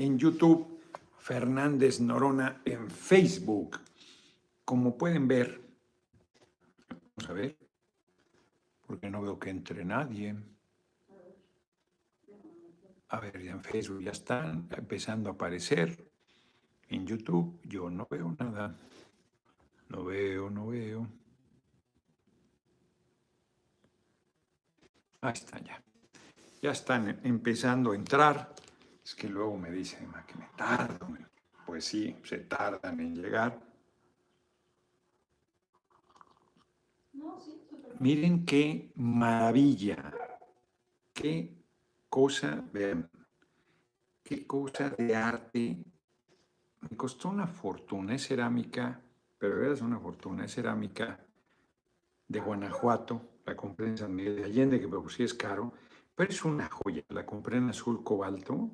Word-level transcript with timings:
en 0.00 0.18
YouTube, 0.18 0.80
Fernández 1.18 2.00
Norona 2.00 2.62
en 2.64 2.90
Facebook. 2.90 3.78
Como 4.64 4.96
pueden 4.96 5.28
ver, 5.28 5.60
vamos 6.88 7.30
a 7.30 7.32
ver, 7.34 7.58
porque 8.86 9.10
no 9.10 9.20
veo 9.20 9.38
que 9.38 9.50
entre 9.50 9.84
nadie. 9.84 10.34
A 13.08 13.20
ver, 13.20 13.42
ya 13.42 13.52
en 13.52 13.62
Facebook 13.62 14.02
ya 14.02 14.12
están 14.12 14.68
empezando 14.70 15.30
a 15.30 15.32
aparecer. 15.34 16.10
En 16.88 17.06
YouTube 17.06 17.60
yo 17.64 17.90
no 17.90 18.06
veo 18.08 18.34
nada. 18.38 18.78
No 19.88 20.04
veo, 20.04 20.48
no 20.48 20.68
veo. 20.68 21.06
Ahí 25.20 25.32
están 25.32 25.64
ya. 25.64 25.82
Ya 26.62 26.70
están 26.70 27.20
empezando 27.24 27.92
a 27.92 27.96
entrar. 27.96 28.54
Es 29.10 29.16
que 29.16 29.28
luego 29.28 29.56
me 29.56 29.72
dicen 29.72 30.08
que 30.24 30.36
me 30.36 30.48
tardo. 30.56 31.08
Pues 31.66 31.84
sí, 31.84 32.16
se 32.22 32.38
tardan 32.38 33.00
en 33.00 33.16
llegar. 33.16 33.60
Miren 37.98 38.46
qué 38.46 38.92
maravilla. 38.94 40.14
Qué 41.12 41.60
cosa, 42.08 42.64
vean, 42.72 43.10
qué 44.22 44.46
cosa 44.46 44.90
de 44.90 45.16
arte. 45.16 45.84
Me 46.88 46.96
costó 46.96 47.30
una 47.30 47.48
fortuna, 47.48 48.14
es 48.14 48.28
cerámica, 48.28 49.02
pero 49.36 49.72
es 49.72 49.80
una 49.80 49.98
fortuna, 49.98 50.44
es 50.44 50.54
cerámica 50.54 51.18
de 52.28 52.38
Guanajuato, 52.38 53.40
la 53.44 53.56
compré 53.56 53.88
en 53.88 53.98
San 53.98 54.14
Miguel 54.14 54.36
de 54.36 54.44
Allende, 54.44 54.80
que 54.80 54.86
pues 54.86 55.14
sí 55.14 55.24
es 55.24 55.34
caro, 55.34 55.72
pero 56.14 56.30
es 56.30 56.44
una 56.44 56.68
joya, 56.70 57.02
la 57.08 57.26
compré 57.26 57.56
en 57.56 57.70
azul 57.70 58.04
cobalto, 58.04 58.70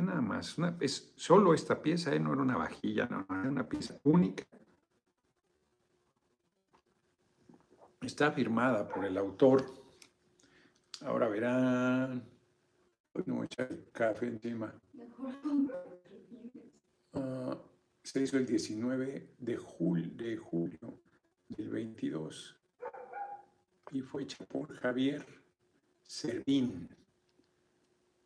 nada 0.00 0.20
más, 0.20 0.56
es 0.80 1.12
solo 1.16 1.52
esta 1.52 1.82
pieza, 1.82 2.14
¿eh? 2.14 2.20
no 2.20 2.32
era 2.32 2.42
una 2.42 2.56
vajilla, 2.56 3.06
no, 3.06 3.26
era 3.28 3.50
una 3.50 3.68
pieza 3.68 3.98
única. 4.04 4.44
Está 8.00 8.32
firmada 8.32 8.88
por 8.88 9.04
el 9.04 9.16
autor. 9.18 9.64
Ahora 11.02 11.28
verán, 11.28 12.24
no 13.26 13.34
voy 13.34 13.42
a 13.42 13.44
echar 13.44 13.68
café 13.92 14.26
encima. 14.28 14.72
Uh, 17.12 17.54
se 18.02 18.22
hizo 18.22 18.38
el 18.38 18.46
19 18.46 19.28
de, 19.38 19.56
de 20.16 20.36
julio 20.36 20.98
del 21.48 21.68
22 21.68 22.56
y 23.92 24.00
fue 24.00 24.22
hecha 24.22 24.44
por 24.46 24.74
Javier 24.76 25.24
Servín. 26.02 26.88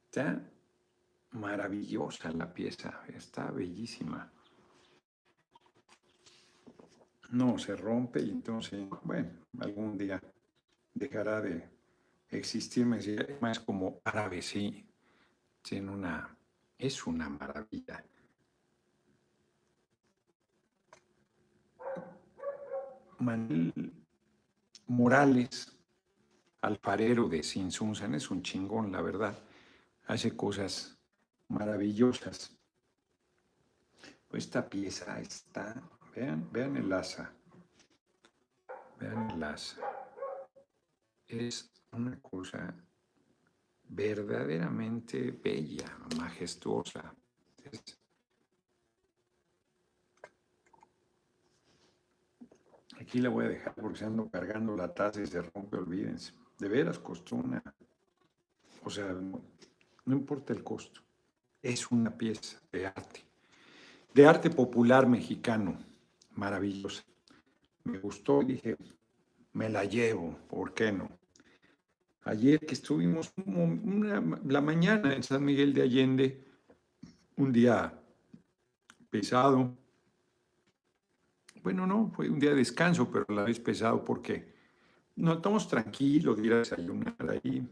Está 0.04 0.48
maravillosa 1.32 2.30
la 2.32 2.52
pieza, 2.52 3.02
está 3.08 3.50
bellísima. 3.50 4.32
No 7.30 7.58
se 7.58 7.76
rompe 7.76 8.22
y 8.22 8.30
entonces, 8.30 8.86
bueno, 9.02 9.30
algún 9.58 9.98
día 9.98 10.20
dejará 10.94 11.40
de 11.40 11.68
existir, 12.30 12.86
más 13.40 13.60
como 13.60 14.00
árabe, 14.04 14.42
sí, 14.42 14.88
tiene 15.62 15.90
una, 15.90 16.36
es 16.78 17.06
una 17.06 17.28
maravilla. 17.28 18.04
Manuel 23.18 23.92
Morales, 24.86 25.76
alfarero 26.60 27.28
de 27.28 27.42
Sinsunzan, 27.42 28.14
es 28.14 28.30
un 28.30 28.42
chingón, 28.42 28.92
la 28.92 29.00
verdad. 29.00 29.36
Hace 30.06 30.36
cosas 30.36 30.95
maravillosas. 31.48 32.56
Esta 34.32 34.68
pieza 34.68 35.18
está, 35.20 35.82
vean, 36.14 36.50
vean 36.52 36.76
el 36.76 36.92
asa. 36.92 37.32
Vean 38.98 39.30
el 39.30 39.42
asa. 39.42 39.80
Es 41.26 41.70
una 41.92 42.20
cosa 42.20 42.74
verdaderamente 43.88 45.30
bella, 45.30 45.96
majestuosa. 46.18 47.14
Aquí 53.00 53.20
la 53.20 53.28
voy 53.28 53.44
a 53.44 53.48
dejar 53.48 53.74
porque 53.74 53.98
se 53.98 54.04
ando 54.04 54.28
cargando 54.30 54.74
la 54.74 54.92
taza 54.92 55.20
y 55.20 55.26
se 55.26 55.42
rompe, 55.42 55.76
olvídense. 55.76 56.32
De 56.58 56.68
veras 56.68 56.98
costó 56.98 57.36
una. 57.36 57.62
O 58.84 58.90
sea, 58.90 59.12
no, 59.12 59.42
importa 60.06 60.52
el 60.52 60.64
costo. 60.64 61.05
Es 61.66 61.90
una 61.90 62.16
pieza 62.16 62.60
de 62.70 62.86
arte. 62.86 63.24
De 64.14 64.24
arte 64.24 64.50
popular 64.50 65.08
mexicano. 65.08 65.76
Maravillosa. 66.36 67.02
Me 67.82 67.98
gustó 67.98 68.40
y 68.42 68.52
dije, 68.52 68.76
me 69.52 69.68
la 69.68 69.84
llevo, 69.84 70.38
¿por 70.48 70.72
qué 70.74 70.92
no? 70.92 71.10
Ayer 72.22 72.60
que 72.60 72.74
estuvimos 72.74 73.32
la 74.44 74.60
mañana 74.60 75.12
en 75.12 75.24
San 75.24 75.44
Miguel 75.44 75.74
de 75.74 75.82
Allende, 75.82 76.44
un 77.36 77.52
día 77.52 77.92
pesado, 79.10 79.76
bueno, 81.64 81.84
no, 81.84 82.12
fue 82.14 82.30
un 82.30 82.38
día 82.38 82.50
de 82.50 82.56
descanso, 82.56 83.10
pero 83.10 83.26
la 83.30 83.42
vez 83.42 83.58
pesado 83.58 84.04
porque 84.04 84.54
nos 85.16 85.38
estamos 85.38 85.66
tranquilos 85.66 86.36
de 86.36 86.46
ir 86.46 86.52
a 86.52 86.58
desayunar 86.58 87.16
ahí 87.28 87.68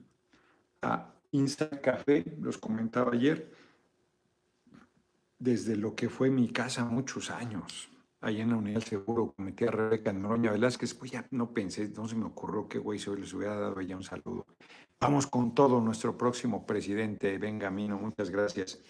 a 0.83 1.15
Insta 1.31 1.71
Café, 1.81 2.25
los 2.41 2.59
comentaba 2.59 3.13
ayer, 3.13 3.64
desde 5.39 5.77
lo 5.77 5.95
que 5.95 6.09
fue 6.09 6.31
mi 6.31 6.49
casa 6.49 6.85
muchos 6.85 7.31
años, 7.31 7.91
ahí 8.21 8.41
en 8.41 8.51
la 8.51 8.57
Unidad 8.57 8.81
del 8.81 8.85
Seguro, 8.85 9.35
cometí 9.37 9.65
a 9.65 9.71
Rebeca 9.71 10.13
Noroña 10.13 10.53
Velázquez, 10.53 10.95
pues 10.95 11.11
ya 11.11 11.27
no 11.31 11.53
pensé, 11.53 11.89
no 11.91 12.09
se 12.09 12.17
me 12.17 12.25
ocurrió 12.25 12.69
que 12.69 12.79
güey, 12.79 12.99
se 12.99 13.15
les 13.15 13.33
hubiera 13.35 13.57
dado 13.57 13.81
ya 13.81 13.97
un 13.97 14.03
saludo. 14.03 14.47
Vamos 15.01 15.27
con 15.27 15.55
todo, 15.55 15.81
nuestro 15.81 16.17
próximo 16.17 16.65
presidente, 16.65 17.37
Benjamino, 17.39 17.99
muchas 17.99 18.31
gracias. 18.31 18.81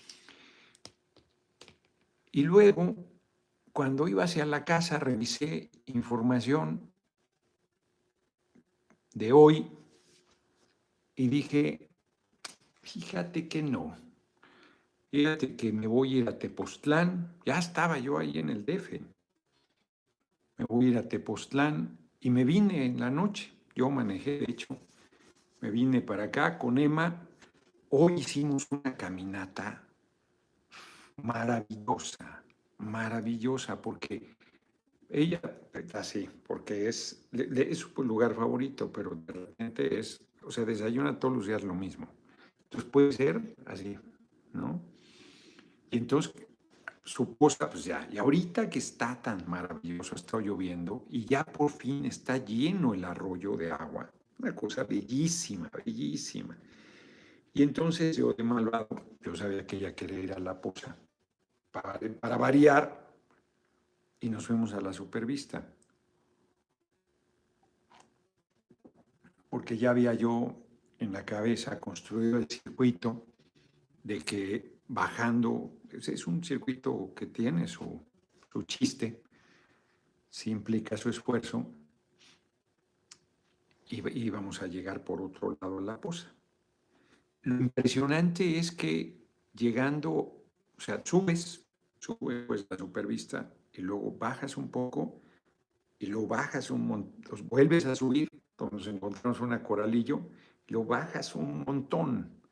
Y 2.30 2.42
luego 2.42 2.94
cuando 3.72 4.06
iba 4.06 4.22
hacia 4.22 4.46
la 4.46 4.64
casa 4.64 5.00
revisé 5.00 5.70
información 5.86 6.92
de 9.12 9.32
hoy 9.32 9.68
y 11.16 11.28
dije, 11.28 11.88
fíjate 12.82 13.48
que 13.48 13.62
no, 13.62 13.96
fíjate 15.14 15.54
que 15.54 15.72
me 15.72 15.86
voy 15.86 16.14
a 16.14 16.18
ir 16.18 16.28
a 16.28 16.36
Tepoztlán, 16.36 17.36
ya 17.46 17.56
estaba 17.56 18.00
yo 18.00 18.18
ahí 18.18 18.36
en 18.40 18.50
el 18.50 18.64
DF, 18.64 19.00
me 20.58 20.64
voy 20.68 20.86
a 20.86 20.88
ir 20.88 20.98
a 20.98 21.08
Tepoztlán 21.08 21.96
y 22.18 22.30
me 22.30 22.42
vine 22.42 22.84
en 22.84 22.98
la 22.98 23.10
noche, 23.10 23.52
yo 23.76 23.90
manejé 23.90 24.40
de 24.40 24.50
hecho, 24.50 24.76
me 25.60 25.70
vine 25.70 26.00
para 26.00 26.24
acá 26.24 26.58
con 26.58 26.78
Emma, 26.78 27.28
hoy 27.90 28.14
hicimos 28.14 28.66
una 28.72 28.96
caminata 28.96 29.86
maravillosa 31.22 32.42
maravillosa 32.78 33.80
porque 33.80 34.34
ella, 35.08 35.40
así, 35.92 36.28
porque 36.44 36.88
es, 36.88 37.28
es 37.32 37.78
su 37.78 38.02
lugar 38.02 38.34
favorito, 38.34 38.90
pero 38.92 39.14
de 39.14 39.32
repente 39.32 39.96
es, 40.00 40.20
o 40.42 40.50
sea, 40.50 40.64
desayuna 40.64 41.20
todos 41.20 41.36
los 41.36 41.46
días 41.46 41.62
lo 41.62 41.74
mismo. 41.74 42.08
Entonces 42.64 42.90
puede 42.90 43.12
ser 43.12 43.54
así, 43.64 43.96
¿no? 44.52 44.93
Y 45.94 45.98
entonces 45.98 46.34
su 47.04 47.22
esposa, 47.22 47.70
pues 47.70 47.84
ya, 47.84 48.08
y 48.10 48.18
ahorita 48.18 48.68
que 48.68 48.80
está 48.80 49.22
tan 49.22 49.48
maravilloso, 49.48 50.16
está 50.16 50.40
lloviendo 50.40 51.06
y 51.08 51.24
ya 51.24 51.44
por 51.44 51.70
fin 51.70 52.04
está 52.04 52.36
lleno 52.38 52.94
el 52.94 53.04
arroyo 53.04 53.56
de 53.56 53.70
agua, 53.70 54.10
una 54.40 54.56
cosa 54.56 54.82
bellísima, 54.82 55.70
bellísima. 55.84 56.58
Y 57.52 57.62
entonces 57.62 58.16
yo 58.16 58.32
de 58.32 58.42
malvado, 58.42 58.88
yo 59.20 59.36
sabía 59.36 59.64
que 59.64 59.76
ella 59.76 59.94
quería 59.94 60.18
ir 60.18 60.32
a 60.32 60.40
la 60.40 60.60
posa 60.60 60.98
para, 61.70 62.36
variar, 62.38 63.14
y 64.18 64.28
nos 64.30 64.48
fuimos 64.48 64.72
a 64.72 64.80
la 64.80 64.92
supervista. 64.92 65.64
Porque 69.48 69.78
ya 69.78 69.90
había 69.90 70.12
yo 70.14 70.56
en 70.98 71.12
la 71.12 71.24
cabeza 71.24 71.78
construido 71.78 72.38
el 72.38 72.48
circuito 72.48 73.26
de 74.02 74.18
que 74.18 74.73
bajando, 74.88 75.78
es 75.90 76.26
un 76.26 76.42
circuito 76.42 77.12
que 77.14 77.26
tiene 77.26 77.66
su, 77.68 78.00
su 78.52 78.62
chiste, 78.62 79.22
si 80.28 80.50
implica 80.50 80.96
su 80.96 81.08
esfuerzo, 81.08 81.70
y, 83.86 84.30
vamos 84.30 84.60
a 84.60 84.66
llegar 84.66 85.04
por 85.04 85.22
otro 85.22 85.56
lado 85.60 85.78
a 85.78 85.82
la 85.82 86.00
posa. 86.00 86.34
Lo 87.42 87.60
impresionante 87.60 88.58
es 88.58 88.72
que 88.72 89.22
llegando, 89.52 90.10
o 90.10 90.80
sea, 90.80 91.00
subes 91.04 91.64
subes 92.04 92.44
pues, 92.46 92.66
la 92.68 92.76
supervista 92.76 93.50
y 93.72 93.80
luego 93.80 94.12
bajas 94.12 94.56
un 94.56 94.70
poco 94.70 95.22
y 95.98 96.06
luego 96.06 96.26
bajas 96.26 96.70
un 96.70 96.86
montón, 96.86 97.48
vuelves 97.48 97.86
a 97.86 97.94
subir, 97.94 98.28
nos 98.58 98.86
encontramos 98.86 99.40
una 99.40 99.62
coralillo, 99.62 100.28
lo 100.68 100.84
bajas 100.84 101.34
un 101.34 101.64
montón. 101.64 102.42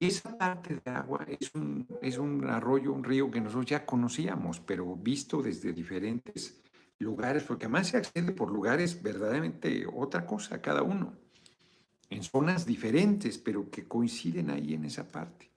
Esa 0.00 0.36
parte 0.36 0.80
de 0.84 0.90
agua 0.90 1.26
es 1.28 1.54
un, 1.54 1.86
es 2.02 2.18
un 2.18 2.44
arroyo, 2.48 2.92
un 2.92 3.04
río 3.04 3.30
que 3.30 3.40
nosotros 3.40 3.66
ya 3.66 3.84
conocíamos, 3.84 4.60
pero 4.60 4.96
visto 4.96 5.42
desde 5.42 5.72
diferentes 5.72 6.60
lugares, 6.98 7.44
porque 7.44 7.66
además 7.66 7.88
se 7.88 7.96
accede 7.96 8.32
por 8.32 8.50
lugares 8.50 9.02
verdaderamente 9.02 9.86
otra 9.92 10.26
cosa 10.26 10.60
cada 10.60 10.82
uno, 10.82 11.14
en 12.10 12.22
zonas 12.22 12.66
diferentes, 12.66 13.38
pero 13.38 13.70
que 13.70 13.86
coinciden 13.86 14.50
ahí 14.50 14.74
en 14.74 14.84
esa 14.84 15.06
parte. 15.06 15.50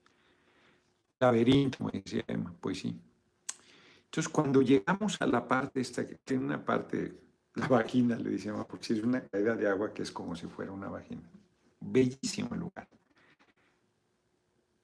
Laberinto, 1.18 1.84
me 1.84 2.00
decía 2.00 2.24
Emma, 2.26 2.54
pues 2.60 2.80
sí. 2.80 3.00
Entonces, 4.04 4.28
cuando 4.30 4.60
llegamos 4.60 5.20
a 5.22 5.26
la 5.26 5.46
parte 5.46 5.80
esta, 5.80 6.06
que 6.06 6.16
tiene 6.16 6.44
una 6.44 6.64
parte, 6.64 7.14
la 7.54 7.66
vagina, 7.68 8.16
le 8.16 8.30
decíamos, 8.30 8.66
porque 8.66 8.92
es 8.92 9.02
una 9.02 9.22
caída 9.22 9.56
de 9.56 9.68
agua 9.68 9.92
que 9.94 10.02
es 10.02 10.12
como 10.12 10.36
si 10.36 10.46
fuera 10.46 10.72
una 10.72 10.88
vagina. 10.88 11.22
Bellísimo 11.80 12.50
el 12.52 12.60
lugar. 12.60 12.88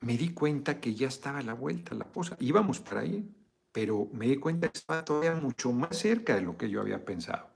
Me 0.01 0.17
di 0.17 0.31
cuenta 0.33 0.81
que 0.81 0.95
ya 0.95 1.09
estaba 1.09 1.39
a 1.39 1.43
la 1.43 1.55
vuelta 1.55 1.95
la 1.95 2.05
poza. 2.05 2.37
Íbamos 2.41 2.81
para 2.81 3.01
ahí, 3.01 3.29
pero 3.73 4.09
me 4.13 4.29
di 4.29 4.37
cuenta 4.37 4.69
que 4.69 4.79
estaba 4.79 5.05
todavía 5.05 5.35
mucho 5.35 5.73
más 5.73 5.97
cerca 5.99 6.35
de 6.37 6.43
lo 6.43 6.57
que 6.57 6.71
yo 6.71 6.81
había 6.81 7.05
pensado. 7.05 7.51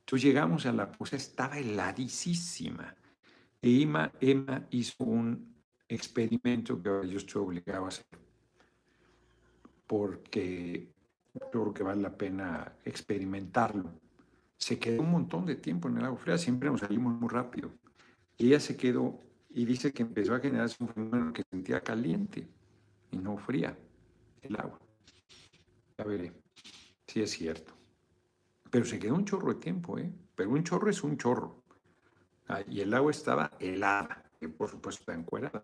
Entonces 0.00 0.24
llegamos 0.24 0.66
a 0.66 0.72
la 0.72 0.92
poza, 0.92 1.16
estaba 1.16 1.58
heladísima. 1.58 2.94
Y 3.60 3.82
Emma, 3.82 4.12
Emma 4.20 4.66
hizo 4.70 5.02
un 5.04 5.56
experimento 5.88 6.80
que 6.80 7.08
yo 7.08 7.16
estoy 7.16 7.42
obligado 7.42 7.86
a 7.86 7.88
hacer, 7.88 8.06
porque 9.86 10.92
creo 11.50 11.72
que 11.72 11.82
vale 11.82 12.02
la 12.02 12.16
pena 12.16 12.76
experimentarlo. 12.84 13.90
Se 14.58 14.78
quedó 14.78 15.02
un 15.02 15.10
montón 15.10 15.46
de 15.46 15.56
tiempo 15.56 15.88
en 15.88 15.98
el 15.98 16.04
agua 16.04 16.18
fría, 16.18 16.38
siempre 16.38 16.70
nos 16.70 16.80
salimos 16.80 17.18
muy 17.20 17.28
rápido. 17.28 17.72
Y 18.38 18.48
ella 18.48 18.60
se 18.60 18.76
quedó 18.76 19.20
y 19.56 19.64
dice 19.64 19.90
que 19.90 20.02
empezó 20.02 20.34
a 20.34 20.40
generarse 20.40 20.76
un 20.80 20.90
fenómeno 20.90 21.32
que 21.32 21.42
sentía 21.50 21.80
caliente 21.80 22.46
y 23.10 23.16
no 23.16 23.38
fría 23.38 23.74
el 24.42 24.54
agua. 24.54 24.78
Ya 25.96 26.04
veré 26.04 26.34
si 27.06 27.22
es 27.22 27.30
cierto. 27.30 27.72
Pero 28.70 28.84
se 28.84 28.98
quedó 28.98 29.14
un 29.14 29.24
chorro 29.24 29.54
de 29.54 29.58
tiempo, 29.58 29.98
¿eh? 29.98 30.12
Pero 30.34 30.50
un 30.50 30.62
chorro 30.62 30.90
es 30.90 31.02
un 31.02 31.16
chorro. 31.16 31.64
Ah, 32.48 32.60
y 32.68 32.82
el 32.82 32.92
agua 32.92 33.10
estaba 33.10 33.50
helada, 33.58 34.30
que 34.38 34.50
por 34.50 34.68
supuesto 34.68 35.00
está 35.00 35.14
encuerada, 35.14 35.62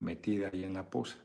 metida 0.00 0.48
ahí 0.50 0.64
en 0.64 0.72
la 0.72 0.88
poza. 0.88 1.18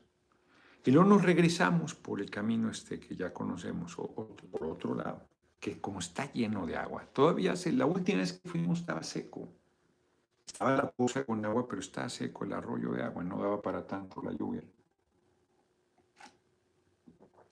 Y 0.84 0.90
luego 0.90 1.08
nos 1.08 1.22
regresamos 1.22 1.94
por 1.94 2.20
el 2.20 2.28
camino 2.28 2.70
este 2.70 3.00
que 3.00 3.16
ya 3.16 3.32
conocemos, 3.32 3.98
o, 3.98 4.36
por 4.36 4.64
otro 4.64 4.94
lado, 4.94 5.26
que 5.58 5.80
como 5.80 6.00
está 6.00 6.30
lleno 6.32 6.66
de 6.66 6.76
agua, 6.76 7.06
todavía 7.14 7.52
hace, 7.52 7.72
la 7.72 7.86
última 7.86 8.18
vez 8.18 8.34
que 8.34 8.46
fuimos 8.46 8.80
estaba 8.80 9.02
seco. 9.02 9.57
Estaba 10.58 10.76
la 10.76 10.90
poza 10.90 11.24
con 11.24 11.44
agua, 11.44 11.68
pero 11.68 11.80
estaba 11.80 12.08
seco 12.08 12.44
el 12.44 12.52
arroyo 12.52 12.90
de 12.90 13.04
agua, 13.04 13.22
no 13.22 13.40
daba 13.40 13.62
para 13.62 13.86
tanto 13.86 14.20
la 14.20 14.32
lluvia. 14.32 14.64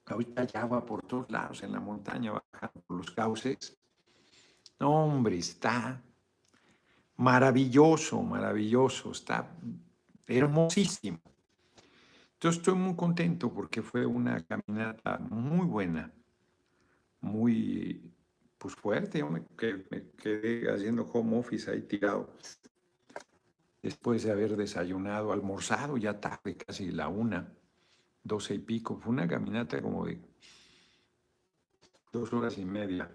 Ahorita 0.07 0.41
hay 0.41 0.49
agua 0.55 0.85
por 0.85 1.03
todos 1.03 1.31
lados 1.31 1.63
en 1.63 1.71
la 1.71 1.79
montaña, 1.79 2.33
bajando 2.33 2.81
por 2.85 2.97
los 2.97 3.11
cauces. 3.11 3.79
No, 4.77 5.05
hombre, 5.05 5.37
está 5.37 6.03
maravilloso, 7.15 8.21
maravilloso, 8.21 9.11
está 9.11 9.55
hermosísimo. 10.25 11.21
Entonces 12.33 12.59
estoy 12.59 12.75
muy 12.75 12.97
contento 12.97 13.53
porque 13.53 13.81
fue 13.81 14.05
una 14.05 14.43
caminata 14.43 15.17
muy 15.17 15.65
buena, 15.65 16.13
muy 17.21 18.13
pues 18.57 18.75
fuerte. 18.75 19.19
Yo 19.19 19.29
me, 19.29 19.45
quedé 19.47 20.69
haciendo 20.69 21.03
home 21.03 21.39
office 21.39 21.71
ahí 21.71 21.83
tirado. 21.83 22.35
Después 23.81 24.23
de 24.23 24.31
haber 24.31 24.57
desayunado, 24.57 25.31
almorzado 25.31 25.97
ya 25.97 26.19
tarde, 26.19 26.57
casi 26.57 26.91
la 26.91 27.07
una, 27.07 27.53
doce 28.23 28.55
y 28.55 28.59
pico. 28.59 28.99
Fue 28.99 29.11
una 29.11 29.27
caminata 29.27 29.81
como 29.81 30.05
de 30.05 30.19
dos 32.11 32.33
horas 32.33 32.57
y 32.57 32.65
media, 32.65 33.09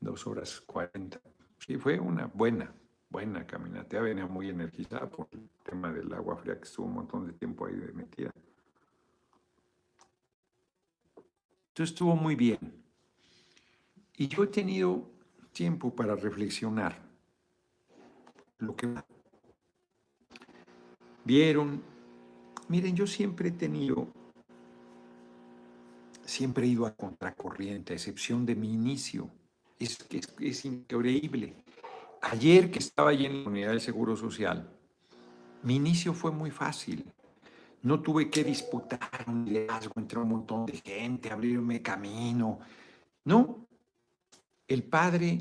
dos 0.00 0.26
horas 0.26 0.60
cuarenta. 0.62 1.20
Sí, 1.58 1.76
fue 1.76 1.98
una 1.98 2.26
buena, 2.26 2.72
buena 3.10 3.46
caminata. 3.46 3.96
Ya 3.96 4.00
venía 4.00 4.26
muy 4.26 4.48
energizada 4.48 5.08
por 5.08 5.28
el 5.32 5.48
tema 5.62 5.92
del 5.92 6.12
agua 6.12 6.36
fría 6.36 6.56
que 6.56 6.64
estuvo 6.64 6.86
un 6.86 6.94
montón 6.94 7.26
de 7.26 7.34
tiempo 7.34 7.66
ahí 7.66 7.76
de 7.76 7.92
metida. 7.92 8.30
Entonces 11.68 11.92
estuvo 11.92 12.16
muy 12.16 12.34
bien. 12.34 12.82
Y 14.16 14.26
yo 14.26 14.42
he 14.42 14.48
tenido 14.48 15.08
tiempo 15.52 15.94
para 15.94 16.16
reflexionar 16.16 17.07
lo 18.58 18.74
que 18.76 18.88
vieron. 21.24 21.82
Miren, 22.68 22.96
yo 22.96 23.06
siempre 23.06 23.48
he 23.48 23.52
tenido, 23.52 24.08
siempre 26.24 26.66
he 26.66 26.70
ido 26.70 26.86
a 26.86 26.94
contracorriente, 26.94 27.92
a 27.92 27.96
excepción 27.96 28.44
de 28.44 28.54
mi 28.54 28.72
inicio. 28.72 29.30
Es, 29.78 29.98
es, 30.10 30.34
es 30.40 30.64
increíble. 30.64 31.54
Ayer 32.20 32.70
que 32.70 32.80
estaba 32.80 33.10
allí 33.10 33.26
en 33.26 33.44
la 33.44 33.50
unidad 33.50 33.72
de 33.72 33.80
seguro 33.80 34.16
social, 34.16 34.68
mi 35.62 35.76
inicio 35.76 36.12
fue 36.12 36.30
muy 36.30 36.50
fácil. 36.50 37.04
No 37.82 38.00
tuve 38.00 38.28
que 38.28 38.42
disputar 38.42 39.24
un 39.28 39.44
liderazgo 39.44 39.92
entre 39.96 40.18
un 40.18 40.28
montón 40.28 40.66
de 40.66 40.80
gente, 40.84 41.30
abrirme 41.30 41.80
camino. 41.80 42.58
No. 43.24 43.66
El 44.66 44.82
padre, 44.82 45.40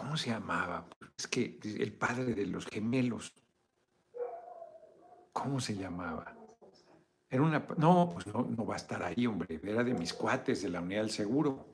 ¿cómo 0.00 0.16
se 0.16 0.30
llamaba? 0.30 0.86
Es 1.16 1.26
que 1.26 1.58
el 1.62 1.92
padre 1.92 2.34
de 2.34 2.46
los 2.46 2.64
gemelos, 2.66 3.34
¿cómo 5.30 5.60
se 5.60 5.76
llamaba? 5.76 6.34
Era 7.28 7.42
una. 7.42 7.66
No, 7.76 8.08
pues 8.12 8.26
no, 8.26 8.42
no 8.42 8.64
va 8.64 8.74
a 8.74 8.76
estar 8.78 9.02
ahí, 9.02 9.26
hombre. 9.26 9.60
Era 9.62 9.84
de 9.84 9.92
mis 9.92 10.14
cuates 10.14 10.62
de 10.62 10.70
la 10.70 10.80
unidad 10.80 11.02
del 11.02 11.10
seguro. 11.10 11.66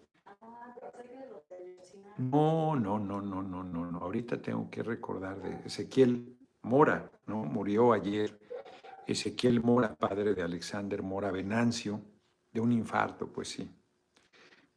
No, 2.18 2.74
no, 2.74 2.98
no, 2.98 3.22
no, 3.22 3.42
no, 3.42 3.62
no, 3.62 3.90
no. 3.92 3.98
Ahorita 3.98 4.42
tengo 4.42 4.68
que 4.70 4.82
recordar 4.82 5.40
de 5.40 5.64
Ezequiel 5.64 6.36
Mora, 6.62 7.08
¿no? 7.26 7.44
Murió 7.44 7.92
ayer. 7.92 8.40
Ezequiel 9.06 9.62
Mora, 9.62 9.94
padre 9.94 10.34
de 10.34 10.42
Alexander 10.42 11.00
Mora 11.00 11.30
Venancio, 11.30 12.00
de 12.52 12.60
un 12.60 12.72
infarto, 12.72 13.32
pues 13.32 13.50
sí. 13.50 13.70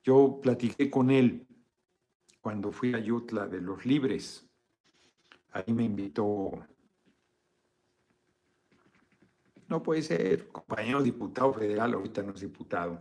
Yo 0.03 0.39
platiqué 0.39 0.91
con 0.91 1.09
él 1.09 1.47
cuando 2.41 2.71
fui 2.71 2.93
a 2.93 2.99
Yutla 2.99 3.47
de 3.47 3.61
los 3.61 3.85
Libres. 3.85 4.45
Ahí 5.51 5.73
me 5.73 5.83
invitó, 5.83 6.51
no 9.67 9.81
puede 9.81 10.01
ser, 10.03 10.47
compañero 10.49 11.01
diputado 11.01 11.53
federal, 11.53 11.93
ahorita 11.93 12.21
no 12.21 12.33
es 12.33 12.41
diputado, 12.41 12.99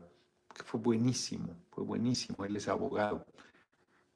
que 0.54 0.62
fue 0.62 0.80
buenísimo, 0.80 1.54
fue 1.70 1.84
buenísimo, 1.84 2.44
él 2.44 2.56
es 2.56 2.68
abogado 2.68 3.24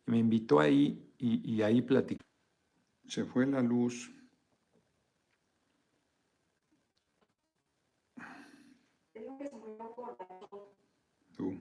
me 0.07 0.19
invitó 0.19 0.61
ahí 0.61 1.11
y, 1.19 1.62
ahí 1.62 1.81
platicó. 1.83 2.25
Se 3.07 3.25
fue 3.25 3.47
la 3.47 3.61
luz. 3.61 4.11
Tú. 11.37 11.59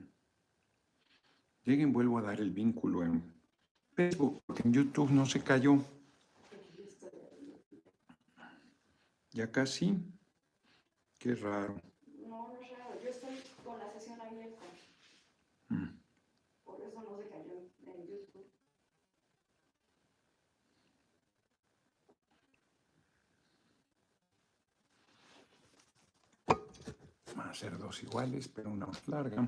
Lleguen, 1.64 1.92
vuelvo 1.92 2.18
a 2.18 2.22
dar 2.22 2.40
el 2.40 2.50
vínculo 2.50 3.04
en 3.04 3.22
Facebook, 3.94 4.42
porque 4.46 4.62
en 4.64 4.72
YouTube 4.72 5.10
no 5.10 5.26
se 5.26 5.42
cayó. 5.42 5.78
Ya 9.32 9.50
casi. 9.50 9.98
Qué 11.18 11.34
raro. 11.34 11.76
No, 12.26 12.48
no 12.48 12.60
es 12.60 12.70
raro. 12.78 13.02
Yo 13.02 13.08
estoy 13.08 13.36
con 13.64 13.78
la 13.78 13.90
sesión 13.92 14.20
abierta. 14.20 14.62
Mm. 15.68 16.02
ser 27.54 27.78
dos 27.78 28.02
iguales, 28.02 28.48
pero 28.48 28.70
una 28.70 28.86
más 28.86 29.06
larga. 29.08 29.46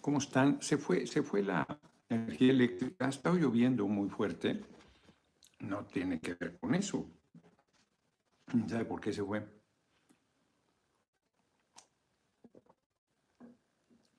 ¿Cómo 0.00 0.18
están? 0.18 0.60
Se 0.60 0.76
fue, 0.78 1.06
se 1.06 1.22
fue 1.22 1.42
la 1.42 1.66
energía 2.10 2.50
eléctrica. 2.50 3.06
Ha 3.06 3.08
estado 3.08 3.36
lloviendo 3.36 3.86
muy 3.86 4.08
fuerte. 4.08 4.60
No 5.60 5.84
tiene 5.86 6.20
que 6.20 6.34
ver 6.34 6.58
con 6.58 6.74
eso. 6.74 7.06
¿Sabe 8.68 8.84
por 8.84 9.00
qué 9.00 9.12
se 9.12 9.22
fue? 9.22 9.46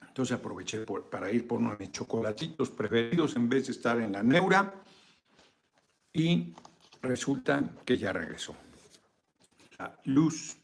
Entonces 0.07 0.38
aproveché 0.38 0.86
para 1.10 1.31
ir 1.31 1.48
por 1.48 1.60
unos 1.60 1.77
chocolatitos 1.91 2.69
preferidos 2.69 3.36
en 3.36 3.48
vez 3.48 3.67
de 3.67 3.71
estar 3.71 4.00
en 4.00 4.12
la 4.12 4.24
neura. 4.24 4.74
Y 6.13 6.53
resulta 7.01 7.75
que 7.86 7.98
ya 7.98 8.12
regresó. 8.12 8.55
La 9.77 9.98
luz 10.05 10.62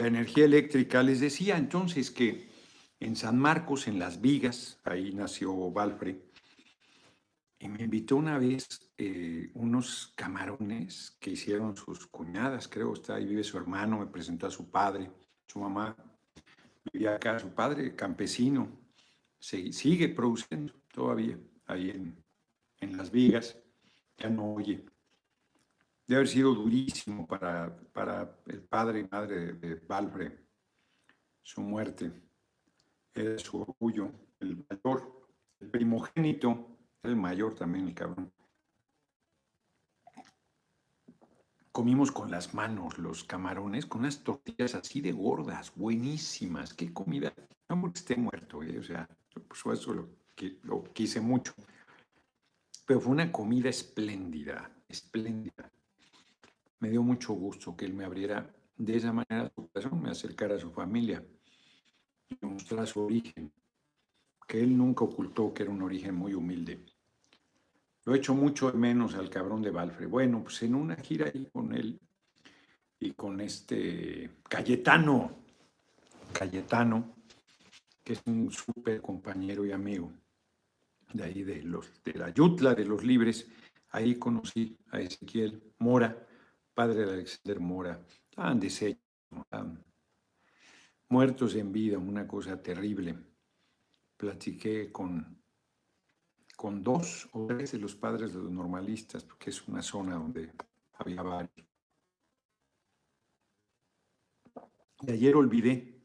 la 0.00 0.06
energía 0.06 0.44
eléctrica. 0.44 1.02
Les 1.02 1.20
decía 1.20 1.56
entonces 1.56 2.10
que 2.10 2.48
en 2.98 3.16
San 3.16 3.38
Marcos, 3.38 3.86
en 3.86 3.98
Las 3.98 4.20
Vigas, 4.20 4.78
ahí 4.84 5.12
nació 5.12 5.70
Valfre, 5.70 6.29
Y 7.62 7.68
me 7.68 7.84
invitó 7.84 8.16
una 8.16 8.38
vez 8.38 8.90
eh, 8.96 9.50
unos 9.52 10.14
camarones 10.16 11.18
que 11.20 11.32
hicieron 11.32 11.76
sus 11.76 12.06
cuñadas, 12.06 12.66
creo, 12.66 12.94
está 12.94 13.16
ahí 13.16 13.26
vive 13.26 13.44
su 13.44 13.58
hermano, 13.58 13.98
me 13.98 14.06
presentó 14.06 14.46
a 14.46 14.50
su 14.50 14.70
padre, 14.70 15.10
su 15.46 15.60
mamá 15.60 15.94
vivía 16.90 17.16
acá, 17.16 17.38
su 17.38 17.50
padre 17.50 17.94
campesino, 17.94 18.66
sigue 19.38 20.08
produciendo 20.08 20.72
todavía 20.90 21.38
ahí 21.66 21.90
en, 21.90 22.24
en 22.78 22.96
Las 22.96 23.10
Vigas, 23.10 23.58
ya 24.16 24.30
no 24.30 24.54
oye. 24.54 24.82
Debe 26.06 26.16
haber 26.16 26.28
sido 26.28 26.54
durísimo 26.54 27.26
para, 27.26 27.78
para 27.92 28.38
el 28.46 28.62
padre 28.62 29.00
y 29.00 29.04
madre 29.04 29.52
de, 29.52 29.74
de 29.76 30.38
su 31.42 31.60
muerte. 31.60 32.10
Era 33.12 33.38
su 33.38 33.60
orgullo, 33.60 34.10
el 34.40 34.64
mayor, 34.66 35.28
el 35.60 35.68
primogénito, 35.68 36.79
el 37.02 37.16
mayor 37.16 37.54
también, 37.54 37.88
el 37.88 37.94
cabrón. 37.94 38.32
Comimos 41.72 42.10
con 42.10 42.30
las 42.30 42.52
manos 42.52 42.98
los 42.98 43.24
camarones, 43.24 43.86
con 43.86 44.00
unas 44.00 44.22
tortillas 44.22 44.74
así 44.74 45.00
de 45.00 45.12
gordas, 45.12 45.72
buenísimas. 45.76 46.74
Qué 46.74 46.92
comida. 46.92 47.32
No 47.68 47.80
porque 47.80 48.00
esté 48.00 48.16
muerto, 48.16 48.62
¿eh? 48.62 48.78
o 48.78 48.82
sea, 48.82 49.08
por 49.46 49.56
supuesto 49.56 49.94
lo, 49.94 50.84
quise 50.92 51.20
mucho. 51.20 51.54
Pero 52.86 53.00
fue 53.00 53.12
una 53.12 53.30
comida 53.30 53.68
espléndida, 53.68 54.68
espléndida. 54.88 55.70
Me 56.80 56.90
dio 56.90 57.02
mucho 57.02 57.34
gusto 57.34 57.76
que 57.76 57.84
él 57.84 57.94
me 57.94 58.04
abriera 58.04 58.52
de 58.76 58.96
esa 58.96 59.12
manera 59.12 59.52
su 59.54 59.68
corazón, 59.68 60.02
me 60.02 60.10
acercara 60.10 60.56
a 60.56 60.58
su 60.58 60.72
familia 60.72 61.24
y 62.28 62.46
mostrara 62.46 62.86
su 62.86 63.04
origen, 63.04 63.52
que 64.50 64.60
él 64.60 64.76
nunca 64.76 65.04
ocultó 65.04 65.54
que 65.54 65.62
era 65.62 65.70
un 65.70 65.80
origen 65.80 66.12
muy 66.12 66.34
humilde. 66.34 66.84
Lo 68.04 68.12
he 68.12 68.18
hecho 68.18 68.34
mucho 68.34 68.72
menos 68.72 69.14
al 69.14 69.30
cabrón 69.30 69.62
de 69.62 69.70
Balfre. 69.70 70.06
Bueno, 70.06 70.42
pues 70.42 70.60
en 70.64 70.74
una 70.74 70.96
gira 70.96 71.30
ahí 71.32 71.46
con 71.52 71.72
él 71.72 72.00
y 72.98 73.12
con 73.12 73.40
este 73.40 74.38
Cayetano, 74.48 75.44
Cayetano, 76.32 77.14
que 78.02 78.14
es 78.14 78.22
un 78.26 78.50
súper 78.50 79.00
compañero 79.00 79.64
y 79.64 79.70
amigo 79.70 80.12
de 81.12 81.22
ahí 81.22 81.44
de, 81.44 81.62
los, 81.62 82.02
de 82.02 82.14
la 82.14 82.30
Yutla 82.30 82.74
de 82.74 82.86
los 82.86 83.04
Libres, 83.04 83.46
ahí 83.90 84.16
conocí 84.16 84.76
a 84.90 85.00
Ezequiel 85.00 85.62
Mora, 85.78 86.26
padre 86.74 87.06
de 87.06 87.12
Alexander 87.12 87.60
Mora, 87.60 88.04
estaban 88.28 88.58
deshechos, 88.58 89.00
muertos 91.08 91.54
en 91.54 91.70
vida, 91.70 91.98
una 91.98 92.26
cosa 92.26 92.60
terrible. 92.60 93.29
Platiqué 94.20 94.92
con 94.92 95.40
con 96.60 96.82
dos 96.82 97.26
o 97.32 97.46
tres 97.46 97.72
de 97.72 97.78
los 97.78 97.94
padres 97.94 98.34
de 98.34 98.38
los 98.38 98.52
normalistas, 98.52 99.24
porque 99.24 99.48
es 99.48 99.66
una 99.66 99.80
zona 99.80 100.16
donde 100.16 100.52
había 100.92 101.22
varios. 101.22 101.66
Y 105.00 105.10
ayer 105.10 105.34
olvidé 105.34 106.02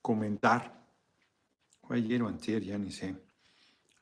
comentar, 0.00 0.86
o 1.80 1.92
ayer 1.92 2.22
o 2.22 2.28
anterior, 2.28 2.62
ya 2.62 2.78
ni 2.78 2.92
sé, 2.92 3.16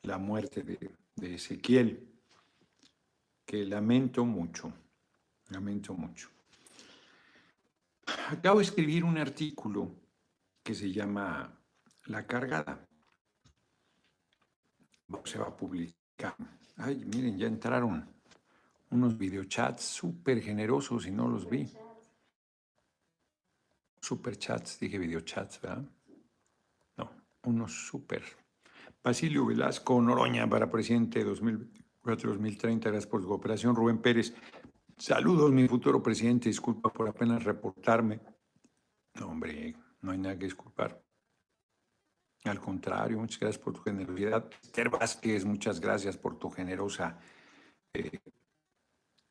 la 0.03 0.19
muerte 0.19 0.61
de, 0.61 0.91
de 1.15 1.33
Ezequiel, 1.33 2.07
que 3.43 3.65
lamento 3.65 4.25
mucho, 4.25 4.71
lamento 5.47 5.95
mucho. 5.95 6.29
Acabo 8.27 8.59
de 8.59 8.65
escribir 8.65 9.03
un 9.03 9.17
artículo 9.17 9.95
que 10.61 10.75
se 10.75 10.91
llama 10.91 11.59
La 12.05 12.27
cargada 12.27 12.88
se 15.23 15.37
va 15.37 15.47
a 15.47 15.55
publicar. 15.55 16.35
Ay, 16.77 17.05
miren, 17.05 17.37
ya 17.37 17.47
entraron 17.47 18.07
unos 18.91 19.17
videochats 19.17 19.83
súper 19.83 20.41
generosos 20.41 21.05
y 21.05 21.11
no 21.11 21.27
los 21.27 21.47
vi. 21.47 21.71
Superchats, 24.01 24.79
dije 24.79 24.97
videochats, 24.97 25.61
¿verdad? 25.61 25.83
No, 26.97 27.11
unos 27.43 27.73
súper. 27.87 28.23
Basilio 29.03 29.45
Velasco 29.45 30.01
Noroña 30.01 30.49
para 30.49 30.69
presidente 30.69 31.25
2024-2030, 31.25 32.79
gracias 32.81 33.07
por 33.07 33.21
su 33.21 33.27
cooperación. 33.27 33.75
Rubén 33.75 33.99
Pérez, 33.99 34.33
saludos, 34.97 35.51
mi 35.51 35.67
futuro 35.67 36.01
presidente, 36.01 36.49
disculpa 36.49 36.91
por 36.91 37.07
apenas 37.07 37.43
reportarme. 37.43 38.19
No, 39.19 39.27
hombre, 39.27 39.75
no 40.01 40.11
hay 40.11 40.17
nada 40.17 40.37
que 40.37 40.45
disculpar. 40.45 41.01
Al 42.45 42.59
contrario, 42.59 43.17
muchas 43.19 43.39
gracias 43.39 43.63
por 43.63 43.73
tu 43.73 43.81
generosidad. 43.81 44.49
Esther 44.61 44.89
Vázquez, 44.89 45.45
muchas 45.45 45.79
gracias 45.79 46.17
por 46.17 46.39
tu 46.39 46.49
generosa 46.49 47.19
eh, 47.93 48.19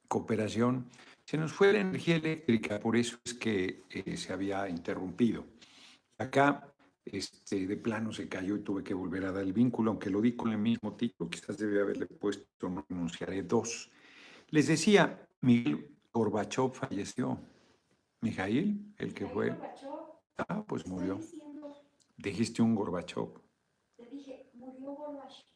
cooperación. 0.06 0.88
Se 1.24 1.36
nos 1.36 1.52
fue 1.52 1.72
la 1.72 1.80
energía 1.80 2.16
eléctrica, 2.16 2.78
por 2.78 2.96
eso 2.96 3.18
es 3.24 3.34
que 3.34 3.84
eh, 3.90 4.16
se 4.16 4.32
había 4.32 4.68
interrumpido. 4.68 5.46
Acá, 6.18 6.72
este, 7.04 7.66
de 7.66 7.76
plano 7.76 8.12
se 8.12 8.28
cayó 8.28 8.56
y 8.56 8.60
tuve 8.60 8.84
que 8.84 8.94
volver 8.94 9.24
a 9.24 9.32
dar 9.32 9.42
el 9.42 9.52
vínculo, 9.52 9.90
aunque 9.90 10.10
lo 10.10 10.20
di 10.20 10.36
con 10.36 10.52
el 10.52 10.58
mismo 10.58 10.94
título, 10.94 11.30
quizás 11.30 11.56
debe 11.56 11.80
haberle 11.80 12.06
puesto, 12.06 12.68
no 12.68 12.84
pronunciaré 12.84 13.42
dos. 13.42 13.90
Les 14.50 14.66
decía, 14.66 15.26
Miguel 15.40 15.96
Gorbachev 16.12 16.72
falleció. 16.72 17.38
Mijail, 18.20 18.94
el 18.98 19.14
que 19.14 19.26
fue. 19.26 19.56
Ah, 20.36 20.64
pues 20.66 20.86
murió. 20.86 21.20
Dijiste 22.18 22.62
un 22.62 22.74
Gorbachev. 22.74 23.28
Te 23.96 24.04
dije, 24.10 24.50
murió 24.54 24.90
Gorbachev. 24.90 25.46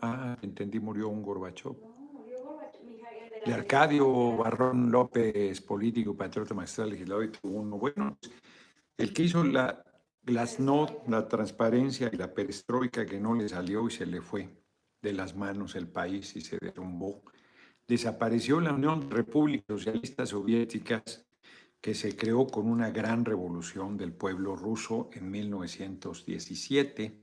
Ah, 0.00 0.38
entendí, 0.40 0.78
murió 0.78 1.08
un 1.08 1.20
Gorbachev. 1.20 1.72
No, 1.80 2.12
murió 2.12 2.44
Gorbachev. 2.44 3.44
De 3.44 3.52
Arcadio 3.52 4.36
Barrón 4.36 4.92
López, 4.92 5.60
político, 5.60 6.16
patriota, 6.16 6.54
magistral, 6.54 6.90
legislador 6.90 7.24
y 7.24 7.30
uno. 7.42 7.76
Bueno, 7.76 8.18
el 8.96 9.12
que 9.12 9.24
hizo 9.24 9.42
la 9.42 9.84
glasnost, 10.22 11.08
la 11.08 11.26
transparencia 11.26 12.08
y 12.12 12.16
la 12.16 12.32
perestroika 12.32 13.04
que 13.04 13.18
no 13.18 13.34
le 13.34 13.48
salió 13.48 13.88
y 13.88 13.90
se 13.90 14.06
le 14.06 14.20
fue 14.20 14.48
de 15.02 15.12
las 15.12 15.34
manos 15.34 15.74
el 15.74 15.88
país 15.88 16.36
y 16.36 16.40
se 16.40 16.56
derrumbó. 16.60 17.22
Desapareció 17.88 18.60
la 18.60 18.72
Unión 18.72 19.08
de 19.08 19.16
Repúblicas 19.16 19.66
Socialistas 19.66 20.28
Soviéticas 20.28 21.26
que 21.80 21.94
se 21.94 22.14
creó 22.14 22.46
con 22.46 22.66
una 22.66 22.90
gran 22.90 23.24
revolución 23.24 23.96
del 23.96 24.12
pueblo 24.12 24.54
ruso 24.54 25.08
en 25.12 25.30
1917. 25.30 27.18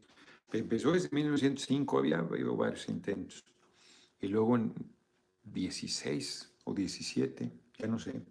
Empezó 0.51 0.93
desde 0.93 1.09
1905, 1.11 1.99
había 1.99 2.19
habido 2.19 2.55
varios 2.55 2.89
intentos. 2.89 3.45
Y 4.19 4.27
luego 4.27 4.55
en 4.55 4.73
16 5.43 6.53
o 6.63 6.73
17, 6.73 7.51
ya 7.77 7.87
no 7.87 7.99
sé, 7.99 8.21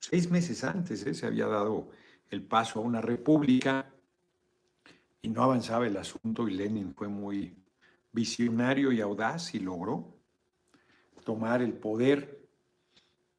seis 0.00 0.30
meses 0.30 0.64
antes 0.64 1.06
¿eh? 1.06 1.14
se 1.14 1.26
había 1.26 1.46
dado 1.46 1.90
el 2.30 2.42
paso 2.42 2.80
a 2.80 2.82
una 2.82 3.00
república 3.00 3.92
y 5.22 5.28
no 5.28 5.42
avanzaba 5.42 5.86
el 5.86 5.96
asunto 5.96 6.48
y 6.48 6.54
Lenin 6.54 6.94
fue 6.94 7.08
muy 7.08 7.54
visionario 8.12 8.90
y 8.90 9.00
audaz 9.00 9.54
y 9.54 9.60
logró 9.60 10.16
tomar 11.24 11.62
el 11.62 11.74
poder 11.74 12.48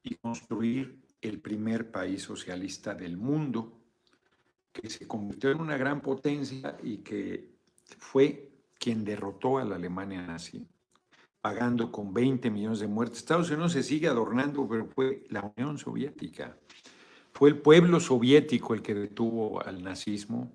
y 0.04 0.16
construir 0.16 1.01
el 1.22 1.40
primer 1.40 1.92
país 1.92 2.24
socialista 2.24 2.94
del 2.96 3.18
mundo, 3.18 3.80
que 4.72 4.90
se 4.90 5.08
convirtió 5.08 5.52
en 5.52 5.62
una 5.62 5.78
gran 5.78 6.02
potencia 6.02 6.78
y 6.84 6.98
que 6.98 7.52
fue 8.00 8.52
quien 8.80 9.04
derrotó 9.04 9.58
a 9.60 9.66
la 9.66 9.76
Alemania 9.76 10.22
nazi, 10.22 10.68
pagando 11.40 11.92
con 11.92 12.14
20 12.14 12.50
millones 12.50 12.80
de 12.80 12.88
muertes. 12.88 13.20
Estados 13.20 13.52
Unidos 13.52 13.74
se 13.74 13.84
sigue 13.84 14.08
adornando, 14.08 14.68
pero 14.68 14.88
fue 14.88 15.24
la 15.30 15.54
Unión 15.56 15.78
Soviética. 15.78 16.58
Fue 17.34 17.50
el 17.50 17.60
pueblo 17.60 18.00
soviético 18.00 18.74
el 18.74 18.82
que 18.82 18.94
detuvo 18.94 19.64
al 19.64 19.84
nazismo. 19.84 20.52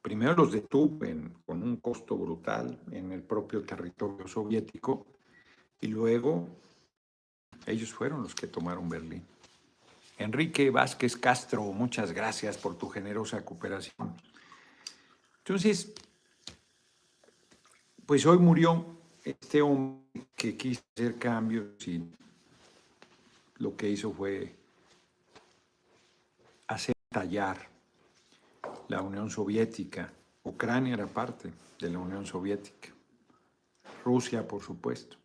Primero 0.00 0.34
los 0.34 0.52
detuvo 0.52 0.98
con 1.44 1.62
un 1.62 1.76
costo 1.76 2.16
brutal 2.16 2.80
en 2.90 3.12
el 3.12 3.22
propio 3.22 3.62
territorio 3.62 4.26
soviético 4.26 5.06
y 5.80 5.88
luego 5.88 6.48
ellos 7.66 7.92
fueron 7.92 8.22
los 8.22 8.34
que 8.34 8.46
tomaron 8.46 8.88
Berlín. 8.88 9.24
Enrique 10.18 10.70
Vázquez 10.70 11.16
Castro, 11.16 11.62
muchas 11.72 12.12
gracias 12.12 12.58
por 12.58 12.76
tu 12.76 12.88
generosa 12.88 13.44
cooperación. 13.44 14.16
Entonces, 15.38 15.92
pues 18.06 18.24
hoy 18.26 18.38
murió 18.38 18.98
este 19.24 19.62
hombre 19.62 20.26
que 20.36 20.56
quiso 20.56 20.82
hacer 20.94 21.18
cambios 21.18 21.86
y 21.86 22.02
lo 23.56 23.76
que 23.76 23.88
hizo 23.88 24.12
fue 24.12 24.54
hacer 26.66 26.94
tallar 27.08 27.68
la 28.88 29.02
Unión 29.02 29.30
Soviética. 29.30 30.12
Ucrania 30.44 30.94
era 30.94 31.06
parte 31.06 31.52
de 31.80 31.90
la 31.90 31.98
Unión 31.98 32.26
Soviética. 32.26 32.88
Rusia, 34.04 34.46
por 34.46 34.62
supuesto. 34.62 35.16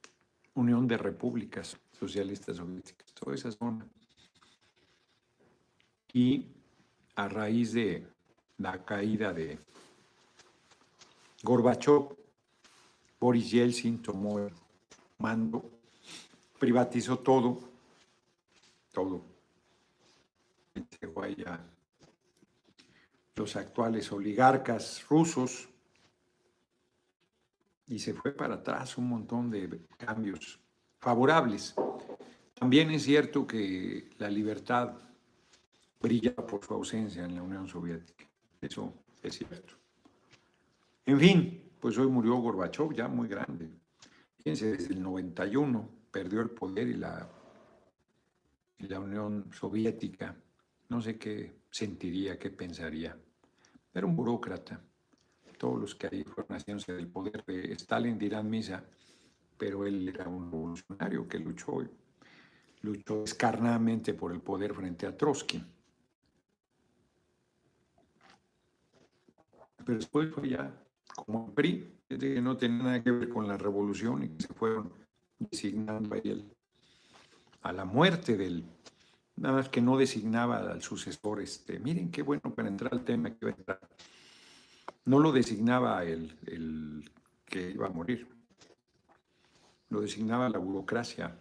Unión 0.53 0.87
de 0.87 0.97
Repúblicas 0.97 1.77
Socialistas 1.99 2.57
Soviéticas. 2.57 3.13
Toda 3.13 3.35
esa 3.35 3.51
zona 3.51 3.85
y 6.13 6.47
a 7.15 7.27
raíz 7.27 7.73
de 7.73 8.07
la 8.57 8.83
caída 8.83 9.33
de 9.33 9.59
Gorbachev, 11.43 12.15
Boris 13.19 13.51
Yeltsin 13.51 14.01
tomó 14.01 14.49
mando, 15.17 15.69
privatizó 16.59 17.19
todo, 17.19 17.59
todo. 18.91 19.37
los 23.35 23.55
actuales 23.55 24.11
oligarcas 24.11 25.05
rusos 25.07 25.69
y 27.87 27.99
se 27.99 28.13
fue 28.13 28.33
para 28.33 28.55
atrás 28.55 28.97
un 28.97 29.07
montón 29.07 29.49
de 29.49 29.85
cambios 29.97 30.59
favorables. 30.99 31.75
También 32.55 32.89
es 32.91 33.03
cierto 33.03 33.45
que 33.45 34.09
la 34.17 34.29
libertad 34.29 35.06
brilla 35.99 36.35
por 36.35 36.63
su 36.63 36.73
ausencia 36.73 37.25
en 37.25 37.35
la 37.35 37.43
Unión 37.43 37.67
Soviética. 37.67 38.25
Eso 38.61 38.93
es 39.21 39.37
cierto. 39.37 39.73
En 41.05 41.19
fin, 41.19 41.71
pues 41.79 41.97
hoy 41.97 42.07
murió 42.07 42.35
Gorbachev 42.35 42.93
ya 42.93 43.07
muy 43.07 43.27
grande. 43.27 43.69
Fíjense, 44.37 44.73
desde 44.73 44.93
el 44.93 45.01
91 45.01 45.89
perdió 46.11 46.41
el 46.41 46.49
poder 46.49 46.87
y 46.87 46.95
la, 46.95 47.29
la 48.79 48.99
Unión 48.99 49.49
Soviética. 49.51 50.35
No 50.89 51.01
sé 51.01 51.17
qué 51.17 51.61
sentiría, 51.69 52.37
qué 52.37 52.49
pensaría. 52.49 53.17
Era 53.93 54.05
un 54.05 54.15
burócrata. 54.15 54.81
Todos 55.57 55.79
los 55.81 55.95
que 55.95 56.07
ahí 56.07 56.23
fueron 56.23 56.55
haciéndose 56.55 56.93
del 56.93 57.07
poder 57.07 57.43
de 57.45 57.73
Stalin 57.73 58.17
dirán 58.17 58.49
misa, 58.49 58.83
pero 59.57 59.85
él 59.87 60.07
era 60.07 60.27
un 60.27 60.51
revolucionario 60.51 61.27
que 61.27 61.39
luchó, 61.39 61.83
luchó 62.81 63.21
descarnadamente 63.21 64.13
por 64.13 64.31
el 64.31 64.41
poder 64.41 64.73
frente 64.75 65.07
a 65.07 65.17
Trotsky. 65.17 65.63
Pero 69.87 69.99
después 69.99 70.29
fue 70.33 70.49
ya 70.49 70.69
como 71.15 71.47
el 71.47 71.53
PRI, 71.53 72.01
que 72.09 72.41
no 72.41 72.57
tenía 72.57 72.83
nada 72.83 73.01
que 73.01 73.09
ver 73.09 73.29
con 73.29 73.47
la 73.47 73.57
revolución 73.57 74.21
y 74.21 74.29
que 74.29 74.43
se 74.43 74.53
fueron 74.53 74.91
designando 75.39 76.13
a 76.13 76.17
él 76.17 76.45
a 77.61 77.71
la 77.71 77.85
muerte 77.85 78.35
del, 78.35 78.65
nada 79.37 79.55
más 79.55 79.69
que 79.69 79.81
no 79.81 79.97
designaba 79.97 80.57
al 80.57 80.81
sucesor, 80.81 81.41
este, 81.41 81.79
miren 81.79 82.11
qué 82.11 82.21
bueno 82.21 82.53
para 82.53 82.67
entrar 82.67 82.93
al 82.93 83.05
tema 83.05 83.29
que 83.29 83.37
iba 83.41 83.51
a 83.51 83.55
entrar. 83.55 83.79
No 85.05 85.19
lo 85.19 85.31
designaba 85.31 86.03
el, 86.03 86.37
el 86.45 87.09
que 87.45 87.71
iba 87.71 87.87
a 87.87 87.89
morir, 87.89 88.27
lo 89.87 90.01
designaba 90.01 90.49
la 90.49 90.59
burocracia, 90.59 91.33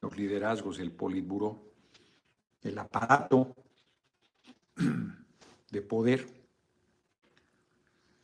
los 0.00 0.16
liderazgos, 0.16 0.78
el 0.78 0.92
politburó, 0.92 1.72
el 2.62 2.78
aparato 2.78 3.56
de 5.72 5.82
poder 5.82 6.39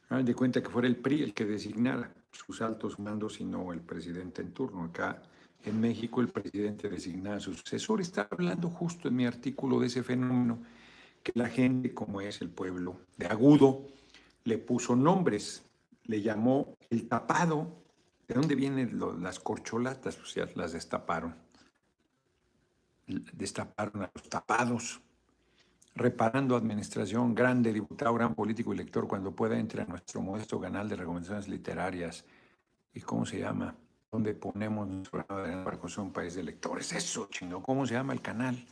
de 0.09 0.35
cuenta 0.35 0.63
que 0.63 0.71
fuera 0.71 0.89
el 0.89 0.97
PRI 0.97 1.23
el 1.23 1.35
que 1.35 1.45
designara 1.45 2.15
sus 2.31 2.63
altos 2.63 2.99
mandos 2.99 3.41
y 3.41 3.45
no 3.45 3.73
el 3.73 3.81
presidente 3.81 4.43
en 4.43 4.53
turno. 4.53 4.85
Acá 4.85 5.23
en 5.65 5.81
México 5.81 6.21
el 6.21 6.29
presidente 6.29 6.89
designaba 6.89 7.37
a 7.37 7.41
su 7.41 7.55
sucesor. 7.55 8.01
Está 8.01 8.29
hablando 8.31 8.71
justo 8.71 9.09
en 9.09 9.17
mi 9.17 9.27
artículo 9.27 9.81
de 9.81 9.89
ese 9.89 10.03
fenómeno 10.03 10.63
que 11.23 11.33
la 11.35 11.49
gente, 11.49 11.93
como 11.93 12.21
es 12.21 12.41
el 12.41 12.51
pueblo 12.51 13.01
de 13.17 13.27
Agudo, 13.27 13.85
le 14.45 14.59
puso 14.59 14.95
nombres, 14.95 15.65
le 16.05 16.23
llamó 16.23 16.77
el 16.89 17.09
tapado. 17.09 17.85
¿De 18.29 18.35
dónde 18.35 18.55
vienen 18.55 19.01
las 19.21 19.41
corcholatas? 19.41 20.19
O 20.21 20.27
sea, 20.27 20.49
las 20.55 20.73
destaparon. 20.73 21.35
Destaparon 23.07 24.03
a 24.03 24.11
los 24.15 24.29
tapados 24.29 25.01
reparando 25.97 26.55
administración, 26.55 27.35
grande 27.35 27.73
diputado, 27.73 28.15
gran 28.15 28.35
político 28.35 28.75
y 28.75 28.77
lector, 28.77 29.09
cuando 29.09 29.35
pueda 29.35 29.59
entre 29.59 29.83
a 29.83 29.87
nuestro 29.87 30.21
modesto 30.21 30.61
canal 30.61 30.89
de 30.89 30.97
recomendaciones 30.97 31.49
literarias. 31.49 32.25
¿Y 32.93 33.01
cómo 33.01 33.25
se 33.25 33.41
llama? 33.41 33.75
Donde 34.13 34.35
ponemos 34.35 34.87
nuestro 34.87 35.27
para 35.27 35.79
un 35.99 36.13
país 36.13 36.35
de 36.35 36.43
lectores. 36.43 36.93
Eso, 36.93 37.29
chingo. 37.31 37.63
¿Cómo 37.63 37.87
se 37.87 37.95
llama 37.95 38.13
el 38.13 38.21
canal? 38.21 38.63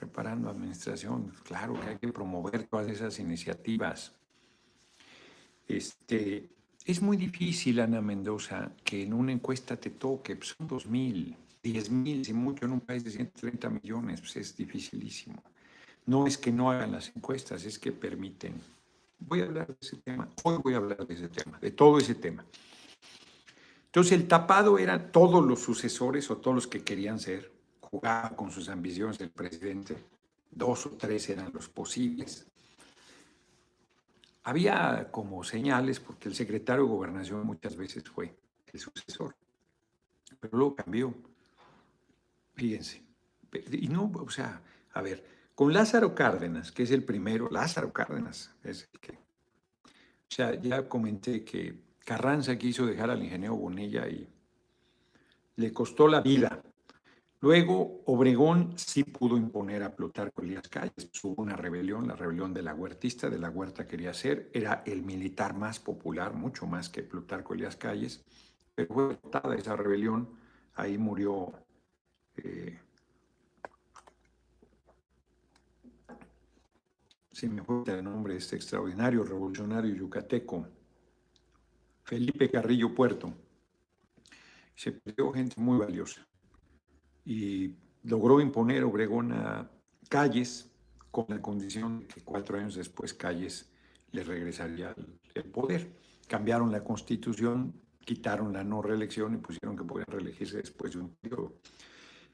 Reparando 0.00 0.48
administración. 0.48 1.32
Claro 1.44 1.74
que 1.80 1.90
hay 1.90 1.98
que 1.98 2.12
promover 2.12 2.64
todas 2.68 2.88
esas 2.88 3.18
iniciativas. 3.18 4.14
Este, 5.66 6.48
es 6.84 7.02
muy 7.02 7.16
difícil, 7.16 7.80
Ana 7.80 8.00
Mendoza, 8.00 8.72
que 8.84 9.02
en 9.02 9.14
una 9.14 9.32
encuesta 9.32 9.76
te 9.76 9.90
toque. 9.90 10.36
Pues 10.36 10.54
son 10.56 10.68
dos 10.68 10.86
mil, 10.86 11.36
diez 11.62 11.90
mil, 11.90 12.24
si 12.24 12.32
mucho, 12.32 12.66
en 12.66 12.72
un 12.72 12.80
país 12.80 13.02
de 13.02 13.10
130 13.10 13.68
millones. 13.68 14.20
Pues 14.20 14.36
es 14.36 14.56
dificilísimo. 14.56 15.42
No 16.06 16.26
es 16.26 16.36
que 16.36 16.50
no 16.50 16.70
hagan 16.70 16.92
las 16.92 17.14
encuestas, 17.14 17.64
es 17.64 17.78
que 17.78 17.92
permiten. 17.92 18.60
Voy 19.18 19.40
a 19.40 19.44
hablar 19.44 19.68
de 19.68 19.76
ese 19.80 19.96
tema, 19.98 20.28
hoy 20.42 20.58
voy 20.62 20.74
a 20.74 20.78
hablar 20.78 21.06
de 21.06 21.14
ese 21.14 21.28
tema, 21.28 21.58
de 21.60 21.70
todo 21.70 21.98
ese 21.98 22.16
tema. 22.16 22.44
Entonces 23.86 24.12
el 24.12 24.26
tapado 24.26 24.78
eran 24.78 25.12
todos 25.12 25.44
los 25.44 25.60
sucesores 25.60 26.30
o 26.30 26.38
todos 26.38 26.54
los 26.54 26.66
que 26.66 26.82
querían 26.82 27.20
ser, 27.20 27.52
jugaban 27.80 28.34
con 28.34 28.50
sus 28.50 28.68
ambiciones 28.68 29.18
del 29.18 29.30
presidente, 29.30 29.96
dos 30.50 30.86
o 30.86 30.90
tres 30.90 31.28
eran 31.28 31.52
los 31.52 31.68
posibles. 31.68 32.46
Había 34.44 35.08
como 35.12 35.44
señales, 35.44 36.00
porque 36.00 36.28
el 36.28 36.34
secretario 36.34 36.84
de 36.84 36.90
gobernación 36.90 37.46
muchas 37.46 37.76
veces 37.76 38.02
fue 38.04 38.34
el 38.72 38.80
sucesor, 38.80 39.36
pero 40.40 40.58
luego 40.58 40.74
cambió. 40.74 41.14
Fíjense. 42.54 43.02
Y 43.70 43.88
no, 43.88 44.10
o 44.14 44.30
sea, 44.30 44.60
a 44.94 45.02
ver, 45.02 45.41
con 45.54 45.72
Lázaro 45.72 46.14
Cárdenas, 46.14 46.72
que 46.72 46.82
es 46.84 46.90
el 46.90 47.04
primero, 47.04 47.48
Lázaro 47.50 47.92
Cárdenas 47.92 48.54
es 48.64 48.88
el 48.92 49.00
que... 49.00 49.12
O 49.12 50.34
sea, 50.34 50.54
ya 50.54 50.88
comenté 50.88 51.44
que 51.44 51.82
Carranza 52.04 52.56
quiso 52.56 52.86
dejar 52.86 53.10
al 53.10 53.22
ingeniero 53.22 53.54
Bonilla 53.54 54.08
y 54.08 54.26
le 55.56 55.72
costó 55.72 56.08
la 56.08 56.20
vida. 56.20 56.62
Luego, 57.40 58.02
Obregón 58.06 58.72
sí 58.76 59.04
pudo 59.04 59.36
imponer 59.36 59.82
a 59.82 59.94
Plutarco 59.94 60.42
Elías 60.42 60.68
Calles. 60.68 61.10
Hubo 61.22 61.42
una 61.42 61.56
rebelión, 61.56 62.06
la 62.06 62.14
rebelión 62.14 62.54
de 62.54 62.62
la 62.62 62.72
huertista, 62.72 63.28
de 63.28 63.38
la 63.38 63.50
huerta 63.50 63.86
quería 63.86 64.14
ser. 64.14 64.48
Era 64.54 64.82
el 64.86 65.02
militar 65.02 65.54
más 65.54 65.80
popular, 65.80 66.34
mucho 66.34 66.66
más 66.66 66.88
que 66.88 67.02
Plutarco 67.02 67.54
Elías 67.54 67.76
Calles. 67.76 68.24
Pero 68.74 68.94
fue 68.94 69.18
esa 69.58 69.76
rebelión. 69.76 70.30
Ahí 70.74 70.96
murió 70.98 71.52
eh, 72.36 72.78
si 77.32 77.48
me 77.48 77.62
gusta 77.62 77.94
el 77.94 78.04
nombre, 78.04 78.36
este 78.36 78.56
extraordinario 78.56 79.24
revolucionario 79.24 79.94
yucateco, 79.94 80.68
Felipe 82.04 82.50
Carrillo 82.50 82.94
Puerto. 82.94 83.32
Se 84.74 84.92
perdió 84.92 85.32
gente 85.32 85.60
muy 85.60 85.78
valiosa 85.78 86.26
y 87.24 87.74
logró 88.04 88.40
imponer 88.40 88.84
Obregón 88.84 89.32
a 89.32 89.70
Calles 90.08 90.70
con 91.10 91.26
la 91.28 91.40
condición 91.40 92.00
de 92.00 92.06
que 92.06 92.20
cuatro 92.22 92.58
años 92.58 92.74
después 92.74 93.14
Calles 93.14 93.70
le 94.10 94.24
regresaría 94.24 94.94
el 95.34 95.44
poder. 95.44 95.90
Cambiaron 96.26 96.70
la 96.70 96.84
constitución, 96.84 97.80
quitaron 98.04 98.52
la 98.52 98.64
no 98.64 98.82
reelección 98.82 99.34
y 99.34 99.38
pusieron 99.38 99.76
que 99.76 99.84
podían 99.84 100.06
reelegirse 100.08 100.58
después 100.58 100.92
de 100.92 101.00
un 101.00 101.14
periodo 101.14 101.54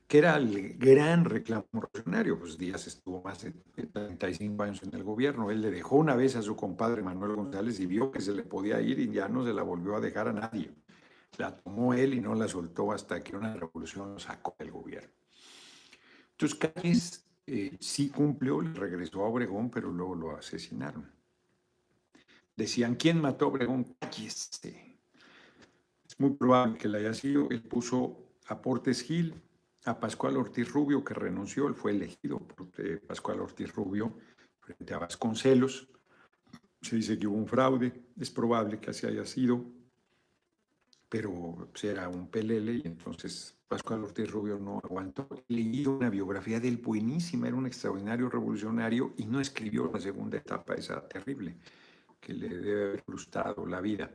que 0.09 0.19
era 0.19 0.37
el 0.37 0.79
gran 0.79 1.27
reclamo 1.27 1.67
revolucionario. 1.71 2.39
Pues 2.39 2.57
Díaz 2.57 2.87
estuvo 2.87 3.23
más 3.23 3.43
de 3.43 3.53
35 3.53 4.63
años 4.63 4.83
en 4.83 4.95
el 4.95 5.05
gobierno. 5.05 5.51
Él 5.51 5.61
le 5.61 5.71
dejó 5.71 5.97
una 5.97 6.17
vez 6.17 6.35
a 6.35 6.43
su 6.43 6.57
compadre 6.57 7.03
Manuel 7.03 7.37
González 7.37 7.79
y 7.79 7.87
vio 7.87 8.11
que 8.11 8.23
se 8.23 8.33
le 8.33 8.43
podía 8.43 8.81
ir 8.81 8.99
y 8.99 9.13
ya 9.13 9.29
no 9.29 9.45
se 9.45 9.53
la 9.53 9.63
volvió 9.63 9.97
a 9.97 10.01
dejar 10.01 10.29
a 10.29 10.33
nadie. 10.33 10.75
La 11.37 11.55
tomó 11.55 11.93
él 11.93 12.15
y 12.15 12.21
no 12.21 12.35
la 12.35 12.49
soltó 12.49 12.91
hasta 12.91 13.23
que 13.23 13.37
una 13.37 13.55
revolución 13.55 14.19
sacó 14.19 14.57
del 14.59 14.71
gobierno. 14.71 15.13
Entonces 16.31 16.59
Calles 16.59 17.27
eh, 17.47 17.77
sí 17.79 18.09
cumplió, 18.09 18.63
le 18.63 18.73
regresó 18.73 19.23
a 19.25 19.29
Obregón, 19.29 19.71
pero 19.71 19.91
luego 19.91 20.15
lo 20.15 20.37
asesinaron. 20.37 21.13
Decían, 22.57 22.95
¿quién 22.95 23.21
mató 23.21 23.45
a 23.45 23.49
Obregón? 23.49 23.85
Calles. 23.99 24.59
Es 24.63 26.19
muy 26.19 26.31
probable 26.31 26.79
que 26.79 26.89
le 26.89 26.99
haya 26.99 27.13
sido. 27.13 27.51
Él 27.51 27.63
puso 27.63 28.17
a 28.47 28.63
Portes 28.63 29.03
Gil, 29.03 29.35
a 29.89 29.99
Pascual 29.99 30.37
Ortiz 30.37 30.71
Rubio, 30.71 31.03
que 31.03 31.15
renunció, 31.15 31.67
él 31.67 31.75
fue 31.75 31.93
elegido 31.93 32.39
por 32.41 32.69
eh, 32.79 32.99
Pascual 32.99 33.41
Ortiz 33.41 33.75
Rubio 33.75 34.19
frente 34.61 34.93
a 34.93 34.99
Vasconcelos. 34.99 35.89
Se 36.83 36.97
dice 36.97 37.19
que 37.19 37.27
hubo 37.27 37.37
un 37.37 37.47
fraude, 37.47 38.05
es 38.19 38.31
probable 38.31 38.79
que 38.79 38.91
así 38.91 39.07
haya 39.07 39.25
sido, 39.25 39.65
pero 41.09 41.69
pues, 41.73 41.85
era 41.85 42.09
un 42.09 42.29
pelele 42.29 42.75
y 42.75 42.83
entonces 42.85 43.57
Pascual 43.67 44.05
Ortiz 44.05 44.31
Rubio 44.31 44.59
no 44.59 44.79
aguantó. 44.85 45.27
Leí 45.49 45.87
una 45.87 46.11
biografía 46.11 46.61
de 46.61 46.69
él 46.69 46.77
buenísima, 46.77 47.49
era 47.49 47.57
un 47.57 47.67
extraordinario 47.67 48.29
revolucionario 48.29 49.15
y 49.17 49.25
no 49.25 49.41
escribió 49.41 49.91
la 49.93 50.01
segunda 50.01 50.37
etapa, 50.37 50.75
esa 50.75 51.07
terrible, 51.09 51.57
que 52.21 52.35
le 52.35 52.49
debe 52.49 52.85
haber 52.85 53.03
frustrado 53.03 53.65
la 53.67 53.81
vida. 53.81 54.11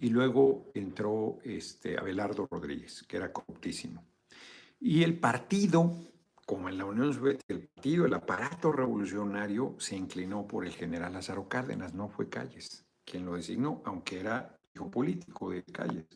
Y 0.00 0.10
luego 0.10 0.70
entró 0.74 1.38
este, 1.44 1.98
Abelardo 1.98 2.46
Rodríguez, 2.50 3.04
que 3.08 3.16
era 3.16 3.32
corruptísimo. 3.32 4.04
Y 4.80 5.02
el 5.02 5.18
partido, 5.18 5.92
como 6.46 6.68
en 6.68 6.78
la 6.78 6.84
Unión 6.84 7.12
Soviética, 7.12 7.54
el 7.54 7.68
partido, 7.68 8.06
el 8.06 8.14
aparato 8.14 8.72
revolucionario 8.72 9.74
se 9.78 9.96
inclinó 9.96 10.46
por 10.46 10.64
el 10.64 10.72
general 10.72 11.12
Lázaro 11.12 11.48
Cárdenas, 11.48 11.94
no 11.94 12.08
fue 12.08 12.28
Calles 12.28 12.84
quien 13.08 13.24
lo 13.24 13.34
designó, 13.34 13.82
aunque 13.84 14.20
era 14.20 14.58
hijo 14.74 14.90
político 14.90 15.50
de 15.50 15.64
Calles. 15.64 16.06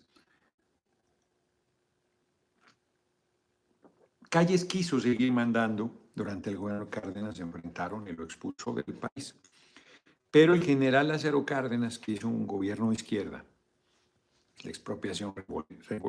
Calles 4.28 4.64
quiso 4.64 5.00
seguir 5.00 5.32
mandando, 5.32 6.10
durante 6.14 6.50
el 6.50 6.58
gobierno 6.58 6.84
de 6.84 6.90
Cárdenas 6.90 7.36
se 7.36 7.42
enfrentaron 7.42 8.06
y 8.08 8.12
lo 8.12 8.24
expulsó 8.24 8.74
del 8.74 8.94
país. 8.96 9.34
Pero 10.30 10.54
el 10.54 10.62
general 10.62 11.08
Lázaro 11.08 11.44
Cárdenas, 11.44 11.98
que 11.98 12.12
hizo 12.12 12.28
un 12.28 12.46
gobierno 12.46 12.88
de 12.88 12.96
izquierda, 12.96 13.44
la 14.62 14.70
expropiación 14.70 15.34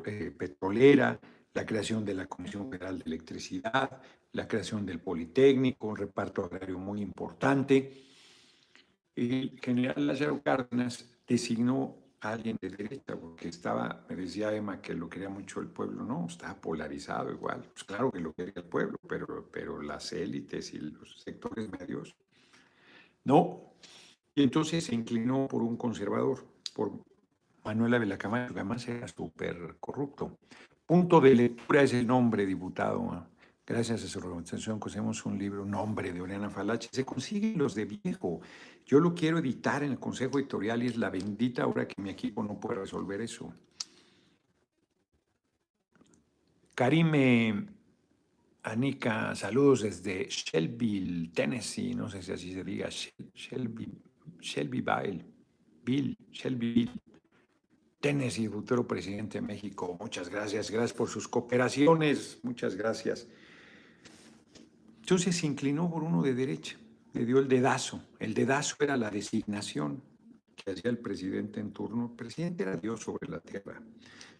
eh, 0.05 0.31
petrolera, 0.31 1.19
la 1.53 1.65
creación 1.65 2.03
de 2.03 2.15
la 2.15 2.27
Comisión 2.27 2.69
Federal 2.69 2.99
de 2.99 3.05
Electricidad, 3.05 4.01
la 4.31 4.47
creación 4.47 4.85
del 4.85 4.99
Politécnico, 4.99 5.87
un 5.87 5.97
reparto 5.97 6.43
agrario 6.43 6.79
muy 6.79 7.01
importante. 7.01 8.05
El 9.15 9.59
general 9.61 10.07
Lázaro 10.07 10.41
Cárdenas 10.41 11.07
designó 11.27 11.95
a 12.21 12.31
alguien 12.31 12.57
de 12.59 12.69
derecha, 12.69 13.15
porque 13.15 13.49
estaba, 13.49 14.05
me 14.09 14.15
decía 14.15 14.53
Emma 14.53 14.81
que 14.81 14.93
lo 14.93 15.09
quería 15.09 15.29
mucho 15.29 15.59
el 15.59 15.67
pueblo, 15.67 16.03
no, 16.03 16.25
estaba 16.27 16.59
polarizado 16.59 17.31
igual. 17.31 17.63
Pues 17.71 17.83
claro 17.83 18.11
que 18.11 18.19
lo 18.19 18.33
quería 18.33 18.53
el 18.55 18.63
pueblo, 18.63 18.97
pero, 19.07 19.49
pero 19.51 19.81
las 19.81 20.11
élites 20.13 20.73
y 20.73 20.79
los 20.79 21.21
sectores 21.21 21.69
medios, 21.69 22.15
no. 23.25 23.75
Y 24.33 24.41
entonces 24.41 24.85
se 24.85 24.95
inclinó 24.95 25.47
por 25.47 25.61
un 25.61 25.77
conservador, 25.77 26.43
por 26.73 26.91
Manuel 27.63 27.93
Ávila 27.93 28.17
Camacho, 28.17 28.53
que 28.53 28.59
además 28.59 28.87
era 28.87 29.07
súper 29.07 29.77
corrupto. 29.79 30.39
Punto 30.85 31.21
de 31.21 31.33
lectura 31.33 31.81
es 31.83 31.93
el 31.93 32.05
nombre, 32.05 32.45
diputado. 32.45 33.27
Gracias 33.65 34.03
a 34.03 34.07
su 34.07 34.19
organización 34.19 34.79
conocemos 34.79 35.25
un 35.25 35.39
libro, 35.39 35.63
Nombre 35.65 36.11
de 36.11 36.19
Oriana 36.19 36.49
Falache. 36.49 36.89
Se 36.91 37.05
consiguen 37.05 37.57
los 37.57 37.73
de 37.73 37.85
viejo. 37.85 38.41
Yo 38.85 38.99
lo 38.99 39.15
quiero 39.15 39.37
editar 39.37 39.83
en 39.83 39.91
el 39.91 39.99
Consejo 39.99 40.37
Editorial 40.37 40.83
y 40.83 40.87
es 40.87 40.97
la 40.97 41.09
bendita 41.09 41.65
hora 41.65 41.87
que 41.87 42.01
mi 42.01 42.09
equipo 42.09 42.43
no 42.43 42.59
puede 42.59 42.81
resolver 42.81 43.21
eso. 43.21 43.53
Karime 46.75 47.67
Anika, 48.63 49.35
saludos 49.35 49.83
desde 49.83 50.27
Shelbyville, 50.27 51.29
Tennessee. 51.29 51.95
No 51.95 52.09
sé 52.09 52.21
si 52.21 52.33
así 52.33 52.53
se 52.53 52.63
diga. 52.63 52.89
Shelby, 52.89 53.87
Shelbyville. 54.41 55.23
Bill, 55.85 56.17
Shelbyville. 56.31 56.91
Tennessee, 58.03 58.49
futuro 58.49 58.85
presidente 58.85 59.39
de 59.39 59.47
México. 59.47 59.95
Muchas 59.97 60.27
gracias, 60.27 60.69
gracias 60.69 60.91
por 60.91 61.07
sus 61.07 61.29
cooperaciones, 61.29 62.37
muchas 62.43 62.75
gracias. 62.75 63.29
Entonces 64.99 65.37
se 65.37 65.47
inclinó 65.47 65.89
por 65.89 66.03
uno 66.03 66.21
de 66.21 66.33
derecha, 66.33 66.77
le 67.13 67.25
dio 67.25 67.39
el 67.39 67.47
dedazo. 67.47 68.01
El 68.19 68.33
dedazo 68.33 68.75
era 68.81 68.97
la 68.97 69.09
designación 69.09 70.03
que 70.53 70.71
hacía 70.71 70.91
el 70.91 70.97
presidente 70.97 71.61
en 71.61 71.71
turno. 71.71 72.07
El 72.11 72.17
presidente 72.17 72.63
era 72.63 72.75
Dios 72.75 72.99
sobre 72.99 73.29
la 73.29 73.39
tierra. 73.39 73.81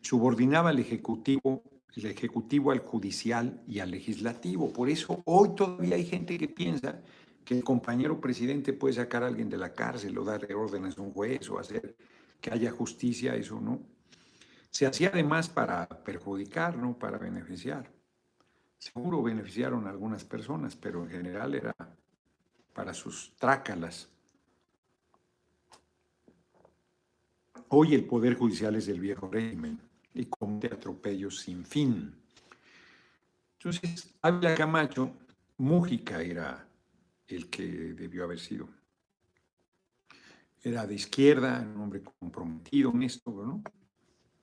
Subordinaba 0.02 0.72
al 0.72 0.80
Ejecutivo, 0.80 1.64
el 1.96 2.08
Ejecutivo 2.08 2.72
al 2.72 2.80
Judicial 2.80 3.64
y 3.66 3.80
al 3.80 3.92
Legislativo. 3.92 4.74
Por 4.74 4.90
eso 4.90 5.22
hoy 5.24 5.56
todavía 5.56 5.96
hay 5.96 6.06
gente 6.06 6.38
que 6.38 6.50
piensa 6.50 7.02
que 7.46 7.56
el 7.56 7.64
compañero 7.64 8.20
presidente 8.20 8.74
puede 8.74 8.96
sacar 8.96 9.24
a 9.24 9.28
alguien 9.28 9.48
de 9.48 9.58
la 9.58 9.72
cárcel 9.72 10.18
o 10.18 10.26
darle 10.26 10.54
órdenes 10.54 10.98
a 10.98 11.02
un 11.02 11.14
juez 11.14 11.50
o 11.50 11.60
hacer 11.60 11.96
que 12.44 12.52
haya 12.52 12.72
justicia, 12.72 13.36
eso 13.36 13.62
no. 13.62 13.80
Se 14.70 14.86
hacía 14.86 15.12
además 15.14 15.48
para 15.48 15.88
perjudicar, 15.88 16.78
no 16.78 17.00
para 17.00 17.18
beneficiar. 17.18 17.90
Seguro 18.78 19.24
beneficiaron 19.24 19.88
a 19.88 19.92
algunas 19.92 20.26
personas, 20.26 20.76
pero 20.76 21.04
en 21.04 21.10
general 21.10 21.56
era 21.56 21.74
para 22.74 22.94
sus 22.94 23.34
trácalas. 23.38 24.10
Hoy 27.70 27.96
el 27.96 28.04
Poder 28.04 28.36
Judicial 28.36 28.76
es 28.76 28.88
del 28.88 29.00
viejo 29.00 29.30
régimen 29.32 29.80
y 30.14 30.26
comete 30.26 30.68
atropellos 30.68 31.40
sin 31.40 31.64
fin. 31.64 32.14
Entonces, 33.54 34.14
Ávila 34.22 34.54
Camacho, 34.54 35.14
Mújica 35.60 36.22
era 36.22 36.68
el 37.26 37.50
que 37.50 37.64
debió 37.94 38.26
haber 38.26 38.40
sido 38.42 38.68
era 40.64 40.88
de 40.88 40.96
izquierda, 40.96 41.62
un 41.62 41.82
hombre 41.82 42.02
comprometido, 42.02 42.92
honesto, 42.92 43.32
¿no? 43.32 43.62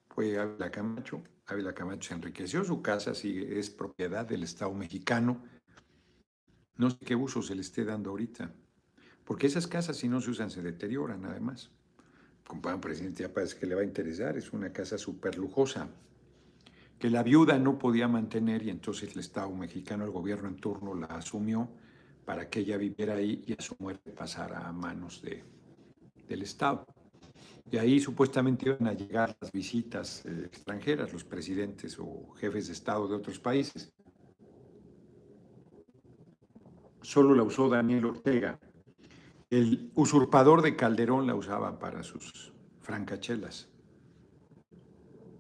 Fue 0.09 0.39
Ávila 0.39 0.71
Camacho. 0.71 1.23
Ávila 1.47 1.75
Camacho 1.75 2.09
se 2.09 2.15
enriqueció, 2.15 2.63
su 2.63 2.83
casa 2.83 3.15
sigue, 3.15 3.59
es 3.59 3.71
propiedad 3.71 4.27
del 4.27 4.43
Estado 4.43 4.73
mexicano. 4.75 5.43
No 6.77 6.91
sé 6.91 6.99
qué 6.99 7.17
uso 7.17 7.43
se 7.43 7.55
le 7.55 7.63
esté 7.63 7.85
dando 7.85 8.11
ahorita, 8.11 8.53
porque 9.25 9.47
esas 9.47 9.67
casas 9.67 9.97
si 9.97 10.09
no 10.09 10.21
se 10.21 10.31
usan 10.31 10.51
se 10.51 10.63
deterioran 10.63 11.25
además. 11.25 11.71
Compañero 12.47 12.81
presidente, 12.81 13.23
ya 13.23 13.33
parece 13.33 13.59
que 13.59 13.67
le 13.67 13.75
va 13.75 13.81
a 13.81 13.85
interesar, 13.85 14.37
es 14.37 14.53
una 14.53 14.73
casa 14.73 14.99
súper 14.99 15.39
lujosa, 15.39 15.89
que 16.99 17.09
la 17.09 17.23
viuda 17.23 17.59
no 17.59 17.79
podía 17.79 18.09
mantener 18.09 18.63
y 18.63 18.71
entonces 18.71 19.13
el 19.13 19.21
Estado 19.21 19.51
mexicano, 19.51 20.05
el 20.05 20.11
gobierno 20.11 20.49
en 20.49 20.57
turno, 20.57 20.95
la 20.95 21.07
asumió 21.07 21.71
para 22.25 22.51
que 22.51 22.61
ella 22.61 22.77
viviera 22.77 23.15
ahí 23.15 23.43
y 23.47 23.55
a 23.55 23.63
su 23.63 23.75
muerte 23.79 24.11
pasara 24.13 24.69
a 24.69 24.73
manos 24.73 25.23
de, 25.23 25.45
del 26.31 26.43
Estado. 26.43 26.87
Y 27.71 27.77
ahí 27.77 28.01
supuestamente 28.01 28.69
iban 28.69 28.87
a 28.87 28.95
llegar 28.95 29.37
las 29.41 29.53
visitas 29.53 30.25
eh, 30.25 30.45
extranjeras, 30.47 31.13
los 31.13 31.25
presidentes 31.25 31.99
o 31.99 32.33
jefes 32.35 32.69
de 32.69 32.73
Estado 32.73 33.07
de 33.09 33.17
otros 33.17 33.39
países. 33.39 33.93
Solo 37.03 37.35
la 37.35 37.43
usó 37.43 37.69
Daniel 37.69 38.07
Ortega. 38.07 38.59
El 39.51 39.91
usurpador 39.95 40.63
de 40.63 40.77
Calderón 40.77 41.27
la 41.27 41.35
usaba 41.35 41.79
para 41.79 42.03
sus 42.03 42.53
francachelas. 42.81 43.69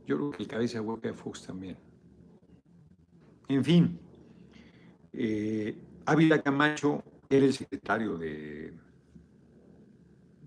Yo 0.07 0.17
creo 0.17 0.31
que 0.33 0.43
el 0.43 0.49
cabeza 0.49 0.83
hueca 0.83 1.09
de 1.09 1.15
Fox 1.15 1.47
también. 1.47 1.77
En 3.49 3.65
fin, 3.65 4.01
eh, 5.13 5.77
Ávila 6.07 6.43
Camacho 6.43 7.03
era 7.29 7.47
el 7.47 7.53
secretario 7.53 8.17
de 8.17 8.73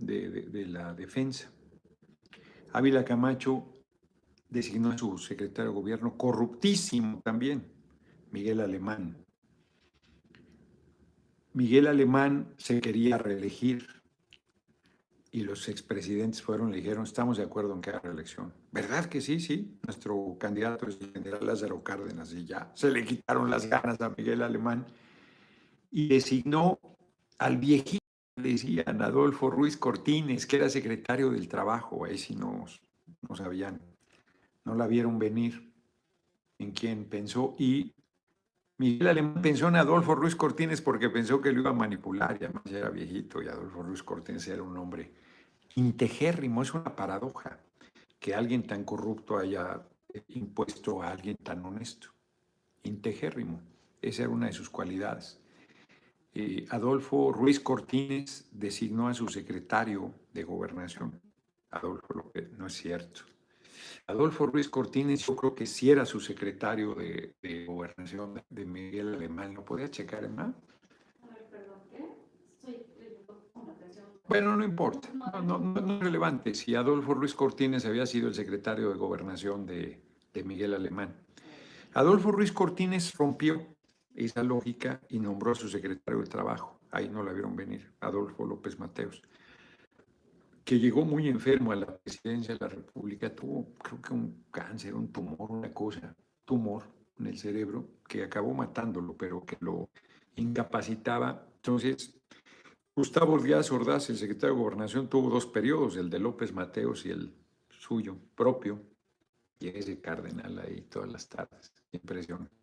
de, 0.05 0.65
la 0.67 0.93
defensa. 0.93 1.51
Ávila 2.71 3.03
Camacho 3.05 3.65
designó 4.49 4.91
a 4.91 4.97
su 4.97 5.17
secretario 5.17 5.71
de 5.71 5.77
gobierno 5.77 6.17
corruptísimo 6.17 7.21
también, 7.23 7.65
Miguel 8.31 8.61
Alemán. 8.61 9.17
Miguel 11.53 11.87
Alemán 11.87 12.53
se 12.57 12.81
quería 12.81 13.17
reelegir 13.17 13.87
y 15.31 15.41
los 15.41 15.67
expresidentes 15.69 16.41
fueron, 16.41 16.71
le 16.71 16.77
dijeron, 16.77 17.03
estamos 17.03 17.37
de 17.37 17.43
acuerdo 17.43 17.73
en 17.73 17.81
que 17.81 17.89
haga 17.89 18.01
reelección. 18.01 18.53
¿Verdad 18.71 19.05
que 19.05 19.21
sí? 19.21 19.39
Sí, 19.39 19.79
nuestro 19.83 20.37
candidato 20.39 20.87
es 20.87 20.99
el 21.01 21.11
general 21.11 21.45
Lázaro 21.45 21.83
Cárdenas 21.83 22.33
y 22.33 22.45
ya 22.45 22.71
se 22.75 22.91
le 22.91 23.03
quitaron 23.03 23.49
las 23.49 23.67
ganas 23.67 23.99
a 24.01 24.09
Miguel 24.09 24.41
Alemán 24.43 24.85
y 25.89 26.07
designó 26.07 26.79
al 27.37 27.57
viejito 27.57 28.02
decían 28.36 29.02
Adolfo 29.02 29.50
Ruiz 29.50 29.78
Cortines, 29.78 30.46
que 30.46 30.58
era 30.58 30.69
secretario 30.69 31.30
del 31.30 31.48
Trabajo, 31.48 32.06
ahí 32.06 32.17
sí 32.17 32.36
no, 32.36 32.65
no 33.28 33.36
sabían, 33.36 33.82
no 34.65 34.76
la 34.76 34.88
vieron 34.88 35.19
venir 35.19 35.72
en 36.60 36.72
quién 36.72 37.06
pensó. 37.06 37.56
Y 37.58 37.93
Miguel 38.78 39.08
Alemán 39.08 39.41
pensó 39.41 39.67
en 39.67 39.76
Adolfo 39.76 40.15
Ruiz 40.15 40.36
Cortines 40.36 40.82
porque 40.82 41.10
pensó 41.10 41.41
que 41.41 41.52
lo 41.52 41.62
iba 41.62 41.69
a 41.69 41.74
manipular, 41.74 42.38
y 42.39 42.46
además 42.46 42.63
era 42.69 42.89
viejito, 42.89 43.41
y 43.41 43.48
Adolfo 43.48 43.84
Ruiz 43.84 44.04
Cortines 44.04 44.48
era 44.48 44.63
un 44.63 44.78
hombre 44.78 45.12
integérrimo, 45.76 46.62
es 46.62 46.74
una 46.74 46.96
paradoja 46.96 47.60
que 48.19 48.34
alguien 48.34 48.63
tan 48.63 48.84
corrupto 48.84 49.38
haya 49.38 49.82
impuesto 50.30 51.02
a 51.02 51.10
alguien 51.10 51.38
tan 51.38 51.63
honesto. 51.65 52.10
Integérrimo, 52.84 53.62
esa 54.02 54.24
era 54.24 54.32
una 54.32 54.48
de 54.48 54.54
sus 54.54 54.69
cualidades. 54.69 55.39
Eh, 56.36 56.65
Adolfo 56.69 57.32
Ruiz 57.32 57.60
Cortines 57.60 58.48
designó 58.52 59.08
a 59.08 59.13
su 59.13 59.28
secretario 59.28 60.13
de 60.34 60.43
gobernación. 60.43 61.22
Adolfo 61.69 62.13
López, 62.13 62.52
no 62.58 62.67
es 62.67 62.74
cierto. 62.74 63.22
Adolfo 64.08 64.48
Ruiz 64.48 64.67
Cortines, 64.67 65.26
yo 65.26 65.36
creo 65.36 65.54
que 65.54 65.65
sí 65.65 65.91
era 65.91 66.06
su 66.06 66.19
secretario 66.19 66.96
de, 66.96 67.65
gobernación 67.65 68.41
de 68.50 68.65
Miguel 68.65 69.13
Alemán. 69.13 69.54
¿Lo 69.54 69.63
podía 69.63 69.89
checar, 69.89 70.24
Emma? 70.24 70.54
Bueno, 74.28 74.56
no 74.56 74.63
importa, 74.63 75.10
no, 75.13 75.60
no, 75.60 75.96
es 75.96 76.00
relevante 76.00 76.56
si 76.56 76.74
Adolfo 76.76 77.13
Ruiz 77.13 77.36
Cortines 77.36 77.86
había 77.86 78.06
sido 78.06 78.30
el 78.30 78.34
secretario 78.34 78.89
de 78.89 78.96
gobernación 78.96 79.65
de, 79.65 80.02
de 80.34 80.43
Miguel 80.43 80.74
Alemán. 80.74 81.13
Adolfo 81.93 82.32
Ruiz 82.32 82.52
Cortines 82.52 83.13
rompió 83.15 83.72
esa 84.15 84.43
lógica 84.43 85.02
y 85.10 85.19
nombró 85.19 85.52
a 85.52 85.56
su 85.56 85.67
secretario 85.69 86.21
de 86.21 86.28
Trabajo. 86.28 86.80
Ahí 86.91 87.10
no 87.10 87.23
la 87.23 87.34
vieron 87.34 87.56
venir, 87.56 87.91
Adolfo 87.99 88.45
López 88.45 88.78
Mateos, 88.80 89.21
que 90.63 90.80
llegó 90.80 91.06
muy 91.06 91.28
enfermo 91.28 91.71
a 91.71 91.76
la 91.76 91.97
presidencia 91.97 92.54
de 92.54 92.60
la 92.60 92.67
República, 92.67 93.34
tuvo 93.34 93.73
creo 93.73 94.02
que 94.02 94.13
un 94.13 94.45
cáncer, 94.52 94.93
un 94.93 95.12
tumor, 95.12 95.52
una 95.52 95.73
cosa, 95.73 96.15
tumor 96.45 96.84
en 97.17 97.28
el 97.28 97.38
cerebro 97.38 97.89
que 98.08 98.23
acabó 98.23 98.54
matándolo, 98.54 99.15
pero 99.17 99.43
que 99.45 99.58
lo 99.60 99.89
incapacitaba. 100.36 101.47
Entonces, 101.56 102.15
Gustavo 102.95 103.39
Díaz 103.39 103.71
Ordaz, 103.71 104.10
el 104.10 104.17
secretario 104.17 104.56
de 104.56 104.62
Gobernación, 104.62 105.10
tuvo 105.10 105.30
dos 105.30 105.47
periodos, 105.47 105.97
el 105.97 106.10
de 106.10 106.19
López 106.19 106.54
Mateos 106.54 107.06
y 107.06 107.12
el 107.12 107.34
suyo 107.69 108.17
propio, 108.36 108.82
y 109.60 109.67
ese 109.69 109.99
cardenal 109.99 110.60
ahí 110.60 110.82
todas 110.82 111.12
las 111.12 111.28
tardes. 111.28 111.73
Impresionante. 111.91 112.62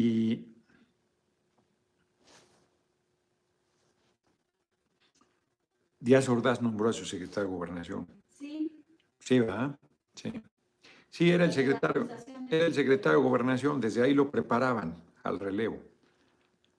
Y 0.00 0.46
Díaz 5.98 6.26
Ordaz 6.30 6.62
nombró 6.62 6.88
a 6.88 6.92
su 6.94 7.04
secretario 7.04 7.50
de 7.50 7.54
Gobernación. 7.54 8.06
Sí. 8.30 8.82
Sí, 9.18 9.40
¿verdad? 9.40 9.78
Sí. 10.14 10.32
Sí, 11.10 11.30
era 11.30 11.44
el 11.44 11.52
secretario, 11.52 12.08
era 12.48 12.64
el 12.64 12.72
secretario 12.72 13.18
de 13.18 13.24
Gobernación, 13.24 13.78
desde 13.78 14.02
ahí 14.02 14.14
lo 14.14 14.30
preparaban 14.30 14.96
al 15.22 15.38
relevo. 15.38 15.82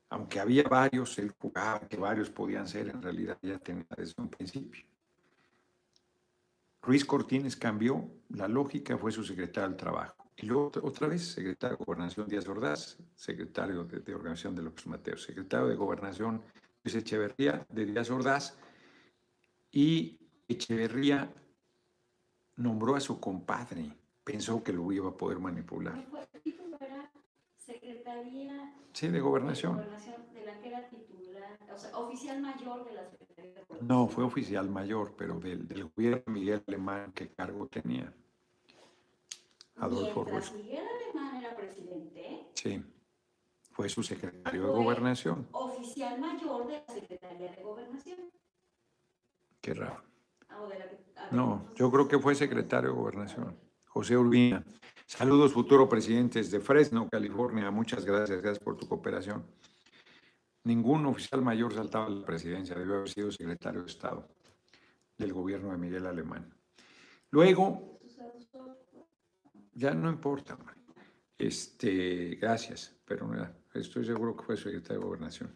Aunque 0.10 0.40
había 0.40 0.64
varios, 0.64 1.20
él 1.20 1.32
jugaba 1.40 1.82
que 1.82 1.98
varios 1.98 2.32
podían 2.32 2.68
ser, 2.68 2.90
en 2.90 3.04
realidad 3.04 3.38
ya 3.44 3.60
tenía 3.60 3.86
desde 3.96 4.16
un 4.18 4.30
principio. 4.30 4.84
Ruiz 6.82 7.06
Cortines 7.06 7.56
cambió, 7.56 8.10
la 8.30 8.48
lógica 8.48 8.98
fue 8.98 9.12
su 9.12 9.24
secretario 9.24 9.70
del 9.70 9.78
Trabajo. 9.78 10.21
Y 10.42 10.48
luego 10.48 10.72
otra 10.82 11.08
vez, 11.08 11.34
secretario 11.34 11.78
de 11.78 11.86
Gobernación 11.86 12.28
Díaz 12.28 12.48
Ordaz, 12.48 12.98
secretario 13.16 13.84
de, 13.84 14.00
de 14.00 14.16
Organización 14.16 14.56
de 14.56 14.64
López 14.64 14.88
Mateos, 14.88 15.24
secretario 15.24 15.68
de 15.68 15.76
Gobernación 15.76 16.42
Luis 16.84 16.96
Echeverría 16.96 17.66
de 17.70 17.86
Díaz 17.86 18.10
Ordaz, 18.10 18.58
y 19.72 20.18
Echeverría 20.48 21.32
nombró 22.56 22.96
a 22.96 23.00
su 23.00 23.20
compadre, 23.20 23.96
pensó 24.24 24.64
que 24.64 24.74
lo 24.74 24.92
iba 24.92 25.10
a 25.10 25.14
poder 25.18 25.40
manipular. 25.40 26.04
Secretaría 27.56 28.74
Sí, 28.94 29.08
de 29.10 29.20
Gobernación. 29.22 29.78
de 29.78 29.84
Gobernación, 29.84 30.34
de 30.34 30.46
la 30.46 30.60
que 30.60 30.68
era 30.68 30.90
titular, 30.90 31.58
o 31.74 31.78
sea, 31.78 31.98
oficial 31.98 32.42
mayor 32.42 32.84
de 32.84 32.94
la 32.94 33.10
Secretaría 33.10 33.54
de 33.54 33.62
Gobernación. 33.62 33.88
No, 33.88 34.08
fue 34.08 34.24
oficial 34.24 34.70
mayor, 34.70 35.14
pero 35.16 35.40
del, 35.40 35.68
del 35.68 35.86
gobierno 35.86 36.24
Miguel 36.34 36.64
Alemán, 36.68 37.12
¿qué 37.14 37.30
cargo 37.30 37.68
tenía? 37.68 38.12
Adolfo 39.78 40.24
Mientras 40.26 40.52
Ruiz. 40.52 40.64
Miguel 40.66 40.84
Alemán 40.88 41.36
era 41.44 41.56
presidente, 41.56 42.48
Sí, 42.54 42.84
fue 43.72 43.90
su 43.90 44.04
secretario 44.04 44.64
de 44.64 44.70
Gobernación. 44.70 45.48
oficial 45.52 46.20
mayor 46.20 46.68
de 46.68 46.84
la 46.88 46.94
Secretaría 46.94 47.52
de 47.52 47.64
Gobernación. 47.64 48.20
Qué 49.62 49.74
raro. 49.74 50.04
Ah, 50.50 50.62
o 50.62 50.68
de 50.68 50.80
la 50.80 50.90
que- 50.90 50.98
a 51.16 51.24
ver, 51.24 51.34
No, 51.34 51.66
yo 51.76 51.92
creo 51.92 52.08
que 52.08 52.20
fue 52.20 52.36
secretario 52.36 52.90
de 52.92 52.96
Gobernación. 52.96 53.58
José 53.88 54.18
Urbina. 54.18 54.64
Saludos, 55.06 55.52
futuro 55.54 55.90
presidentes 55.90 56.52
de 56.52 56.60
Fresno, 56.62 57.10
California. 57.10 57.70
Muchas 57.72 58.06
gracias, 58.06 58.42
gracias 58.42 58.64
por 58.64 58.78
tu 58.78 58.88
cooperación. 58.88 59.46
Ningún 60.64 61.06
oficial 61.08 61.42
mayor 61.42 61.74
saltaba 61.74 62.06
a 62.06 62.10
la 62.10 62.26
presidencia, 62.26 62.76
debió 62.76 62.96
haber 62.96 63.10
sido 63.10 63.32
secretario 63.32 63.82
de 63.82 63.88
Estado 63.88 64.28
del 65.18 65.34
gobierno 65.34 65.72
de 65.72 65.78
Miguel 65.78 66.06
Alemán. 66.06 66.54
Luego, 67.32 68.00
ya 69.74 69.94
no 69.94 70.10
importa. 70.10 70.58
Este, 71.38 72.36
gracias, 72.36 72.96
pero 73.06 73.28
mira, 73.28 73.52
estoy 73.74 74.06
seguro 74.06 74.36
que 74.36 74.44
fue 74.44 74.58
secretario 74.58 75.00
de 75.00 75.06
Gobernación. 75.06 75.56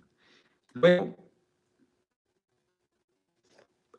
Luego, 0.73 1.15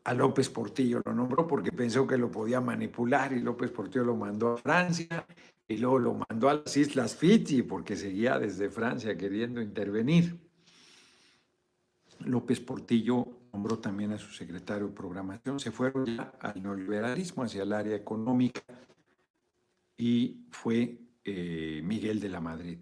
a 0.05 0.14
López 0.14 0.48
Portillo 0.50 1.00
lo 1.05 1.12
nombró 1.12 1.46
porque 1.46 1.72
pensó 1.72 2.07
que 2.07 2.16
lo 2.16 2.31
podía 2.31 2.61
manipular 2.61 3.33
y 3.33 3.40
López 3.40 3.70
Portillo 3.70 4.05
lo 4.05 4.16
mandó 4.16 4.52
a 4.52 4.57
Francia 4.57 5.26
y 5.66 5.76
luego 5.79 5.98
lo 5.98 6.14
mandó 6.14 6.48
a 6.48 6.55
las 6.55 6.76
Islas 6.76 7.16
Fiji 7.16 7.62
porque 7.62 7.96
seguía 7.96 8.38
desde 8.38 8.70
Francia 8.70 9.16
queriendo 9.16 9.61
intervenir. 9.61 10.38
López 12.20 12.61
Portillo 12.61 13.26
nombró 13.52 13.79
también 13.79 14.12
a 14.12 14.18
su 14.18 14.33
secretario 14.33 14.88
de 14.88 14.92
programación, 14.92 15.59
se 15.59 15.70
fueron 15.70 16.07
ya 16.07 16.33
al 16.40 16.62
neoliberalismo, 16.62 17.42
hacia 17.42 17.62
el 17.62 17.72
área 17.72 17.96
económica 17.96 18.62
y 19.96 20.46
fue 20.50 20.98
eh, 21.24 21.80
Miguel 21.85 22.20
de 22.20 22.28
la 22.28 22.40
Madrid. 22.40 22.78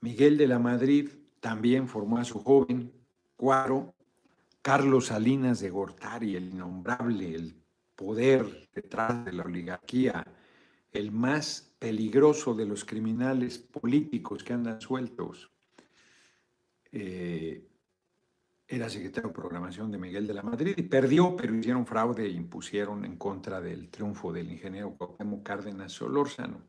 Miguel 0.00 0.36
de 0.36 0.46
la 0.46 0.58
Madrid 0.58 1.10
también 1.40 1.88
formó 1.88 2.18
a 2.18 2.24
su 2.24 2.38
joven 2.38 2.92
cuadro 3.36 3.94
Carlos 4.62 5.06
Salinas 5.06 5.60
de 5.60 5.70
Gortari, 5.70 6.36
el 6.36 6.50
innombrable, 6.50 7.34
el 7.34 7.54
poder 7.94 8.68
detrás 8.74 9.24
de 9.24 9.32
la 9.32 9.44
oligarquía, 9.44 10.26
el 10.92 11.12
más 11.12 11.74
peligroso 11.78 12.54
de 12.54 12.66
los 12.66 12.84
criminales 12.84 13.58
políticos 13.58 14.42
que 14.42 14.52
andan 14.52 14.80
sueltos. 14.80 15.50
Eh, 16.92 17.68
era 18.68 18.88
secretario 18.88 19.28
de 19.28 19.34
programación 19.34 19.90
de 19.92 19.98
Miguel 19.98 20.26
de 20.26 20.34
la 20.34 20.42
Madrid 20.42 20.74
y 20.76 20.82
perdió, 20.82 21.36
pero 21.36 21.54
hicieron 21.54 21.86
fraude 21.86 22.24
e 22.24 22.30
impusieron 22.30 23.04
en 23.04 23.16
contra 23.16 23.60
del 23.60 23.88
triunfo 23.88 24.32
del 24.32 24.50
ingeniero 24.50 24.96
Cuauhtémoc 24.96 25.44
Cárdenas 25.44 25.92
Solórzano. 25.92 26.62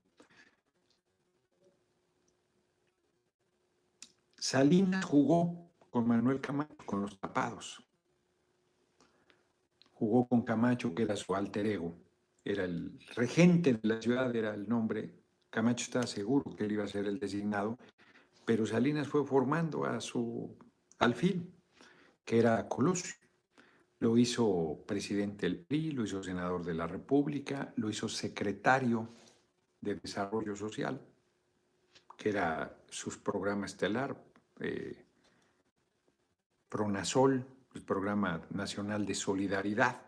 Salinas 4.36 5.04
jugó 5.04 5.72
con 5.90 6.08
Manuel 6.08 6.40
Camacho, 6.40 6.76
con 6.86 7.02
los 7.02 7.20
tapados. 7.20 7.84
Jugó 9.94 10.28
con 10.28 10.44
Camacho, 10.44 10.94
que 10.94 11.04
era 11.04 11.16
su 11.16 11.34
alter 11.34 11.66
ego. 11.66 11.98
Era 12.46 12.66
el 12.66 13.00
regente 13.16 13.74
de 13.74 13.80
la 13.82 14.00
ciudad, 14.00 14.34
era 14.36 14.54
el 14.54 14.70
nombre. 14.70 15.16
Camacho 15.50 15.86
estaba 15.86 16.06
seguro 16.06 16.56
que 16.56 16.66
él 16.66 16.74
iba 16.74 16.84
a 16.84 16.88
ser 16.88 17.08
el 17.08 17.20
designado, 17.20 17.80
pero 18.46 18.68
Salinas 18.68 19.08
fue 19.08 19.26
formando 19.26 19.86
a 19.86 20.00
su 20.00 20.56
alfil, 21.00 21.57
que 22.28 22.40
era 22.40 22.68
Colosio. 22.68 23.16
Lo 24.00 24.18
hizo 24.18 24.84
presidente 24.86 25.46
del 25.46 25.60
PRI, 25.60 25.92
lo 25.92 26.04
hizo 26.04 26.22
senador 26.22 26.66
de 26.66 26.74
la 26.74 26.86
República, 26.86 27.74
lo 27.78 27.90
hizo 27.90 28.10
secretario 28.10 29.08
de 29.80 29.96
Desarrollo 29.96 30.54
Social, 30.54 31.00
que 32.18 32.30
era 32.30 32.84
su 32.90 33.24
programa 33.24 33.66
estelar, 33.66 34.22
eh, 34.60 35.06
Pronasol, 36.68 37.48
el 37.74 37.82
Programa 37.84 38.46
Nacional 38.50 39.06
de 39.06 39.16
Solidaridad. 39.16 40.02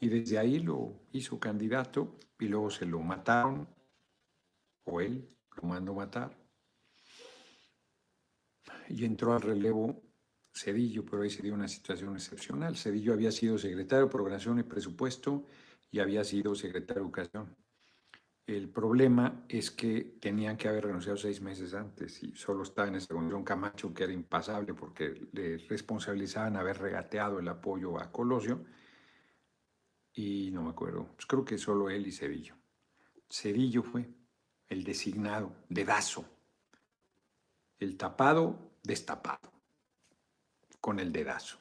Y 0.00 0.08
desde 0.08 0.38
ahí 0.38 0.58
lo 0.58 1.02
hizo 1.12 1.38
candidato 1.38 2.16
y 2.38 2.48
luego 2.48 2.70
se 2.70 2.86
lo 2.86 3.00
mataron, 3.00 3.68
o 4.84 5.02
él 5.02 5.28
lo 5.54 5.68
mandó 5.68 5.92
matar. 5.92 6.34
Y 8.88 9.04
entró 9.04 9.34
al 9.34 9.42
relevo 9.42 10.03
Cedillo, 10.54 11.04
pero 11.04 11.22
ahí 11.22 11.30
se 11.30 11.42
dio 11.42 11.52
una 11.52 11.66
situación 11.66 12.14
excepcional. 12.14 12.76
Cedillo 12.76 13.12
había 13.12 13.32
sido 13.32 13.58
secretario 13.58 14.04
de 14.06 14.12
Programación 14.12 14.60
y 14.60 14.62
Presupuesto 14.62 15.44
y 15.90 15.98
había 15.98 16.22
sido 16.22 16.54
secretario 16.54 17.02
de 17.02 17.06
Educación. 17.06 17.56
El 18.46 18.68
problema 18.68 19.44
es 19.48 19.70
que 19.70 20.16
tenían 20.20 20.56
que 20.56 20.68
haber 20.68 20.84
renunciado 20.84 21.16
seis 21.16 21.40
meses 21.40 21.74
antes 21.74 22.22
y 22.22 22.36
solo 22.36 22.62
estaba 22.62 22.88
en 22.88 22.96
esa 22.96 23.14
condición 23.14 23.42
Camacho, 23.42 23.92
que 23.92 24.04
era 24.04 24.12
impasable 24.12 24.74
porque 24.74 25.28
le 25.32 25.56
responsabilizaban 25.56 26.56
haber 26.56 26.78
regateado 26.78 27.38
el 27.38 27.48
apoyo 27.48 27.98
a 27.98 28.12
Colosio. 28.12 28.64
Y 30.12 30.50
no 30.52 30.62
me 30.62 30.70
acuerdo, 30.70 31.08
pues 31.16 31.26
creo 31.26 31.44
que 31.44 31.58
solo 31.58 31.90
él 31.90 32.06
y 32.06 32.12
Cedillo. 32.12 32.54
Cedillo 33.28 33.82
fue 33.82 34.08
el 34.68 34.84
designado, 34.84 35.56
dedazo. 35.68 36.24
El 37.78 37.96
tapado, 37.96 38.76
destapado, 38.82 39.53
con 40.84 41.00
el 41.00 41.10
dedazo. 41.10 41.56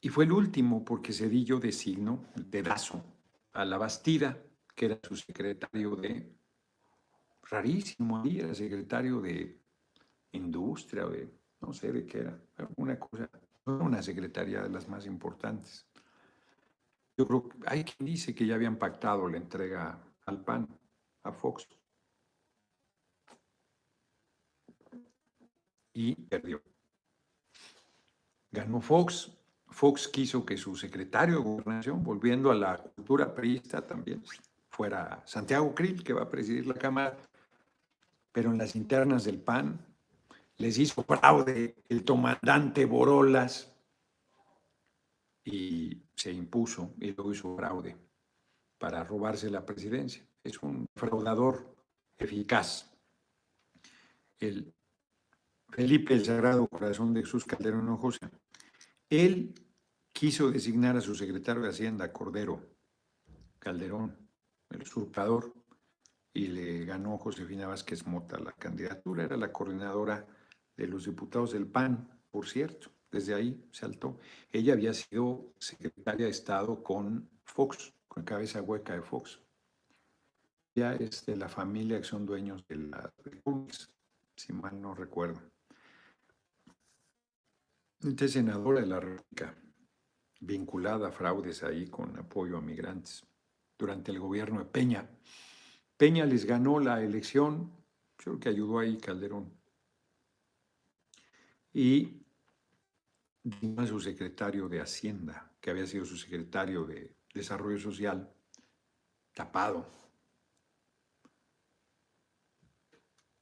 Y 0.00 0.08
fue 0.08 0.24
el 0.24 0.32
último 0.32 0.84
porque 0.84 1.12
Cedillo 1.12 1.60
designó, 1.60 2.24
el 2.34 2.50
dedazo, 2.50 3.04
a 3.52 3.64
la 3.64 3.78
Bastida, 3.78 4.36
que 4.74 4.86
era 4.86 4.98
su 5.00 5.14
secretario 5.14 5.94
de, 5.94 6.28
rarísimo 7.44 8.20
ahí, 8.20 8.40
era 8.40 8.52
secretario 8.52 9.20
de 9.20 9.60
industria 10.32 11.04
de, 11.06 11.32
no 11.60 11.72
sé 11.72 11.92
de 11.92 12.04
qué 12.04 12.18
era, 12.18 12.36
una 12.74 12.98
cosa, 12.98 13.30
una 13.64 14.02
secretaría 14.02 14.62
de 14.62 14.70
las 14.70 14.88
más 14.88 15.06
importantes. 15.06 15.86
Yo 17.16 17.28
creo 17.28 17.48
que 17.48 17.58
hay 17.64 17.84
quien 17.84 18.08
dice 18.08 18.34
que 18.34 18.44
ya 18.44 18.56
habían 18.56 18.76
pactado 18.76 19.28
la 19.28 19.36
entrega 19.36 20.02
al 20.26 20.42
PAN, 20.42 20.66
a 21.22 21.32
Fox. 21.32 21.64
Y 25.94 26.16
perdió. 26.16 26.71
Ganó 28.52 28.82
Fox, 28.82 29.32
Fox 29.66 30.06
quiso 30.08 30.44
que 30.44 30.58
su 30.58 30.76
secretario 30.76 31.36
de 31.36 31.42
gobernación, 31.42 32.04
volviendo 32.04 32.50
a 32.50 32.54
la 32.54 32.76
cultura 32.76 33.34
priista 33.34 33.86
también, 33.86 34.22
fuera 34.68 35.22
Santiago 35.26 35.74
Krill, 35.74 36.04
que 36.04 36.12
va 36.12 36.22
a 36.22 36.30
presidir 36.30 36.66
la 36.66 36.74
Cámara, 36.74 37.16
pero 38.30 38.50
en 38.50 38.58
las 38.58 38.76
internas 38.76 39.24
del 39.24 39.40
PAN 39.40 39.80
les 40.58 40.78
hizo 40.78 41.02
fraude 41.02 41.74
el 41.88 42.04
comandante 42.04 42.84
Borolas 42.84 43.72
y 45.44 46.02
se 46.14 46.30
impuso 46.30 46.94
y 47.00 47.12
luego 47.12 47.32
hizo 47.32 47.56
fraude 47.56 47.96
para 48.78 49.02
robarse 49.02 49.50
la 49.50 49.64
presidencia. 49.64 50.24
Es 50.44 50.62
un 50.62 50.86
fraudador 50.94 51.74
eficaz. 52.18 52.90
El 54.38 54.72
Felipe 55.72 56.12
el 56.12 56.22
Sagrado 56.22 56.68
Corazón 56.68 57.14
de 57.14 57.22
Jesús 57.22 57.46
Calderón 57.46 57.84
Hinojosa. 57.84 58.30
Él 59.08 59.54
quiso 60.12 60.50
designar 60.50 60.98
a 60.98 61.00
su 61.00 61.14
secretario 61.14 61.62
de 61.62 61.70
Hacienda, 61.70 62.12
Cordero 62.12 62.76
Calderón, 63.58 64.28
el 64.68 64.82
usurpador, 64.82 65.54
y 66.34 66.48
le 66.48 66.84
ganó 66.84 67.16
Josefina 67.16 67.68
Vázquez 67.68 68.06
Mota 68.06 68.38
la 68.38 68.52
candidatura. 68.52 69.24
Era 69.24 69.38
la 69.38 69.50
coordinadora 69.50 70.26
de 70.76 70.86
los 70.86 71.06
diputados 71.06 71.52
del 71.52 71.66
PAN, 71.66 72.20
por 72.30 72.46
cierto. 72.46 72.90
Desde 73.10 73.34
ahí 73.34 73.66
saltó. 73.72 74.18
Ella 74.50 74.74
había 74.74 74.92
sido 74.92 75.54
secretaria 75.58 76.26
de 76.26 76.32
Estado 76.32 76.82
con 76.82 77.30
Fox, 77.44 77.94
con 78.08 78.24
cabeza 78.24 78.60
hueca 78.60 78.92
de 78.92 79.02
Fox. 79.02 79.40
Ya 80.74 80.94
es 80.94 81.24
de 81.24 81.36
la 81.36 81.48
familia 81.48 81.98
que 81.98 82.04
son 82.04 82.26
dueños 82.26 82.66
de 82.66 82.76
la 82.76 83.10
República, 83.24 83.76
si 84.36 84.52
mal 84.52 84.78
no 84.80 84.94
recuerdo. 84.94 85.51
Esta 88.04 88.26
senadora 88.26 88.80
de 88.80 88.86
la 88.88 88.98
República, 88.98 89.56
vinculada 90.40 91.06
a 91.06 91.12
fraudes 91.12 91.62
ahí 91.62 91.86
con 91.86 92.18
apoyo 92.18 92.56
a 92.56 92.60
migrantes 92.60 93.24
durante 93.78 94.10
el 94.10 94.18
gobierno 94.18 94.58
de 94.58 94.64
Peña. 94.64 95.08
Peña 95.96 96.26
les 96.26 96.44
ganó 96.44 96.80
la 96.80 97.00
elección, 97.00 97.72
creo 98.16 98.40
que 98.40 98.48
ayudó 98.48 98.80
ahí 98.80 98.98
Calderón. 98.98 99.56
Y 101.72 102.26
a 103.76 103.86
su 103.86 104.00
secretario 104.00 104.68
de 104.68 104.80
Hacienda, 104.80 105.54
que 105.60 105.70
había 105.70 105.86
sido 105.86 106.04
su 106.04 106.16
secretario 106.16 106.84
de 106.84 107.14
Desarrollo 107.32 107.78
Social, 107.78 108.34
tapado. 109.32 109.88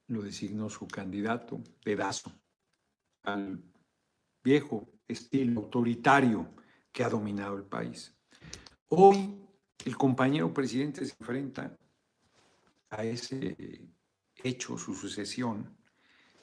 Lo 0.08 0.20
designó 0.20 0.68
su 0.68 0.86
candidato, 0.86 1.62
pedazo, 1.82 2.30
al 3.22 3.69
viejo 4.42 4.88
estilo 5.06 5.60
autoritario 5.60 6.48
que 6.92 7.04
ha 7.04 7.08
dominado 7.08 7.56
el 7.56 7.64
país. 7.64 8.14
Hoy 8.88 9.38
el 9.84 9.96
compañero 9.96 10.52
presidente 10.52 11.04
se 11.04 11.14
enfrenta 11.18 11.76
a 12.90 13.04
ese 13.04 13.88
hecho, 14.42 14.76
su 14.78 14.94
sucesión, 14.94 15.76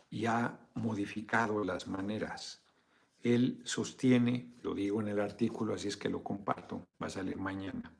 y 0.09 0.25
ha 0.25 0.57
modificado 0.75 1.63
las 1.63 1.87
maneras 1.87 2.61
él 3.23 3.61
sostiene, 3.63 4.53
lo 4.61 4.73
digo 4.73 5.01
en 5.01 5.09
el 5.09 5.19
artículo, 5.19 5.73
así 5.73 5.87
es 5.87 5.97
que 5.97 6.09
lo 6.09 6.23
comparto, 6.23 6.87
va 7.01 7.07
a 7.07 7.09
salir 7.09 7.37
mañana. 7.37 7.93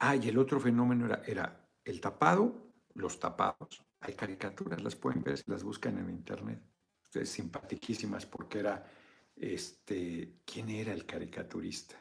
Ah, 0.00 0.16
y 0.16 0.28
el 0.28 0.38
otro 0.38 0.60
fenómeno 0.60 1.06
era, 1.26 1.68
el 1.84 2.00
tapado, 2.00 2.72
los 2.94 3.18
tapados. 3.18 3.84
Hay 4.00 4.14
caricaturas, 4.14 4.82
las 4.82 4.94
pueden 4.94 5.22
ver, 5.22 5.42
las 5.46 5.64
buscan 5.64 5.98
en 5.98 6.10
internet. 6.10 6.60
Ustedes 7.08 7.30
simpaticísimas 7.30 8.26
porque 8.26 8.58
era, 8.58 8.86
este, 9.34 10.40
¿quién 10.44 10.68
era 10.68 10.92
el 10.92 11.06
caricaturista? 11.06 11.96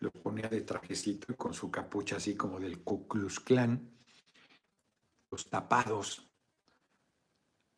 Lo 0.00 0.10
ponía 0.10 0.50
de 0.50 0.60
trajecito 0.60 1.32
y 1.32 1.34
con 1.34 1.54
su 1.54 1.70
capucha 1.70 2.16
así 2.16 2.36
como 2.36 2.60
del 2.60 2.82
Ku 2.82 3.08
Klux 3.08 3.40
Klan. 3.40 3.90
Los 5.30 5.48
tapados. 5.48 6.30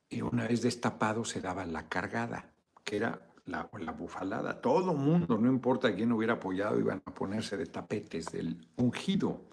Y 0.09 0.23
una 0.23 0.49
vez 0.49 0.61
destapado 0.61 1.25
se 1.25 1.41
daba 1.41 1.65
la 1.67 1.89
cargada 1.89 2.53
que 2.83 2.97
era 2.97 3.33
la, 3.45 3.71
la 3.79 3.93
bufalada. 3.93 4.61
Todo 4.61 4.93
mundo, 4.93 5.39
no 5.39 5.49
importa 5.49 5.95
quién 5.95 6.11
hubiera 6.11 6.35
apoyado, 6.35 6.81
iban 6.81 7.01
a 7.05 7.15
ponerse 7.15 7.57
de 7.57 7.67
tapetes 7.67 8.27
del 8.27 8.67
ungido. 8.77 9.49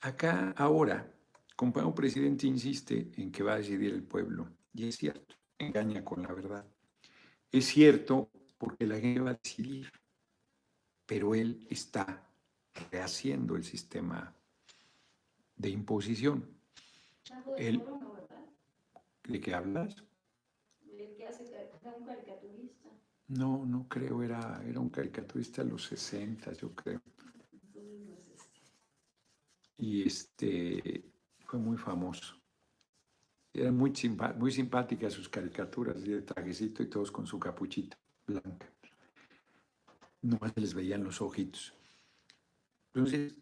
Acá, 0.00 0.54
ahora, 0.56 1.12
compañero 1.54 1.94
presidente 1.94 2.46
insiste 2.46 3.12
en 3.16 3.30
que 3.30 3.42
va 3.42 3.54
a 3.54 3.58
decidir 3.58 3.92
el 3.92 4.04
pueblo. 4.04 4.48
Y 4.72 4.88
es 4.88 4.96
cierto, 4.96 5.36
engaña 5.58 6.04
con 6.04 6.22
la 6.22 6.32
verdad. 6.32 6.66
Es 7.50 7.66
cierto 7.66 8.30
porque 8.58 8.86
la 8.86 8.98
gente 8.98 9.20
va 9.20 9.30
a 9.30 9.34
decidir, 9.34 9.90
pero 11.06 11.34
él 11.34 11.66
está 11.70 12.28
rehaciendo 12.90 13.56
el 13.56 13.64
sistema 13.64 14.34
de 15.56 15.70
imposición. 15.70 16.56
¿De 19.24 19.40
qué 19.40 19.54
hablas? 19.54 19.96
un 21.98 22.04
caricaturista. 22.04 22.88
No, 23.28 23.64
no 23.64 23.86
creo, 23.88 24.22
era, 24.22 24.62
era 24.66 24.80
un 24.80 24.90
caricaturista 24.90 25.62
de 25.62 25.70
los 25.70 25.84
60, 25.86 26.52
yo 26.52 26.74
creo. 26.74 27.00
Y 29.78 30.06
este 30.06 31.04
fue 31.44 31.58
muy 31.58 31.76
famoso. 31.76 32.36
Eran 33.56 33.74
muy, 33.74 33.92
muy 34.36 34.52
simpáticas 34.52 35.14
sus 35.14 35.30
caricaturas, 35.30 36.02
de 36.02 36.20
trajecito 36.20 36.82
y 36.82 36.90
todos 36.90 37.10
con 37.10 37.26
su 37.26 37.38
capuchita 37.38 37.96
blanca. 38.26 38.70
Nomás 40.20 40.52
les 40.56 40.74
veían 40.74 41.02
los 41.02 41.22
ojitos. 41.22 41.72
Entonces, 42.92 43.34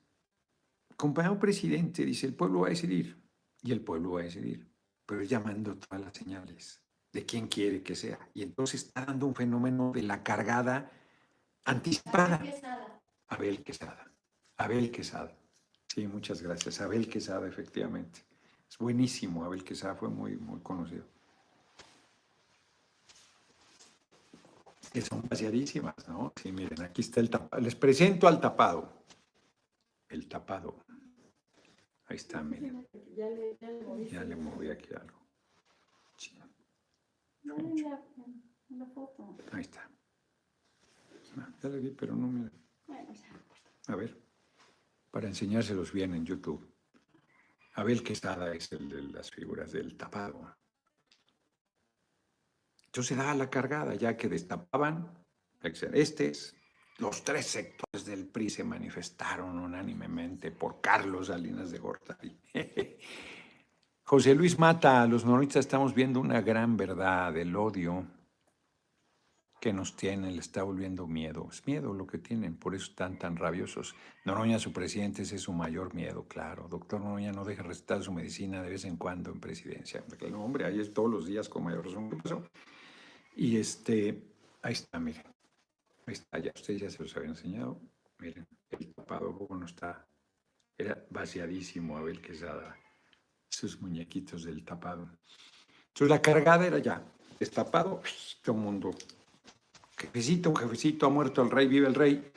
compañero 0.97 1.37
presidente 1.39 2.05
dice, 2.05 2.29
el 2.29 2.35
pueblo 2.35 2.61
va 2.61 2.69
a 2.69 2.71
decidir. 2.71 3.21
Y 3.63 3.73
el 3.73 3.81
pueblo 3.81 4.13
va 4.13 4.21
a 4.21 4.25
decidir. 4.25 4.69
Pero 5.05 5.23
llamando 5.23 5.77
todas 5.77 6.01
las 6.01 6.17
señales 6.17 6.81
de 7.13 7.27
quién 7.27 7.49
quiere 7.49 7.83
que 7.83 7.97
sea. 7.97 8.19
Y 8.35 8.43
entonces 8.43 8.85
está 8.85 9.05
dando 9.05 9.27
un 9.27 9.35
fenómeno 9.35 9.91
de 9.93 10.03
la 10.03 10.23
cargada 10.23 10.93
anticipada. 11.65 12.41
Abel 13.27 13.65
Quesada. 13.65 14.13
Abel 14.59 14.93
Quesada. 14.93 15.37
Sí, 15.89 16.07
muchas 16.07 16.41
gracias. 16.41 16.81
Abel 16.81 17.09
Quesada, 17.09 17.49
efectivamente. 17.49 18.21
Es 18.69 18.79
buenísimo. 18.79 19.45
Abel 19.45 19.65
Quesada 19.65 19.95
fue 19.95 20.09
muy, 20.09 20.37
muy 20.37 20.61
conocido. 20.61 21.05
Que 24.93 25.01
son 25.01 25.23
vaciadísimas, 25.29 26.09
¿no? 26.09 26.33
Sí, 26.41 26.53
miren, 26.53 26.83
aquí 26.83 27.03
está 27.03 27.21
el 27.21 27.31
tapado. 27.31 27.63
Les 27.63 27.75
presento 27.75 28.29
al 28.29 28.41
tapado. 28.41 29.05
El 30.09 30.29
tapado. 30.29 30.85
Ahí 32.07 32.17
está, 32.17 32.43
miren. 32.43 32.87
Ya 33.15 34.25
le, 34.25 34.37
moví 34.37 34.71
aquí 34.71 34.95
algo. 34.95 35.19
No, 37.43 37.57
en 37.59 38.79
la, 38.79 38.87
foto. 38.87 39.37
Ahí 39.53 39.61
está. 39.61 39.89
Ah, 41.39 41.49
ya 41.63 41.69
le 41.69 41.79
vi, 41.79 41.91
pero 41.91 42.15
no 42.15 42.29
me... 42.29 42.51
Bueno, 42.87 43.13
A 43.89 43.97
ver, 43.97 44.17
para 45.11 45.29
enseñárselos 45.29 45.93
bien 45.93 46.15
en 46.15 46.25
YouTube. 46.25 46.74
Abel 47.75 48.03
Quesada 48.03 48.53
es 48.55 48.71
el 48.73 48.89
de 48.89 49.03
las 49.03 49.31
figuras 49.31 49.73
del 49.73 49.97
tapado. 49.97 50.57
Entonces 52.87 53.17
da 53.17 53.35
la 53.35 53.51
cargada, 53.51 53.95
ya 53.95 54.17
que 54.17 54.29
destapaban, 54.29 55.25
este 55.63 56.33
los 56.99 57.25
tres 57.25 57.47
sectores 57.47 58.07
del 58.07 58.29
PRI 58.29 58.51
se 58.51 58.63
manifestaron 58.63 59.59
unánimemente 59.59 60.53
por 60.53 60.81
Carlos 60.81 61.27
Salinas 61.27 61.73
de 61.73 61.79
Gortari. 61.79 62.41
José 64.05 64.35
Luis 64.35 64.59
Mata, 64.59 65.05
los 65.07 65.25
noroñistas 65.25 65.65
estamos 65.65 65.95
viendo 65.95 66.21
una 66.21 66.41
gran 66.43 66.77
verdad, 66.77 67.37
el 67.37 67.57
odio 67.57 68.07
que 69.65 69.73
nos 69.73 69.97
tienen, 69.97 70.35
le 70.35 70.41
está 70.41 70.63
volviendo 70.63 71.07
miedo. 71.07 71.49
Es 71.51 71.67
miedo 71.67 71.95
lo 71.95 72.07
que 72.07 72.19
tienen, 72.19 72.55
por 72.55 72.75
eso 72.75 72.91
están 72.91 73.19
tan 73.19 73.35
rabiosos. 73.35 73.95
Noroña, 74.27 74.59
su 74.59 74.75
presidente, 74.75 75.23
ese 75.23 75.37
es 75.37 75.41
su 75.41 75.55
mayor 75.55 75.95
miedo, 75.95 76.29
claro. 76.29 76.69
Doctor 76.69 77.01
Noroña, 77.01 77.33
no 77.33 77.47
deje 77.47 77.63
recetar 77.63 78.03
su 78.03 78.13
medicina 78.13 78.63
de 78.63 78.69
vez 78.69 78.85
en 78.85 78.99
cuando 78.99 79.31
en 79.31 79.41
presidencia. 79.41 80.05
El 80.21 80.35
hombre, 80.35 80.67
ahí 80.67 80.81
es 80.81 80.93
todos 80.93 81.11
los 81.11 81.25
días 81.25 81.49
con 81.49 81.65
mayor 81.65 81.87
razón. 81.87 82.11
Y 83.37 83.57
este, 83.57 84.23
ahí 84.61 84.75
está, 84.75 85.01
miren. 85.01 85.25
Ahí 86.05 86.13
está, 86.13 86.39
ya 86.41 86.53
ustedes 86.55 86.83
ya 86.83 86.91
se 86.91 87.03
los 87.03 87.17
habían 87.17 87.31
enseñado. 87.31 87.81
Miren, 88.19 88.47
el 88.69 88.93
tapado 88.93 89.47
no 89.49 89.65
está, 89.65 90.07
era 90.77 91.07
vaciadísimo 91.09 91.97
Abel 91.97 92.21
Quesada 92.21 92.79
sus 93.49 93.81
muñequitos 93.81 94.45
del 94.45 94.63
tapado. 94.63 95.09
Entonces 95.89 96.11
la 96.11 96.21
cargada 96.21 96.67
era 96.67 96.81
ya, 96.81 97.03
destapado, 97.39 98.03
todo 98.43 98.57
el 98.57 98.63
mundo, 98.63 98.91
jefecito, 99.97 100.55
jefecito, 100.55 101.07
ha 101.07 101.11
muerto 101.11 101.43
el 101.43 101.51
rey, 101.51 101.67
vive 101.67 101.87
el 101.87 101.95
rey. 101.95 102.33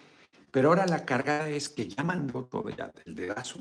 Pero 0.51 0.69
ahora 0.69 0.85
la 0.85 1.05
cargada 1.05 1.49
es 1.49 1.69
que 1.69 1.87
ya 1.87 2.03
mandó 2.03 2.45
todo, 2.45 2.69
ya 2.69 2.91
el 3.05 3.15
dedazo, 3.15 3.59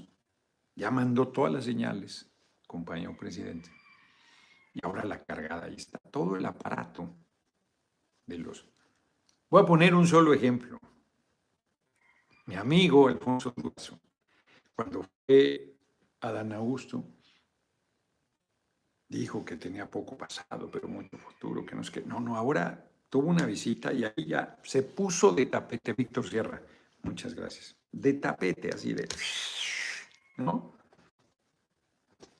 ya 0.74 0.90
mandó 0.90 1.28
todas 1.28 1.52
las 1.52 1.64
señales, 1.64 2.30
compañero 2.66 3.16
presidente. 3.16 3.70
Y 4.72 4.84
ahora 4.84 5.04
la 5.04 5.22
cargada, 5.24 5.64
ahí 5.64 5.74
está 5.76 5.98
todo 6.10 6.36
el 6.36 6.44
aparato 6.44 7.16
de 8.26 8.38
los... 8.38 8.66
Voy 9.48 9.62
a 9.62 9.66
poner 9.66 9.94
un 9.94 10.06
solo 10.06 10.34
ejemplo. 10.34 10.78
Mi 12.46 12.54
amigo 12.56 13.08
Alfonso 13.08 13.52
Durazo, 13.56 13.98
cuando 14.74 15.04
fue 15.26 15.74
Adán 16.20 16.52
Augusto, 16.52 17.04
dijo 19.08 19.44
que 19.44 19.56
tenía 19.56 19.90
poco 19.90 20.16
pasado, 20.16 20.70
pero 20.70 20.88
mucho 20.88 21.16
futuro, 21.16 21.64
que 21.64 21.74
no 21.74 21.80
es 21.80 21.90
que, 21.90 22.02
no, 22.02 22.20
no, 22.20 22.36
ahora 22.36 22.90
tuvo 23.08 23.28
una 23.28 23.46
visita 23.46 23.92
y 23.92 24.04
ahí 24.04 24.26
ya 24.26 24.58
se 24.62 24.82
puso 24.82 25.32
de 25.32 25.46
tapete 25.46 25.92
Víctor 25.92 26.28
Sierra. 26.28 26.60
Muchas 27.02 27.34
gracias. 27.34 27.76
De 27.92 28.14
tapete, 28.14 28.70
así 28.74 28.92
de, 28.92 29.08
¿no? 30.36 30.76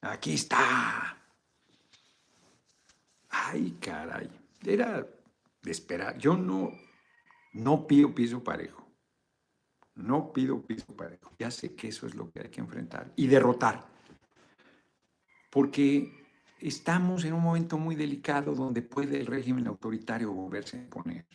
Aquí 0.01 0.35
está. 0.35 1.17
Ay, 3.29 3.77
caray. 3.81 4.31
Era 4.64 5.07
de 5.62 5.71
esperar. 5.71 6.17
Yo 6.19 6.37
no, 6.37 6.73
no 7.53 7.87
pido 7.87 8.14
piso 8.14 8.43
parejo. 8.43 8.87
No 9.95 10.33
pido 10.33 10.61
piso 10.62 10.95
parejo. 10.95 11.33
Ya 11.39 11.51
sé 11.51 11.75
que 11.75 11.89
eso 11.89 12.07
es 12.07 12.14
lo 12.14 12.31
que 12.31 12.41
hay 12.41 12.49
que 12.51 12.61
enfrentar 12.61 13.12
y 13.17 13.27
derrotar. 13.27 13.87
Porque 15.51 16.16
estamos 16.61 17.25
en 17.25 17.35
un 17.35 17.43
momento 17.43 17.79
muy 17.79 17.95
delicado 17.95 18.55
donde 18.55 18.83
puede 18.83 19.21
el 19.21 19.27
régimen 19.27 19.67
autoritario 19.67 20.33
volverse 20.33 20.77
a 20.77 20.81
imponer. 20.81 21.27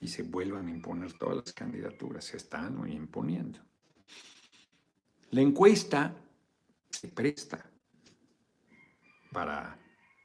Y 0.00 0.08
se 0.08 0.22
vuelvan 0.22 0.68
a 0.68 0.70
imponer 0.70 1.12
todas 1.14 1.36
las 1.36 1.52
candidaturas. 1.52 2.24
Se 2.24 2.36
están 2.36 2.88
imponiendo. 2.90 3.58
La 5.30 5.40
encuesta 5.40 6.14
se 6.90 7.08
presta 7.08 7.68
para 9.32 9.78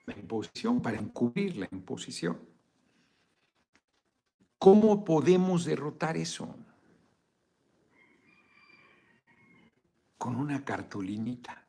la 0.05 0.17
imposición, 0.17 0.81
para 0.81 0.99
encubrir 0.99 1.57
la 1.57 1.67
imposición. 1.71 2.39
¿Cómo 4.57 5.03
podemos 5.03 5.65
derrotar 5.65 6.17
eso? 6.17 6.55
Con 10.17 10.35
una 10.35 10.63
cartulinita. 10.63 11.67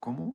¿Cómo? 0.00 0.34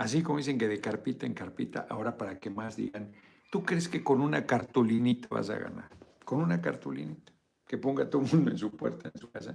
Así 0.00 0.22
como 0.22 0.38
dicen 0.38 0.56
que 0.56 0.66
de 0.66 0.80
carpita 0.80 1.26
en 1.26 1.34
carpita, 1.34 1.86
ahora 1.90 2.16
para 2.16 2.40
que 2.40 2.48
más 2.48 2.74
digan, 2.74 3.12
¿tú 3.52 3.62
crees 3.62 3.86
que 3.86 4.02
con 4.02 4.22
una 4.22 4.46
cartulinita 4.46 5.28
vas 5.28 5.50
a 5.50 5.58
ganar? 5.58 5.90
Con 6.24 6.40
una 6.40 6.58
cartulinita. 6.58 7.34
Que 7.66 7.76
ponga 7.76 8.08
todo 8.08 8.22
el 8.22 8.32
mundo 8.32 8.50
en 8.50 8.56
su 8.56 8.74
puerta, 8.74 9.10
en 9.12 9.20
su 9.20 9.30
casa. 9.30 9.54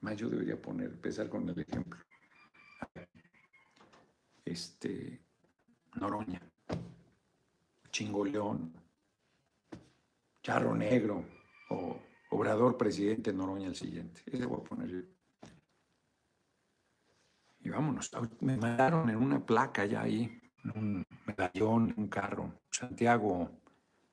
Más 0.00 0.18
yo 0.18 0.28
debería 0.28 0.60
poner, 0.60 0.90
empezar 0.90 1.30
con 1.30 1.48
el 1.48 1.58
ejemplo. 1.58 1.98
Este, 4.44 5.24
Noroña, 5.94 6.42
Chingoleón, 7.90 8.74
Charro 10.42 10.76
Negro 10.76 11.24
o 11.70 12.02
Obrador 12.32 12.76
Presidente 12.76 13.32
Noroña 13.32 13.68
el 13.68 13.74
siguiente. 13.74 14.20
Ese 14.26 14.44
voy 14.44 14.60
a 14.60 14.62
poner 14.62 14.88
yo. 14.90 15.15
Y 17.66 17.68
vámonos. 17.68 18.12
Me 18.42 18.56
mandaron 18.56 19.10
en 19.10 19.16
una 19.16 19.44
placa 19.44 19.84
ya 19.86 20.02
ahí, 20.02 20.40
un 20.76 21.04
medallón, 21.26 21.92
un 21.96 22.06
carro. 22.06 22.60
Santiago, 22.70 23.50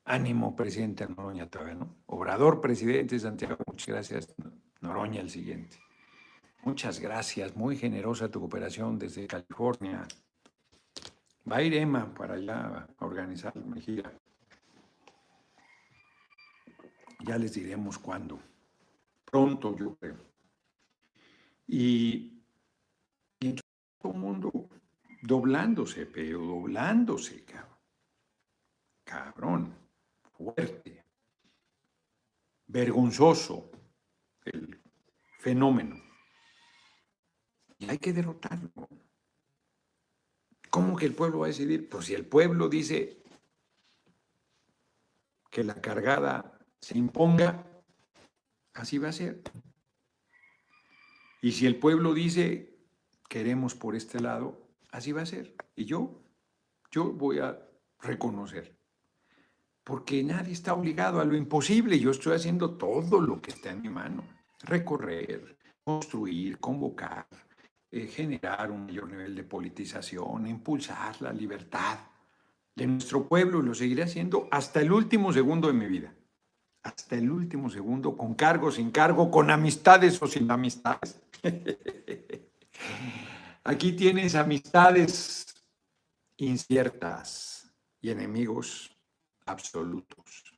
ánimo, 0.06 0.56
presidente 0.56 1.08
Noroña 1.08 1.48
todavía, 1.48 1.76
¿no? 1.76 1.98
Obrador, 2.08 2.62
presidente 2.62 3.20
Santiago, 3.20 3.58
muchas 3.68 3.90
gracias. 3.90 4.36
Noroña 4.82 5.22
el 5.22 5.30
siguiente. 5.30 5.78
Muchas 6.64 7.00
gracias, 7.00 7.56
muy 7.56 7.78
generosa 7.78 8.28
tu 8.32 8.40
cooperación 8.40 8.98
desde 8.98 9.28
California. 9.28 10.08
Va 11.50 11.58
a 11.58 11.62
ir 11.62 11.76
Emma 11.76 12.12
para 12.12 12.34
allá 12.34 12.88
a 12.98 13.06
organizar 13.06 13.56
la 13.56 13.80
gira. 13.80 14.12
Ya 17.20 17.38
les 17.38 17.54
diremos 17.54 18.00
cuándo. 18.00 18.40
Pronto, 19.26 19.78
yo 19.78 19.96
creo. 19.98 20.18
Y 21.68 22.34
todo 24.04 24.14
el 24.14 24.20
mundo 24.20 24.70
doblándose, 25.22 26.06
pero 26.06 26.40
doblándose, 26.40 27.46
cabrón. 27.46 27.74
Cabrón, 29.06 29.76
fuerte, 30.38 31.06
vergonzoso 32.68 33.72
el 34.44 34.82
fenómeno. 35.40 35.96
Y 37.78 37.90
hay 37.90 37.98
que 37.98 38.12
derrotarlo. 38.12 38.72
¿Cómo 40.70 40.98
que 40.98 41.06
el 41.06 41.16
pueblo 41.16 41.40
va 41.40 41.46
a 41.46 41.50
decidir? 41.50 41.88
Pues 41.88 42.06
si 42.06 42.14
el 42.14 42.26
pueblo 42.26 42.68
dice 42.68 43.24
que 45.50 45.64
la 45.64 45.80
cargada 45.80 46.60
se 46.82 46.98
imponga, 46.98 47.66
así 48.74 48.98
va 48.98 49.10
a 49.10 49.14
ser. 49.14 49.44
Y 51.42 51.52
si 51.52 51.68
el 51.68 51.78
pueblo 51.78 52.14
dice 52.14 52.73
queremos 53.28 53.76
por 53.76 53.96
este 53.96 54.20
lado, 54.20 54.68
así 54.92 55.12
va 55.12 55.22
a 55.22 55.26
ser. 55.26 55.56
Y 55.76 55.86
yo, 55.86 56.22
yo 56.92 57.12
voy 57.12 57.40
a 57.40 57.60
reconocer. 58.00 58.76
Porque 59.84 60.24
nadie 60.24 60.54
está 60.54 60.74
obligado 60.74 61.20
a 61.20 61.26
lo 61.26 61.36
imposible. 61.36 62.00
Yo 62.00 62.12
estoy 62.12 62.36
haciendo 62.36 62.78
todo 62.78 63.20
lo 63.20 63.42
que 63.42 63.52
está 63.52 63.72
en 63.72 63.82
mi 63.82 63.90
mano. 63.90 64.24
Recorrer, 64.62 65.58
construir, 65.84 66.60
convocar, 66.60 67.28
eh, 67.92 68.08
generar 68.08 68.72
un 68.72 68.86
mayor 68.86 69.10
nivel 69.10 69.36
de 69.36 69.44
politización, 69.44 70.48
impulsar 70.48 71.22
la 71.22 71.34
libertad 71.34 72.00
de 72.76 72.88
nuestro 72.88 73.28
pueblo 73.28 73.60
y 73.60 73.64
lo 73.64 73.74
seguiré 73.76 74.04
haciendo 74.04 74.48
hasta 74.52 74.82
el 74.82 74.92
último 74.92 75.34
segundo 75.34 75.68
de 75.68 75.74
mi 75.74 75.86
vida. 75.88 76.14
Hasta 76.84 77.16
el 77.16 77.30
último 77.30 77.70
segundo, 77.70 78.18
con 78.18 78.34
cargo, 78.34 78.72
sin 78.72 78.92
cargo, 78.92 79.30
con 79.30 79.52
amistades 79.52 80.22
o 80.22 80.28
sin 80.28 80.50
amistades. 80.50 81.22
Aquí 83.64 83.94
tienes 83.94 84.36
amistades 84.36 85.54
inciertas 86.38 87.74
y 88.02 88.10
enemigos 88.10 88.96
absolutos. 89.46 90.54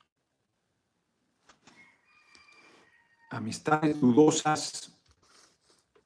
Amistades 3.29 3.99
dudosas, 3.99 4.91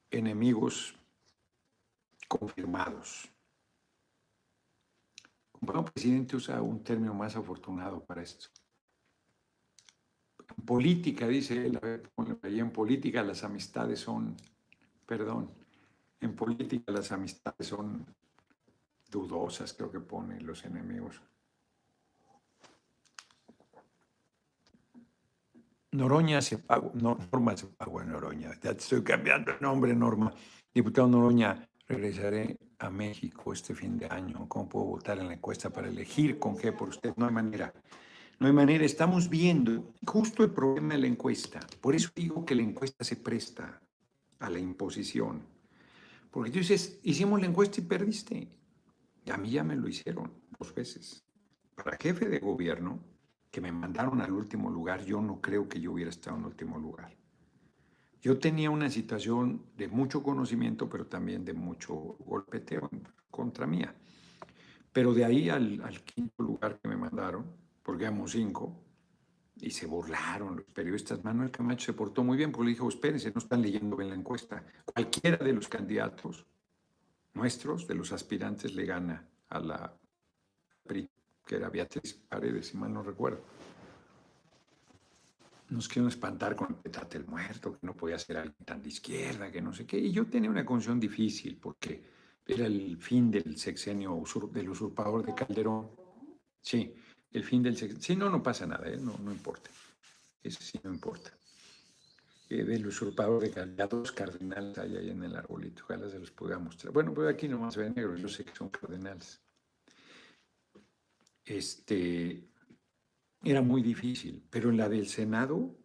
enemigos 0.10 0.96
confirmados. 2.28 3.30
Presidente 5.94 6.36
usa 6.36 6.62
un 6.62 6.84
término 6.84 7.14
más 7.14 7.36
afortunado 7.36 8.04
para 8.04 8.24
esto. 8.24 8.48
En 10.58 10.66
política, 10.66 11.28
dice 11.28 11.66
él, 11.66 11.80
en 12.44 12.72
política 12.72 13.24
las 13.24 13.44
amistades 13.44 14.00
son, 14.00 14.36
perdón, 15.06 15.59
en 16.22 16.36
política 16.36 16.92
las 16.92 17.12
amistades 17.12 17.68
son 17.68 18.06
dudosas, 19.10 19.74
creo 19.74 19.92
que 19.92 20.00
pone 20.00 20.40
los 20.42 20.64
enemigos. 20.66 21.22
Noroña 25.92 26.42
se 26.42 26.60
pagó, 26.60 26.92
Norma 26.94 27.58
se 27.58 27.66
pagó 27.68 28.02
en 28.02 28.12
Noroña, 28.12 28.52
ya 28.62 28.72
estoy 28.72 29.04
cambiando 29.04 29.52
el 29.52 29.62
nombre, 29.62 29.96
Norma. 29.96 30.32
Diputado 30.72 31.08
Noroña, 31.08 31.68
regresaré 31.88 32.58
a 32.78 32.90
México 32.92 33.52
este 33.52 33.74
fin 33.74 33.98
de 33.98 34.06
año. 34.06 34.48
¿Cómo 34.48 34.70
puedo 34.70 34.86
votar 34.86 35.18
en 35.18 35.28
la 35.28 35.34
encuesta 35.34 35.72
para 35.72 35.88
elegir 35.88 36.38
con 36.38 36.56
qué 36.56 36.72
por 36.72 36.90
usted? 36.90 37.14
No 37.18 37.26
hay 37.26 37.34
manera. 37.34 37.74
No 38.40 38.48
hay 38.48 38.54
manera. 38.54 38.86
Estamos 38.86 39.30
viendo 39.30 39.94
justo 40.06 40.44
el 40.44 40.52
problema 40.52 40.94
de 40.94 41.02
la 41.02 41.08
encuesta. 41.08 41.60
Por 41.82 41.96
eso 41.96 42.12
digo 42.16 42.46
que 42.46 42.56
la 42.56 42.62
encuesta 42.62 43.04
se 43.04 43.16
presta 43.16 43.82
a 44.40 44.50
la 44.50 44.60
imposición. 44.60 45.59
Porque 46.32 46.52
tú 46.52 46.60
dices, 46.60 47.00
hicimos 47.04 47.40
la 47.42 47.48
encuesta 47.48 47.82
y 47.82 47.84
perdiste. 47.86 48.48
Y 49.26 49.32
a 49.32 49.38
mí 49.38 49.52
ya 49.52 49.64
me 49.64 49.76
lo 49.76 49.88
hicieron 49.88 50.32
dos 50.58 50.74
veces. 50.74 51.24
Para 51.76 51.98
jefe 51.98 52.28
de 52.28 52.40
gobierno, 52.40 53.00
que 53.52 53.62
me 53.62 53.72
mandaron 53.72 54.22
al 54.22 54.32
último 54.32 54.70
lugar, 54.70 55.04
yo 55.06 55.22
no 55.22 55.42
creo 55.42 55.68
que 55.68 55.80
yo 55.80 55.94
hubiera 55.94 56.10
estado 56.10 56.38
en 56.38 56.46
último 56.46 56.78
lugar. 56.78 57.16
Yo 58.22 58.38
tenía 58.38 58.70
una 58.70 58.90
situación 58.90 59.64
de 59.78 59.88
mucho 59.88 60.22
conocimiento, 60.22 60.90
pero 60.90 61.08
también 61.08 61.46
de 61.46 61.54
mucho 61.54 61.96
golpeteo 62.20 62.90
contra 63.32 63.66
mía. 63.66 63.96
Pero 64.92 65.14
de 65.14 65.26
ahí 65.26 65.50
al, 65.50 65.82
al 65.84 66.04
quinto 66.04 66.44
lugar 66.44 66.80
que 66.80 66.90
me 66.90 66.98
mandaron, 66.98 67.46
porque 67.82 68.04
éramos 68.04 68.32
cinco, 68.32 68.76
y 69.62 69.72
se 69.72 69.86
burlaron 69.86 70.58
los 70.58 70.66
periodistas. 70.66 71.24
Manuel 71.24 71.52
Camacho 71.52 71.88
se 71.88 71.94
portó 71.94 72.24
muy 72.24 72.38
bien 72.38 72.52
porque 72.52 72.66
le 72.66 72.72
dijo, 72.72 72.90
espérense, 72.90 73.32
no 73.32 73.40
están 73.40 73.62
leyendo 73.62 73.96
bien 73.96 74.10
la 74.10 74.16
encuesta. 74.16 74.64
Cualquiera 74.86 75.38
de 75.38 75.54
los 75.54 75.68
candidatos 75.68 76.46
nuestros, 77.34 77.88
de 77.88 77.96
los 77.96 78.12
aspirantes, 78.12 78.74
le 78.74 78.86
gana 78.86 79.28
a 79.50 79.60
la 79.60 79.94
PRI, 80.86 81.10
que 81.46 81.56
era 81.56 81.70
Beatriz 81.70 82.14
Paredes, 82.14 82.68
si 82.68 82.78
mal 82.78 82.94
no 82.94 83.04
recuerdo. 83.04 83.42
Nos 85.70 85.88
quieren 85.88 86.10
espantar 86.10 86.56
con 86.56 86.76
Petate 86.82 87.18
el 87.18 87.26
Muerto, 87.28 87.74
que 87.74 87.86
no 87.86 87.96
podía 87.96 88.18
ser 88.18 88.38
alguien 88.38 88.66
tan 88.66 88.82
de 88.82 88.90
izquierda, 88.90 89.52
que 89.52 89.62
no 89.62 89.72
sé 89.72 89.86
qué. 89.86 90.00
Y 90.00 90.12
yo 90.12 90.26
tenía 90.26 90.50
una 90.50 90.66
condición 90.66 91.00
difícil 91.00 91.58
porque 91.58 92.04
era 92.46 92.66
el 92.66 92.98
fin 92.98 93.30
del 93.30 93.58
sexenio 93.58 94.24
del 94.52 94.70
usurpador 94.70 95.24
de 95.24 95.36
Calderón. 95.36 95.92
Sí, 96.62 96.96
el 97.32 97.44
fin 97.44 97.64
del 97.64 97.78
sexenio. 97.78 98.04
Sí, 98.04 98.16
no, 98.16 98.30
no 98.30 98.42
pasa 98.42 98.66
nada, 98.66 98.88
¿eh? 98.90 98.98
no, 98.98 99.18
no 99.18 99.32
importa. 99.32 99.70
Eso 100.42 100.60
sí 100.62 100.80
no 100.84 100.92
importa. 100.92 101.32
Eh, 102.50 102.64
del 102.64 102.88
usurpador 102.88 103.44
de 103.44 103.52
Calderón, 103.52 103.90
dos 103.90 104.12
cardenales 104.12 104.78
hay 104.78 104.98
ahí 104.98 105.10
en 105.12 105.24
el 105.24 105.36
arbolito. 105.36 105.84
Ojalá 105.84 106.10
se 106.10 106.18
los 106.18 106.32
pueda 106.32 106.58
mostrar. 106.58 106.92
Bueno, 106.92 107.14
pues 107.14 107.28
aquí 107.28 107.48
nomás 107.48 107.78
ve 107.78 107.90
negro, 107.90 108.16
yo 108.16 108.28
sé 108.28 108.44
que 108.44 108.56
son 108.56 108.70
cardenales. 108.70 109.40
Este, 111.46 112.50
era 113.44 113.62
muy 113.62 113.82
difícil, 113.82 114.44
pero 114.50 114.70
en 114.70 114.78
la 114.78 114.90
del 114.90 115.08
Senado, 115.08 115.76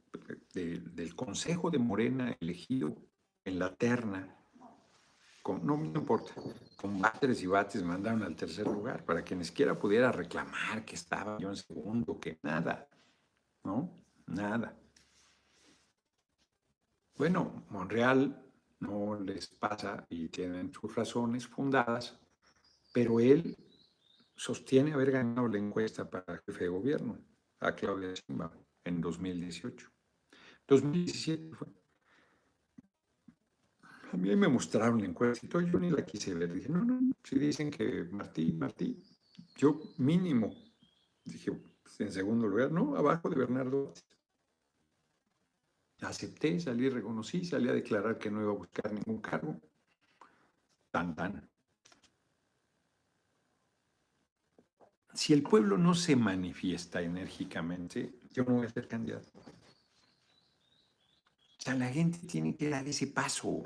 del 0.55 1.15
Consejo 1.15 1.71
de 1.71 1.79
Morena 1.79 2.37
elegido 2.41 2.97
en 3.45 3.59
la 3.59 3.75
terna, 3.75 4.34
no 5.53 5.77
me 5.77 5.87
importa, 5.87 6.33
con 6.77 7.01
bates 7.01 7.43
y 7.43 7.47
bates 7.47 7.83
mandaron 7.83 8.23
al 8.23 8.35
tercer 8.35 8.67
lugar 8.67 9.05
para 9.05 9.25
que 9.25 9.37
ni 9.37 9.45
siquiera 9.45 9.79
pudiera 9.79 10.11
reclamar 10.11 10.85
que 10.85 10.95
estaba 10.95 11.39
yo 11.39 11.51
en 11.51 11.57
segundo, 11.57 12.19
que 12.19 12.39
nada, 12.43 12.89
¿no? 13.63 14.05
Nada. 14.27 14.75
Bueno, 17.17 17.65
Monreal 17.69 18.43
no 18.81 19.21
les 19.21 19.49
pasa 19.49 20.07
y 20.09 20.29
tienen 20.29 20.73
sus 20.73 20.95
razones 20.95 21.47
fundadas, 21.47 22.19
pero 22.93 23.21
él 23.21 23.57
sostiene 24.35 24.93
haber 24.93 25.13
ganado 25.13 25.47
la 25.49 25.59
encuesta 25.59 26.09
para 26.09 26.43
jefe 26.45 26.65
de 26.65 26.71
gobierno 26.71 27.19
a 27.61 27.75
Claudia 27.75 28.15
Simba 28.17 28.51
en 28.83 29.01
2018. 29.01 29.89
2017 30.67 31.55
fue. 31.55 31.84
A 34.15 34.17
mí 34.17 34.37
me 34.37 34.47
mostraron 34.47 35.01
la 35.01 35.07
encuesta 35.09 35.45
y 35.45 35.69
yo 35.69 35.81
ni 35.81 35.91
la 35.91 36.07
quise 36.07 36.33
ver. 36.35 36.53
Dije, 36.53 36.69
no, 36.69 36.85
no, 36.85 37.01
si 37.25 37.37
dicen 37.37 37.69
que 37.69 38.05
Martí, 38.05 38.53
Martí, 38.53 39.03
yo 39.57 39.81
mínimo, 39.99 40.55
dije, 41.25 41.51
pues, 41.83 42.01
en 42.01 42.13
segundo 42.13 42.47
lugar, 42.47 42.71
no, 42.71 42.95
abajo 42.95 43.29
de 43.29 43.35
Bernardo. 43.35 43.93
Acepté, 46.01 46.61
salí, 46.61 46.89
reconocí, 46.89 47.45
salí 47.45 47.69
a 47.69 47.73
declarar 47.73 48.17
que 48.17 48.31
no 48.31 48.41
iba 48.41 48.53
a 48.53 48.57
buscar 48.57 48.93
ningún 48.93 49.21
cargo. 49.21 49.61
Tan, 50.93 51.17
tan. 51.17 51.51
Si 55.13 55.33
el 55.33 55.43
pueblo 55.43 55.77
no 55.77 55.93
se 55.93 56.15
manifiesta 56.15 57.03
enérgicamente, 57.03 58.21
yo 58.31 58.45
no 58.45 58.55
voy 58.55 58.67
a 58.67 58.71
ser 58.71 58.87
candidato. 58.87 59.29
O 59.41 59.43
sea, 61.59 61.75
la 61.75 61.89
gente 61.89 62.19
tiene 62.29 62.55
que 62.55 62.69
dar 62.69 62.87
ese 62.87 63.09
paso. 63.09 63.65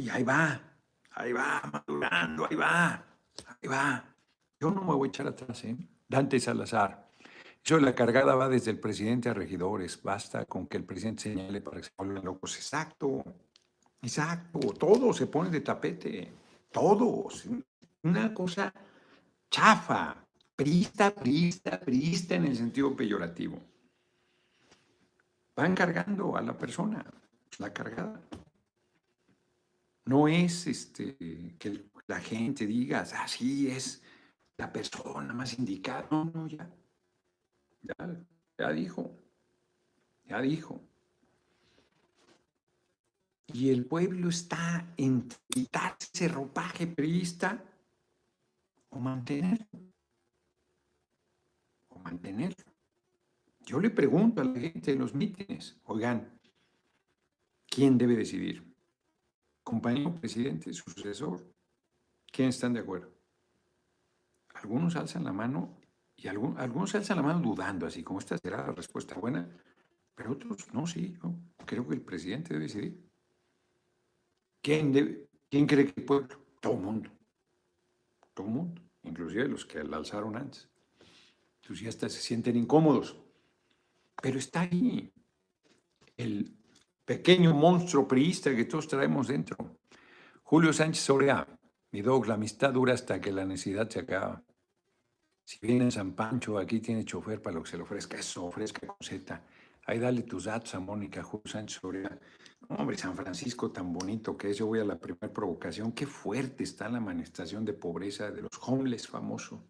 Y 0.00 0.08
ahí 0.08 0.22
va, 0.22 0.58
ahí 1.10 1.30
va, 1.30 1.60
madurando, 1.70 2.46
ahí 2.48 2.56
va, 2.56 3.04
ahí 3.46 3.68
va. 3.68 4.02
Yo 4.58 4.70
no 4.70 4.80
me 4.80 4.94
voy 4.94 5.08
a 5.08 5.10
echar 5.10 5.26
atrás, 5.26 5.62
¿eh? 5.64 5.76
Dante 6.08 6.40
Salazar. 6.40 7.10
Eso 7.62 7.78
la 7.78 7.94
cargada 7.94 8.34
va 8.34 8.48
desde 8.48 8.70
el 8.70 8.80
presidente 8.80 9.28
a 9.28 9.34
regidores. 9.34 10.02
Basta 10.02 10.46
con 10.46 10.66
que 10.66 10.78
el 10.78 10.84
presidente 10.84 11.24
señale 11.24 11.60
para 11.60 11.76
que 11.76 11.82
se 11.82 11.90
vuelvan 11.98 12.24
locos. 12.24 12.56
Exacto, 12.56 13.22
exacto. 14.00 14.58
Todos 14.72 15.18
se 15.18 15.26
ponen 15.26 15.52
de 15.52 15.60
tapete. 15.60 16.32
Todos. 16.72 17.44
Una 18.02 18.32
cosa 18.32 18.72
chafa. 19.50 20.16
Prista, 20.56 21.14
prista, 21.14 21.78
prista 21.78 22.36
en 22.36 22.46
el 22.46 22.56
sentido 22.56 22.96
peyorativo. 22.96 23.58
Van 25.54 25.74
cargando 25.74 26.38
a 26.38 26.40
la 26.40 26.56
persona, 26.56 27.04
la 27.58 27.70
cargada. 27.70 28.18
No 30.10 30.26
es 30.26 30.66
este, 30.66 31.16
que 31.56 31.88
la 32.08 32.18
gente 32.18 32.66
diga, 32.66 33.02
así 33.02 33.70
es 33.70 34.02
la 34.56 34.72
persona 34.72 35.32
más 35.32 35.56
indicada. 35.56 36.08
No, 36.10 36.24
no, 36.24 36.48
ya. 36.48 36.68
Ya, 38.58 38.72
dijo. 38.72 39.16
Ya 40.24 40.40
dijo. 40.40 40.82
Y 43.52 43.70
el 43.70 43.86
pueblo 43.86 44.30
está 44.30 44.92
en 44.96 45.28
quitarse 45.48 46.26
ropaje 46.26 46.88
periodista 46.88 47.64
o 48.88 48.98
mantenerlo. 48.98 49.92
O 51.90 52.00
mantenerlo. 52.00 52.64
Yo 53.60 53.78
le 53.78 53.90
pregunto 53.90 54.40
a 54.40 54.44
la 54.44 54.58
gente 54.58 54.90
de 54.90 54.98
los 54.98 55.14
mítines, 55.14 55.78
oigan, 55.84 56.36
¿quién 57.68 57.96
debe 57.96 58.16
decidir? 58.16 58.69
Compañero 59.62 60.14
presidente, 60.14 60.72
su 60.72 60.90
sucesor. 60.90 61.46
¿Quiénes 62.30 62.56
están 62.56 62.72
de 62.72 62.80
acuerdo? 62.80 63.12
Algunos 64.54 64.96
alzan 64.96 65.24
la 65.24 65.32
mano 65.32 65.78
y 66.16 66.28
algunos, 66.28 66.58
algunos 66.58 66.94
alzan 66.94 67.16
la 67.16 67.22
mano 67.22 67.40
dudando, 67.40 67.86
así 67.86 68.02
como 68.02 68.18
esta 68.18 68.36
será 68.38 68.66
la 68.66 68.72
respuesta 68.72 69.14
buena, 69.14 69.48
pero 70.14 70.32
otros 70.32 70.72
no, 70.74 70.86
sí, 70.86 71.16
creo 71.64 71.88
que 71.88 71.94
el 71.94 72.02
presidente 72.02 72.52
debe 72.52 72.66
decidir. 72.66 73.10
¿Quién, 74.60 75.28
¿Quién 75.48 75.66
cree 75.66 75.86
que 75.86 76.00
el 76.00 76.06
pueblo? 76.06 76.28
Todo 76.60 76.74
el 76.74 76.80
mundo. 76.80 77.10
Todo 78.34 78.46
el 78.46 78.52
mundo, 78.52 78.82
inclusive 79.02 79.48
los 79.48 79.64
que 79.64 79.82
la 79.82 79.96
alzaron 79.96 80.36
antes. 80.36 80.68
Entusiastas 81.62 82.12
se 82.12 82.20
sienten 82.20 82.56
incómodos, 82.56 83.16
pero 84.20 84.38
está 84.38 84.60
ahí 84.60 85.10
el 86.16 86.59
pequeño 87.10 87.52
monstruo 87.52 88.06
priista 88.06 88.54
que 88.54 88.66
todos 88.66 88.86
traemos 88.86 89.26
dentro. 89.26 89.56
Julio 90.44 90.72
Sánchez 90.72 91.02
Sorea, 91.02 91.44
mi 91.90 92.02
dog, 92.02 92.28
la 92.28 92.34
amistad 92.34 92.72
dura 92.72 92.94
hasta 92.94 93.20
que 93.20 93.32
la 93.32 93.44
necesidad 93.44 93.90
se 93.90 93.98
acaba. 93.98 94.44
Si 95.44 95.58
viene 95.60 95.86
en 95.86 95.90
San 95.90 96.12
Pancho, 96.12 96.56
aquí 96.56 96.78
tiene 96.78 97.04
chofer 97.04 97.42
para 97.42 97.56
lo 97.56 97.64
que 97.64 97.70
se 97.70 97.76
le 97.76 97.82
ofrezca. 97.82 98.16
Eso, 98.16 98.44
ofrezca 98.44 98.94
Z. 99.00 99.44
Ahí 99.86 99.98
dale 99.98 100.22
tus 100.22 100.44
datos 100.44 100.72
a 100.76 100.78
Mónica 100.78 101.20
Julio 101.24 101.50
Sánchez 101.50 101.80
Sorea. 101.80 102.16
Hombre, 102.68 102.96
San 102.96 103.16
Francisco 103.16 103.72
tan 103.72 103.92
bonito 103.92 104.36
que 104.36 104.50
es. 104.50 104.58
Yo 104.58 104.66
voy 104.66 104.78
a 104.78 104.84
la 104.84 104.96
primera 104.96 105.32
provocación. 105.32 105.90
Qué 105.90 106.06
fuerte 106.06 106.62
está 106.62 106.88
la 106.88 107.00
manifestación 107.00 107.64
de 107.64 107.72
pobreza 107.72 108.30
de 108.30 108.42
los 108.42 108.52
homeless 108.64 109.08
famoso. 109.08 109.66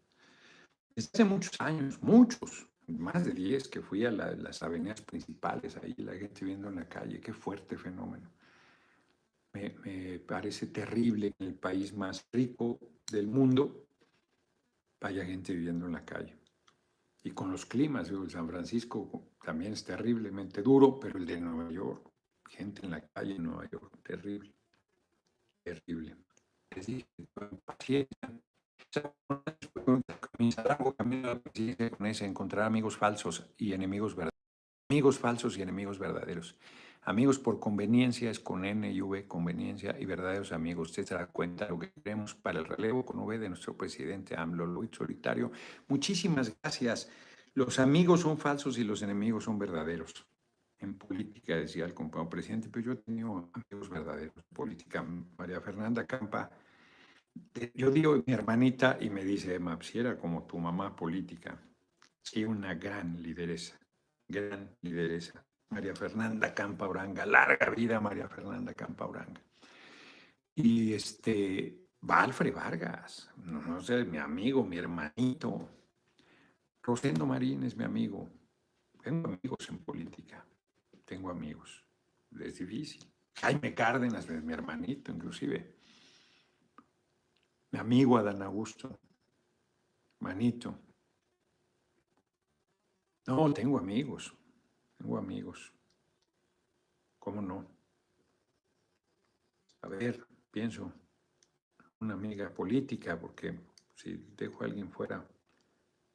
Desde 0.95 1.09
hace 1.14 1.24
muchos 1.24 1.59
años, 1.59 2.03
muchos 2.03 2.70
más 2.99 3.24
de 3.24 3.32
10 3.32 3.68
que 3.68 3.80
fui 3.80 4.05
a 4.05 4.11
las 4.11 4.62
avenidas 4.62 5.01
principales, 5.03 5.76
ahí 5.76 5.95
la 5.99 6.14
gente 6.14 6.45
viendo 6.45 6.68
en 6.68 6.76
la 6.76 6.88
calle, 6.88 7.20
qué 7.20 7.32
fuerte 7.32 7.76
fenómeno. 7.76 8.30
Me, 9.53 10.20
parece 10.20 10.68
terrible 10.68 11.34
en 11.38 11.47
el 11.49 11.55
país 11.55 11.93
más 11.93 12.24
rico 12.32 12.78
del 13.11 13.26
mundo 13.26 13.88
vaya 15.01 15.24
gente 15.24 15.53
viviendo 15.55 15.86
en 15.86 15.93
la 15.93 16.05
calle. 16.05 16.38
Y 17.22 17.32
con 17.32 17.51
los 17.51 17.66
climas, 17.66 18.09
digo, 18.09 18.28
San 18.28 18.49
Francisco 18.49 19.30
también 19.43 19.72
es 19.72 19.84
terriblemente 19.84 20.62
duro, 20.62 21.01
pero 21.01 21.18
el 21.18 21.26
de 21.26 21.41
Nueva 21.41 21.70
York, 21.70 22.11
gente 22.49 22.84
en 22.84 22.93
la 22.93 23.01
calle 23.01 23.34
en 23.34 23.45
Nueva 23.45 23.68
York, 23.68 23.99
terrible, 24.03 24.55
terrible. 25.62 26.16
Paciencia, 27.64 28.41
con 31.97 32.07
ese, 32.07 32.24
encontrar 32.24 32.66
amigos 32.66 32.97
falsos 32.97 33.47
y 33.57 33.72
enemigos 33.72 34.14
verdaderos. 34.14 34.31
Amigos 34.91 35.18
falsos 35.18 35.57
y 35.59 35.62
enemigos 35.62 35.99
verdaderos. 35.99 36.57
Amigos 37.03 37.39
por 37.39 37.59
conveniencia 37.61 38.31
es 38.31 38.41
con 38.41 38.64
N 38.64 38.91
y 38.93 39.01
V, 39.01 39.26
conveniencia, 39.26 39.97
y 39.99 40.05
verdaderos 40.05 40.53
amigos. 40.53 40.91
Usted 40.91 41.07
se 41.07 41.14
da 41.14 41.26
cuenta 41.26 41.64
de 41.64 41.70
lo 41.70 41.78
que 41.78 41.91
queremos 41.93 42.35
para 42.35 42.59
el 42.59 42.66
relevo 42.66 43.07
con 43.07 43.18
V 43.20 43.39
de 43.39 43.49
nuestro 43.49 43.76
presidente 43.76 44.37
AMLO 44.37 44.66
Luis 44.66 44.91
Solitario. 44.93 45.51
Muchísimas 45.89 46.55
gracias. 46.61 47.09
Los 47.55 47.78
amigos 47.78 48.20
son 48.20 48.37
falsos 48.37 48.78
y 48.78 48.85
los 48.85 49.03
enemigos 49.03 49.45
son 49.45 49.59
verdaderos. 49.59 50.26
En 50.78 50.95
política, 50.97 51.57
decía 51.57 51.85
el 51.85 51.95
compañero 51.95 52.31
presidente, 52.31 52.68
pero 52.70 52.87
yo 52.87 52.93
he 52.93 52.97
tenido 52.97 53.51
amigos 53.53 53.89
verdaderos 53.89 54.45
política. 54.55 55.03
María 55.39 55.61
Fernanda 55.61 56.07
Campa 56.07 56.51
yo 57.74 57.91
digo 57.91 58.22
mi 58.26 58.33
hermanita 58.33 58.99
y 59.01 59.11
me 59.11 59.24
dice, 59.24 59.55
Emma, 59.55 59.78
era 59.95 60.18
como 60.18 60.47
tu 60.47 60.59
mamá 60.59 60.95
política, 60.95 61.61
sí, 62.22 62.45
una 62.45 62.74
gran 62.74 63.22
lideresa, 63.22 63.78
gran 64.28 64.76
lideresa. 64.83 65.45
María 65.70 65.95
Fernanda 65.95 66.53
Campa 66.53 66.89
Uranga, 66.89 67.24
larga 67.24 67.70
vida 67.70 68.01
María 68.01 68.28
Fernanda 68.28 68.74
Campa 68.74 69.07
Uranga. 69.07 69.41
Y 70.57 70.93
este, 70.93 71.87
Valfre 72.01 72.51
Vargas, 72.51 73.31
no, 73.45 73.81
sé, 73.81 74.05
mi 74.05 74.18
amigo, 74.18 74.64
mi 74.64 74.78
hermanito. 74.78 75.68
Rosendo 76.83 77.24
Marín 77.24 77.62
es 77.64 77.76
mi 77.76 77.85
amigo. 77.85 78.28
Tengo 79.03 79.28
amigos 79.28 79.68
en 79.68 79.78
política, 79.78 80.45
tengo 81.05 81.31
amigos. 81.31 81.85
Es 82.39 82.59
difícil. 82.59 83.05
Jaime 83.37 83.74
Cárdenas 83.74 84.28
es 84.28 84.43
mi 84.43 84.53
hermanito, 84.53 85.12
inclusive 85.12 85.80
mi 87.71 87.79
amigo 87.79 88.16
Adán 88.16 88.43
Augusto, 88.43 89.01
manito. 90.21 90.79
No, 93.27 93.53
tengo 93.53 93.79
amigos, 93.79 94.35
tengo 94.97 95.18
amigos. 95.18 95.73
¿Cómo 97.18 97.41
no? 97.41 97.66
A 99.83 99.89
ver, 99.89 100.27
pienso, 100.51 100.93
una 102.01 102.14
amiga 102.14 102.53
política, 102.53 103.18
porque 103.21 103.59
si 103.95 104.16
dejo 104.37 104.62
a 104.62 104.66
alguien 104.66 104.91
fuera, 104.91 105.27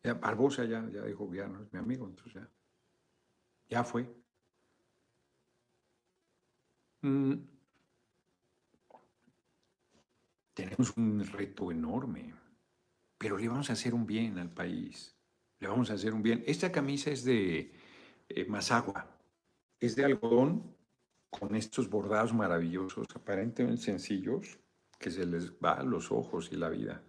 ya 0.03 0.13
Barbosa 0.15 0.65
ya, 0.65 0.87
ya 0.89 1.03
dijo 1.03 1.29
que 1.29 1.37
ya 1.37 1.47
no 1.47 1.63
es 1.63 1.71
mi 1.71 1.79
amigo, 1.79 2.05
entonces 2.07 2.33
ya, 2.33 2.51
ya 3.69 3.83
fue. 3.83 4.07
Mm, 7.01 7.54
tenemos 10.55 10.95
un 10.97 11.23
reto 11.23 11.71
enorme, 11.71 12.33
pero 13.17 13.37
le 13.37 13.47
vamos 13.47 13.69
a 13.69 13.73
hacer 13.73 13.93
un 13.93 14.07
bien 14.07 14.39
al 14.39 14.49
país. 14.49 15.15
Le 15.59 15.67
vamos 15.67 15.91
a 15.91 15.93
hacer 15.93 16.13
un 16.13 16.23
bien. 16.23 16.43
Esta 16.47 16.71
camisa 16.71 17.11
es 17.11 17.23
de 17.23 17.73
eh, 18.29 18.45
Mazagua, 18.45 19.07
es 19.79 19.95
de 19.95 20.05
algodón 20.05 20.75
con 21.29 21.55
estos 21.55 21.89
bordados 21.89 22.33
maravillosos, 22.33 23.05
aparentemente 23.13 23.83
sencillos, 23.83 24.57
que 24.97 25.11
se 25.11 25.25
les 25.25 25.51
va 25.51 25.73
a 25.73 25.83
los 25.83 26.11
ojos 26.11 26.49
y 26.51 26.55
la 26.55 26.69
vida. 26.69 27.03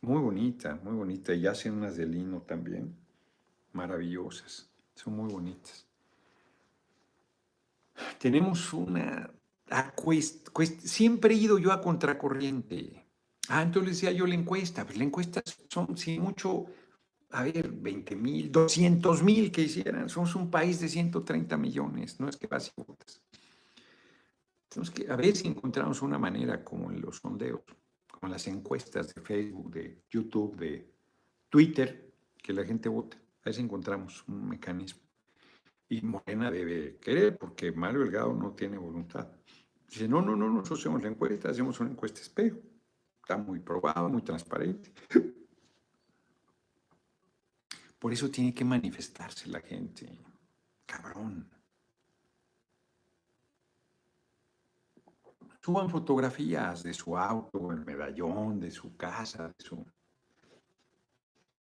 Muy 0.00 0.20
bonita, 0.20 0.78
muy 0.82 0.94
bonita. 0.94 1.34
Y 1.34 1.46
hacen 1.46 1.72
unas 1.74 1.96
de 1.96 2.06
lino 2.06 2.42
también, 2.42 2.94
maravillosas. 3.72 4.70
Son 4.94 5.16
muy 5.16 5.32
bonitas. 5.32 5.86
tenemos 8.18 8.72
una... 8.72 9.30
siempre 10.82 11.34
he 11.34 11.38
ido 11.38 11.58
yo 11.58 11.72
a 11.72 11.80
contracorriente. 11.80 13.04
Ah, 13.48 13.62
entonces 13.62 13.94
decía 13.94 14.12
yo 14.12 14.26
la 14.26 14.34
encuesta. 14.34 14.84
Pues 14.84 14.98
la 14.98 15.04
encuesta 15.04 15.42
son, 15.68 15.96
si 15.96 16.18
mucho, 16.18 16.66
a 17.30 17.42
ver, 17.42 17.70
20 17.70 18.16
mil, 18.16 18.50
200 18.50 19.22
mil 19.22 19.50
que 19.50 19.62
hicieran. 19.62 20.08
Somos 20.08 20.34
un 20.34 20.50
país 20.50 20.80
de 20.80 20.88
130 20.88 21.56
millones, 21.56 22.20
no 22.20 22.28
es 22.28 22.36
que 22.36 22.46
vas 22.46 22.72
y 22.76 22.82
votas. 22.82 23.22
Tenemos 24.68 24.92
a 25.08 25.16
ver 25.16 25.34
encontramos 25.44 26.02
una 26.02 26.18
manera 26.18 26.64
como 26.64 26.90
en 26.90 27.00
los 27.00 27.18
sondeos, 27.18 27.60
como 28.10 28.26
en 28.26 28.32
las 28.32 28.46
encuestas 28.48 29.14
de 29.14 29.20
Facebook, 29.20 29.70
de 29.70 30.02
YouTube, 30.10 30.56
de 30.56 30.90
Twitter, 31.48 32.12
que 32.42 32.52
la 32.52 32.64
gente 32.64 32.88
vote. 32.88 33.16
A 33.44 33.50
ver 33.50 33.58
encontramos 33.60 34.24
un 34.26 34.48
mecanismo. 34.48 35.02
Y 35.88 36.00
Morena 36.00 36.50
debe 36.50 36.96
querer, 36.96 37.36
porque 37.38 37.70
Mario 37.70 38.00
Delgado 38.00 38.32
no 38.32 38.52
tiene 38.52 38.78
voluntad. 38.78 39.28
Dice, 39.94 40.08
no, 40.08 40.20
no, 40.20 40.34
no, 40.34 40.50
nosotros 40.50 40.80
hacemos 40.80 41.04
la 41.04 41.08
encuesta, 41.08 41.50
hacemos 41.50 41.78
una 41.78 41.90
encuesta 41.90 42.20
espejo. 42.20 42.58
Está 43.22 43.36
muy 43.36 43.60
probado, 43.60 44.08
muy 44.08 44.22
transparente. 44.22 44.92
Por 48.00 48.12
eso 48.12 48.28
tiene 48.28 48.52
que 48.52 48.64
manifestarse 48.64 49.48
la 49.48 49.60
gente. 49.60 50.18
Cabrón. 50.84 51.48
Suban 55.60 55.88
fotografías 55.88 56.82
de 56.82 56.92
su 56.92 57.16
auto, 57.16 57.70
el 57.70 57.84
medallón, 57.84 58.58
de 58.58 58.72
su 58.72 58.96
casa, 58.96 59.46
de 59.46 59.64
su... 59.64 59.86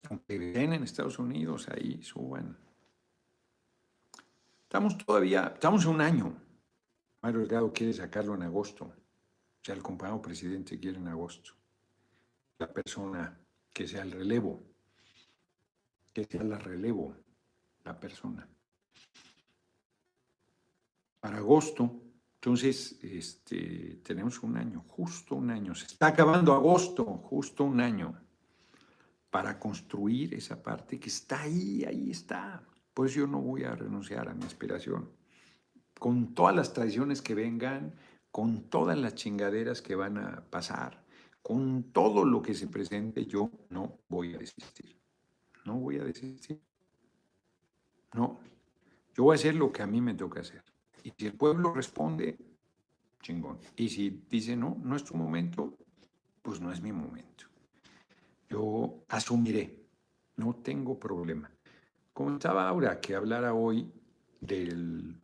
Aunque 0.09 0.39
ven 0.39 0.73
en 0.73 0.83
Estados 0.83 1.19
Unidos, 1.19 1.69
ahí 1.69 2.01
suban. 2.01 2.57
Estamos 4.63 4.97
todavía, 4.97 5.51
estamos 5.53 5.85
en 5.85 5.91
un 5.91 6.01
año. 6.01 6.42
Mario 7.23 7.39
Delgado 7.39 7.73
quiere 7.73 7.93
sacarlo 7.93 8.35
en 8.35 8.43
agosto. 8.43 8.85
O 8.85 9.65
sea, 9.65 9.73
el 9.73 9.81
compañero 9.81 10.21
presidente 10.21 10.79
quiere 10.79 10.99
en 10.99 11.07
agosto. 11.07 11.53
La 12.59 12.71
persona 12.71 13.39
que 13.73 13.87
sea 13.87 14.03
el 14.03 14.11
relevo. 14.11 14.63
Que 16.13 16.25
sea 16.25 16.41
el 16.41 16.59
relevo, 16.59 17.15
la 17.83 17.99
persona. 17.99 18.47
Para 21.19 21.37
agosto 21.37 22.03
entonces, 22.43 22.99
este, 23.01 24.01
tenemos 24.03 24.43
un 24.43 24.57
año, 24.57 24.83
justo 24.85 25.35
un 25.35 25.49
año. 25.49 25.73
Se 25.73 25.85
está 25.85 26.07
acabando 26.07 26.51
agosto, 26.51 27.05
justo 27.05 27.63
un 27.63 27.79
año, 27.79 28.21
para 29.29 29.57
construir 29.57 30.33
esa 30.33 30.61
parte 30.61 30.99
que 30.99 31.07
está 31.07 31.43
ahí, 31.43 31.85
ahí 31.85 32.11
está. 32.11 32.61
Pues 32.93 33.13
yo 33.13 33.27
no 33.27 33.39
voy 33.39 33.63
a 33.63 33.73
renunciar 33.73 34.27
a 34.27 34.33
mi 34.33 34.43
aspiración. 34.43 35.09
Con 35.99 36.33
todas 36.33 36.55
las 36.55 36.73
tradiciones 36.73 37.21
que 37.21 37.35
vengan, 37.35 37.95
con 38.31 38.69
todas 38.69 38.97
las 38.97 39.15
chingaderas 39.15 39.81
que 39.81 39.95
van 39.95 40.17
a 40.17 40.43
pasar, 40.49 41.03
con 41.41 41.91
todo 41.91 42.25
lo 42.25 42.41
que 42.41 42.53
se 42.53 42.67
presente, 42.67 43.25
yo 43.25 43.51
no 43.69 43.99
voy 44.09 44.33
a 44.33 44.37
desistir. 44.37 44.97
No 45.65 45.75
voy 45.79 45.99
a 45.99 46.03
desistir. 46.03 46.61
No. 48.13 48.39
Yo 49.15 49.25
voy 49.25 49.33
a 49.33 49.35
hacer 49.35 49.55
lo 49.55 49.71
que 49.71 49.83
a 49.83 49.87
mí 49.87 50.01
me 50.01 50.13
toca 50.13 50.41
hacer. 50.41 50.63
Y 51.03 51.11
si 51.17 51.27
el 51.27 51.33
pueblo 51.33 51.73
responde, 51.73 52.37
chingón. 53.21 53.59
Y 53.75 53.89
si 53.89 54.25
dice, 54.29 54.55
no, 54.55 54.77
no 54.83 54.95
es 54.95 55.03
tu 55.03 55.15
momento, 55.15 55.77
pues 56.41 56.61
no 56.61 56.71
es 56.71 56.81
mi 56.81 56.91
momento. 56.91 57.45
Yo 58.49 59.03
asumiré, 59.09 59.85
no 60.37 60.55
tengo 60.55 60.99
problema. 60.99 61.51
Comentaba 62.13 62.67
Aura 62.67 62.99
que 62.99 63.15
hablara 63.15 63.53
hoy 63.53 63.91
del... 64.39 65.19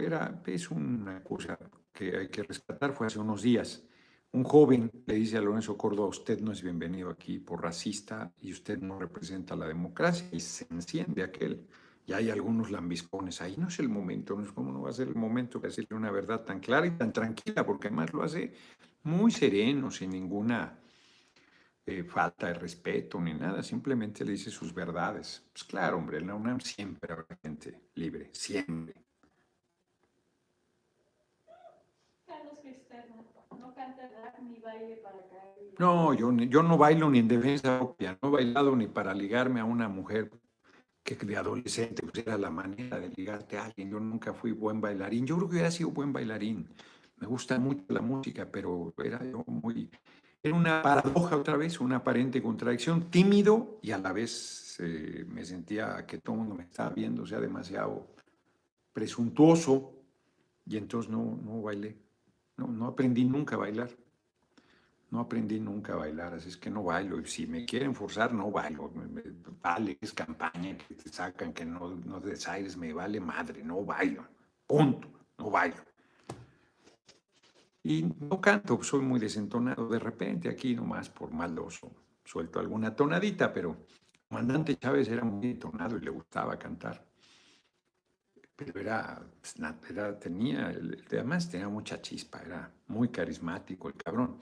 Era, 0.00 0.42
es 0.46 0.70
una 0.70 1.22
cosa 1.22 1.58
que 1.92 2.16
hay 2.16 2.28
que 2.28 2.42
rescatar, 2.42 2.92
fue 2.92 3.06
hace 3.06 3.18
unos 3.18 3.42
días. 3.42 3.84
Un 4.32 4.44
joven 4.44 4.90
le 5.06 5.14
dice 5.14 5.38
a 5.38 5.40
Lorenzo 5.40 5.76
Córdoba, 5.78 6.08
usted 6.08 6.40
no 6.40 6.52
es 6.52 6.62
bienvenido 6.62 7.08
aquí 7.08 7.38
por 7.38 7.62
racista 7.62 8.30
y 8.42 8.52
usted 8.52 8.78
no 8.78 8.98
representa 8.98 9.56
la 9.56 9.66
democracia 9.66 10.28
y 10.30 10.40
se 10.40 10.66
enciende 10.70 11.22
aquel 11.22 11.66
y 12.08 12.12
hay 12.12 12.30
algunos 12.30 12.70
lambiscones 12.70 13.40
ahí. 13.42 13.56
No 13.58 13.68
es 13.68 13.78
el 13.78 13.88
momento, 13.88 14.34
no 14.34 14.44
es 14.44 14.52
como 14.52 14.72
no 14.72 14.82
va 14.82 14.90
a 14.90 14.94
ser 14.94 15.08
el 15.08 15.14
momento 15.14 15.58
de 15.58 15.68
decirle 15.68 15.96
una 15.96 16.10
verdad 16.10 16.42
tan 16.42 16.58
clara 16.58 16.86
y 16.86 16.92
tan 16.92 17.12
tranquila, 17.12 17.66
porque 17.66 17.88
además 17.88 18.12
lo 18.14 18.22
hace 18.22 18.52
muy 19.02 19.30
sereno, 19.30 19.90
sin 19.90 20.10
ninguna 20.10 20.78
eh, 21.84 22.04
falta 22.04 22.48
de 22.48 22.54
respeto 22.54 23.20
ni 23.20 23.34
nada, 23.34 23.62
simplemente 23.62 24.24
le 24.24 24.32
dice 24.32 24.50
sus 24.50 24.72
verdades. 24.72 25.48
Pues 25.52 25.64
claro, 25.64 25.98
hombre, 25.98 26.18
en 26.18 26.26
la 26.28 26.34
UNAM 26.34 26.60
siempre 26.60 27.12
habrá 27.12 27.38
gente 27.42 27.78
libre, 27.94 28.30
siempre. 28.32 29.08
no 33.58 33.74
ni 34.42 34.58
baile 34.60 34.96
para 34.96 35.26
caer. 35.28 35.74
No, 35.78 36.12
yo, 36.14 36.32
yo 36.32 36.62
no 36.62 36.76
bailo 36.76 37.10
ni 37.10 37.20
en 37.20 37.28
defensa 37.28 37.78
propia, 37.78 38.18
no 38.20 38.28
he 38.28 38.32
bailado 38.32 38.74
ni 38.74 38.86
para 38.86 39.14
ligarme 39.14 39.60
a 39.60 39.64
una 39.64 39.88
mujer 39.88 40.30
que 41.16 41.26
de 41.26 41.36
adolescente 41.36 42.02
pues 42.02 42.26
era 42.26 42.36
la 42.36 42.50
manera 42.50 43.00
de 43.00 43.08
ligarte 43.10 43.56
a 43.56 43.66
alguien. 43.66 43.90
Yo 43.90 44.00
nunca 44.00 44.34
fui 44.34 44.52
buen 44.52 44.80
bailarín. 44.80 45.26
Yo 45.26 45.36
creo 45.36 45.48
que 45.48 45.54
hubiera 45.54 45.70
sido 45.70 45.90
buen 45.90 46.12
bailarín. 46.12 46.68
Me 47.16 47.26
gusta 47.26 47.58
mucho 47.58 47.84
la 47.88 48.00
música, 48.00 48.46
pero 48.50 48.92
era 49.02 49.24
yo 49.24 49.42
muy... 49.46 49.90
Era 50.42 50.54
una 50.54 50.82
paradoja 50.82 51.36
otra 51.36 51.56
vez, 51.56 51.80
una 51.80 51.96
aparente 51.96 52.42
contradicción, 52.42 53.10
tímido 53.10 53.78
y 53.82 53.90
a 53.90 53.98
la 53.98 54.12
vez 54.12 54.76
eh, 54.80 55.24
me 55.26 55.44
sentía 55.44 56.06
que 56.06 56.18
todo 56.18 56.34
el 56.34 56.40
mundo 56.40 56.54
me 56.54 56.64
estaba 56.64 56.90
viendo, 56.90 57.22
o 57.22 57.26
sea, 57.26 57.40
demasiado 57.40 58.06
presuntuoso 58.92 59.94
y 60.64 60.76
entonces 60.76 61.10
no, 61.10 61.38
no 61.42 61.62
bailé. 61.62 61.96
No, 62.56 62.68
no 62.68 62.86
aprendí 62.86 63.24
nunca 63.24 63.56
a 63.56 63.58
bailar. 63.58 63.90
No 65.10 65.20
aprendí 65.20 65.58
nunca 65.58 65.94
a 65.94 65.96
bailar, 65.96 66.34
así 66.34 66.50
es 66.50 66.56
que 66.56 66.70
no 66.70 66.82
bailo. 66.84 67.18
Y 67.18 67.26
si 67.26 67.46
me 67.46 67.64
quieren 67.64 67.94
forzar, 67.94 68.32
no 68.32 68.50
bailo. 68.50 68.92
Vale, 69.62 69.96
es 70.00 70.12
campaña 70.12 70.76
que 70.76 70.94
te 70.94 71.08
sacan, 71.08 71.52
que 71.52 71.64
no, 71.64 71.94
no 71.94 72.20
desaires, 72.20 72.76
me 72.76 72.92
vale 72.92 73.18
madre, 73.18 73.62
no 73.64 73.84
bailo. 73.84 74.26
Punto, 74.66 75.08
no 75.38 75.50
bailo. 75.50 75.82
Y 77.82 78.02
no 78.02 78.38
canto, 78.40 78.82
soy 78.82 79.00
muy 79.00 79.18
desentonado. 79.18 79.88
De 79.88 79.98
repente 79.98 80.48
aquí 80.50 80.74
nomás 80.74 81.08
por 81.08 81.32
maldoso 81.32 81.90
suelto 82.28 82.60
alguna 82.60 82.94
tonadita, 82.94 83.50
pero 83.52 83.86
comandante 84.28 84.76
Chávez 84.76 85.08
era 85.08 85.24
muy 85.24 85.52
entonado 85.52 85.96
y 85.96 86.00
le 86.00 86.10
gustaba 86.10 86.58
cantar. 86.58 87.02
Pero 88.54 88.80
era, 88.80 89.22
pues, 89.40 89.54
era 89.90 90.18
tenía, 90.18 90.74
además 91.06 91.48
tenía 91.48 91.68
mucha 91.68 92.02
chispa, 92.02 92.42
era 92.42 92.70
muy 92.88 93.08
carismático 93.08 93.88
el 93.88 93.94
cabrón. 93.94 94.38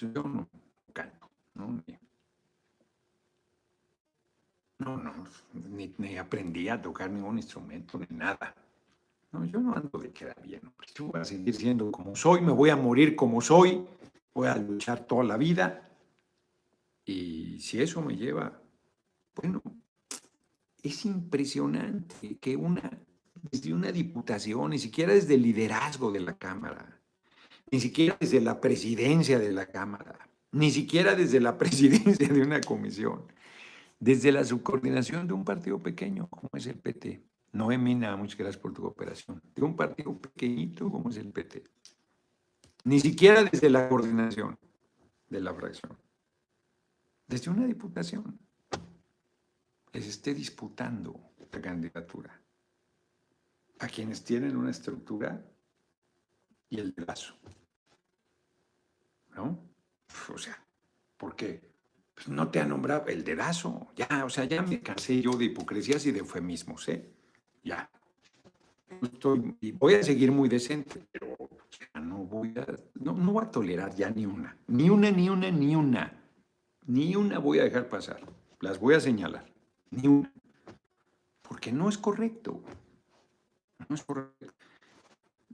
Yo 0.00 0.22
no 0.22 0.48
canto, 0.92 1.28
¿no? 1.54 1.82
No, 4.78 4.96
no, 4.96 5.12
ni, 5.98 6.16
aprendí 6.16 6.68
a 6.68 6.80
tocar 6.80 7.10
ningún 7.10 7.38
instrumento, 7.38 7.98
ni 7.98 8.16
nada. 8.16 8.54
No, 9.32 9.44
yo 9.44 9.60
no 9.60 9.74
ando 9.74 9.98
de 9.98 10.12
quedar 10.12 10.40
bien. 10.40 10.60
Yo 10.94 11.06
voy 11.06 11.20
a 11.20 11.24
seguir 11.24 11.54
siendo 11.54 11.90
como 11.90 12.14
soy, 12.14 12.40
me 12.42 12.52
voy 12.52 12.70
a 12.70 12.76
morir 12.76 13.16
como 13.16 13.40
soy, 13.40 13.84
voy 14.32 14.46
a 14.46 14.56
luchar 14.56 15.04
toda 15.04 15.24
la 15.24 15.36
vida. 15.36 15.90
Y 17.04 17.58
si 17.58 17.82
eso 17.82 18.00
me 18.00 18.16
lleva, 18.16 18.62
bueno, 19.34 19.60
es 20.80 21.04
impresionante 21.06 22.38
que 22.38 22.54
una, 22.54 22.88
desde 23.50 23.74
una 23.74 23.90
diputación, 23.90 24.70
ni 24.70 24.78
siquiera 24.78 25.12
desde 25.12 25.34
el 25.34 25.42
liderazgo 25.42 26.12
de 26.12 26.20
la 26.20 26.38
Cámara, 26.38 26.97
ni 27.70 27.80
siquiera 27.80 28.16
desde 28.18 28.40
la 28.40 28.60
presidencia 28.60 29.38
de 29.38 29.52
la 29.52 29.66
Cámara, 29.66 30.28
ni 30.52 30.70
siquiera 30.70 31.14
desde 31.14 31.40
la 31.40 31.58
presidencia 31.58 32.28
de 32.28 32.42
una 32.42 32.60
comisión, 32.60 33.24
desde 34.00 34.32
la 34.32 34.44
subcoordinación 34.44 35.26
de 35.26 35.34
un 35.34 35.44
partido 35.44 35.78
pequeño 35.78 36.28
como 36.28 36.48
es 36.54 36.66
el 36.66 36.78
PT. 36.78 37.22
No 37.52 37.68
Mina, 37.68 38.16
muchas 38.16 38.38
gracias 38.38 38.60
por 38.60 38.72
tu 38.72 38.82
cooperación. 38.82 39.42
De 39.54 39.62
un 39.62 39.74
partido 39.74 40.16
pequeñito 40.18 40.90
como 40.90 41.08
es 41.10 41.16
el 41.16 41.32
PT. 41.32 41.64
Ni 42.84 43.00
siquiera 43.00 43.42
desde 43.42 43.70
la 43.70 43.88
coordinación 43.88 44.58
de 45.28 45.40
la 45.40 45.54
fracción. 45.54 45.96
Desde 47.26 47.50
una 47.50 47.66
diputación. 47.66 48.38
Les 49.92 50.06
esté 50.06 50.34
disputando 50.34 51.32
la 51.50 51.60
candidatura 51.60 52.40
a 53.78 53.88
quienes 53.88 54.22
tienen 54.22 54.56
una 54.56 54.70
estructura 54.70 55.42
y 56.68 56.78
el 56.78 56.94
lazo. 56.96 57.34
¿No? 59.38 59.56
O 60.34 60.38
sea, 60.38 60.58
¿por 61.16 61.36
qué? 61.36 61.60
Pues 62.14 62.28
no 62.28 62.48
te 62.48 62.58
ha 62.58 62.66
nombrado 62.66 63.06
el 63.06 63.22
dedazo, 63.22 63.88
ya, 63.94 64.24
o 64.24 64.30
sea, 64.30 64.44
ya 64.44 64.62
me 64.62 64.80
cansé 64.80 65.22
yo 65.22 65.32
de 65.32 65.44
hipocresías 65.44 66.04
y 66.06 66.10
de 66.10 66.18
eufemismos, 66.18 66.88
¿eh? 66.88 67.08
Ya. 67.62 67.88
y 69.60 69.70
voy 69.72 69.94
a 69.94 70.02
seguir 70.02 70.32
muy 70.32 70.48
decente, 70.48 71.06
pero 71.12 71.36
no 72.02 72.18
voy 72.24 72.52
a, 72.56 72.66
no, 72.94 73.12
no 73.12 73.32
voy 73.32 73.44
a 73.44 73.50
tolerar 73.50 73.94
ya 73.94 74.10
ni 74.10 74.26
una, 74.26 74.56
ni 74.66 74.90
una, 74.90 75.10
ni 75.12 75.28
una, 75.28 75.50
ni 75.52 75.76
una, 75.76 76.12
ni 76.86 77.14
una 77.14 77.38
voy 77.38 77.60
a 77.60 77.64
dejar 77.64 77.88
pasar, 77.88 78.20
las 78.60 78.80
voy 78.80 78.94
a 78.96 79.00
señalar, 79.00 79.46
ni 79.90 80.08
una, 80.08 80.32
porque 81.42 81.70
no 81.70 81.88
es 81.88 81.96
correcto, 81.96 82.64
no 83.88 83.94
es 83.94 84.02
correcto. 84.02 84.46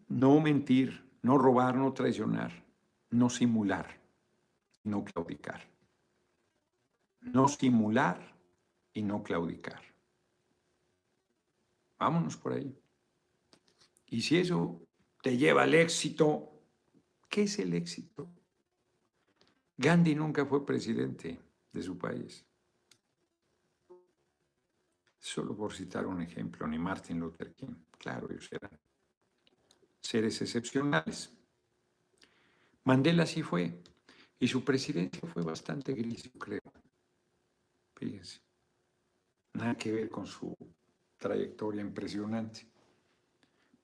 no 0.08 0.40
mentir, 0.40 1.04
no 1.20 1.36
robar, 1.36 1.76
no 1.76 1.92
traicionar, 1.92 2.63
no 3.14 3.30
simular, 3.30 4.00
no 4.82 5.04
claudicar. 5.04 5.62
No 7.20 7.48
simular 7.48 8.36
y 8.92 9.02
no 9.02 9.22
claudicar. 9.22 9.80
Vámonos 11.96 12.36
por 12.36 12.54
ahí. 12.54 12.76
Y 14.08 14.20
si 14.20 14.38
eso 14.38 14.82
te 15.22 15.36
lleva 15.36 15.62
al 15.62 15.74
éxito, 15.74 16.60
¿qué 17.28 17.44
es 17.44 17.58
el 17.60 17.74
éxito? 17.74 18.30
Gandhi 19.76 20.14
nunca 20.14 20.44
fue 20.44 20.66
presidente 20.66 21.40
de 21.72 21.82
su 21.82 21.96
país. 21.96 22.44
Solo 25.20 25.56
por 25.56 25.72
citar 25.72 26.06
un 26.06 26.20
ejemplo, 26.20 26.66
ni 26.66 26.78
Martin 26.78 27.20
Luther 27.20 27.54
King. 27.54 27.74
Claro, 27.96 28.28
ellos 28.30 28.48
eran 28.52 28.78
seres 30.00 30.42
excepcionales. 30.42 31.32
Mandela 32.84 33.24
sí 33.24 33.42
fue, 33.42 33.82
y 34.38 34.46
su 34.46 34.62
presidencia 34.62 35.26
fue 35.28 35.42
bastante 35.42 35.94
gris, 35.94 36.24
yo 36.24 36.38
creo. 36.38 36.60
Fíjense. 37.96 38.40
Nada 39.54 39.74
que 39.76 39.92
ver 39.92 40.10
con 40.10 40.26
su 40.26 40.54
trayectoria 41.16 41.80
impresionante. 41.80 42.66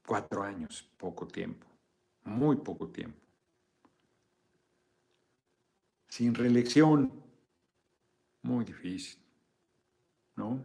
Cuatro 0.07 0.43
años, 0.43 0.91
poco 0.99 1.27
tiempo, 1.27 1.67
muy 2.25 2.57
poco 2.57 2.89
tiempo. 2.89 3.19
Sin 6.09 6.35
reelección, 6.35 7.23
muy 8.43 8.65
difícil, 8.65 9.19
¿no? 10.35 10.65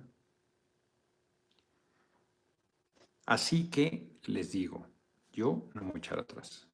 Así 3.28 3.70
que 3.70 4.20
les 4.26 4.52
digo, 4.52 4.88
yo 5.32 5.70
no 5.74 5.84
voy 5.84 5.94
a 5.96 5.98
echar 5.98 6.20
atrás. 6.20 6.68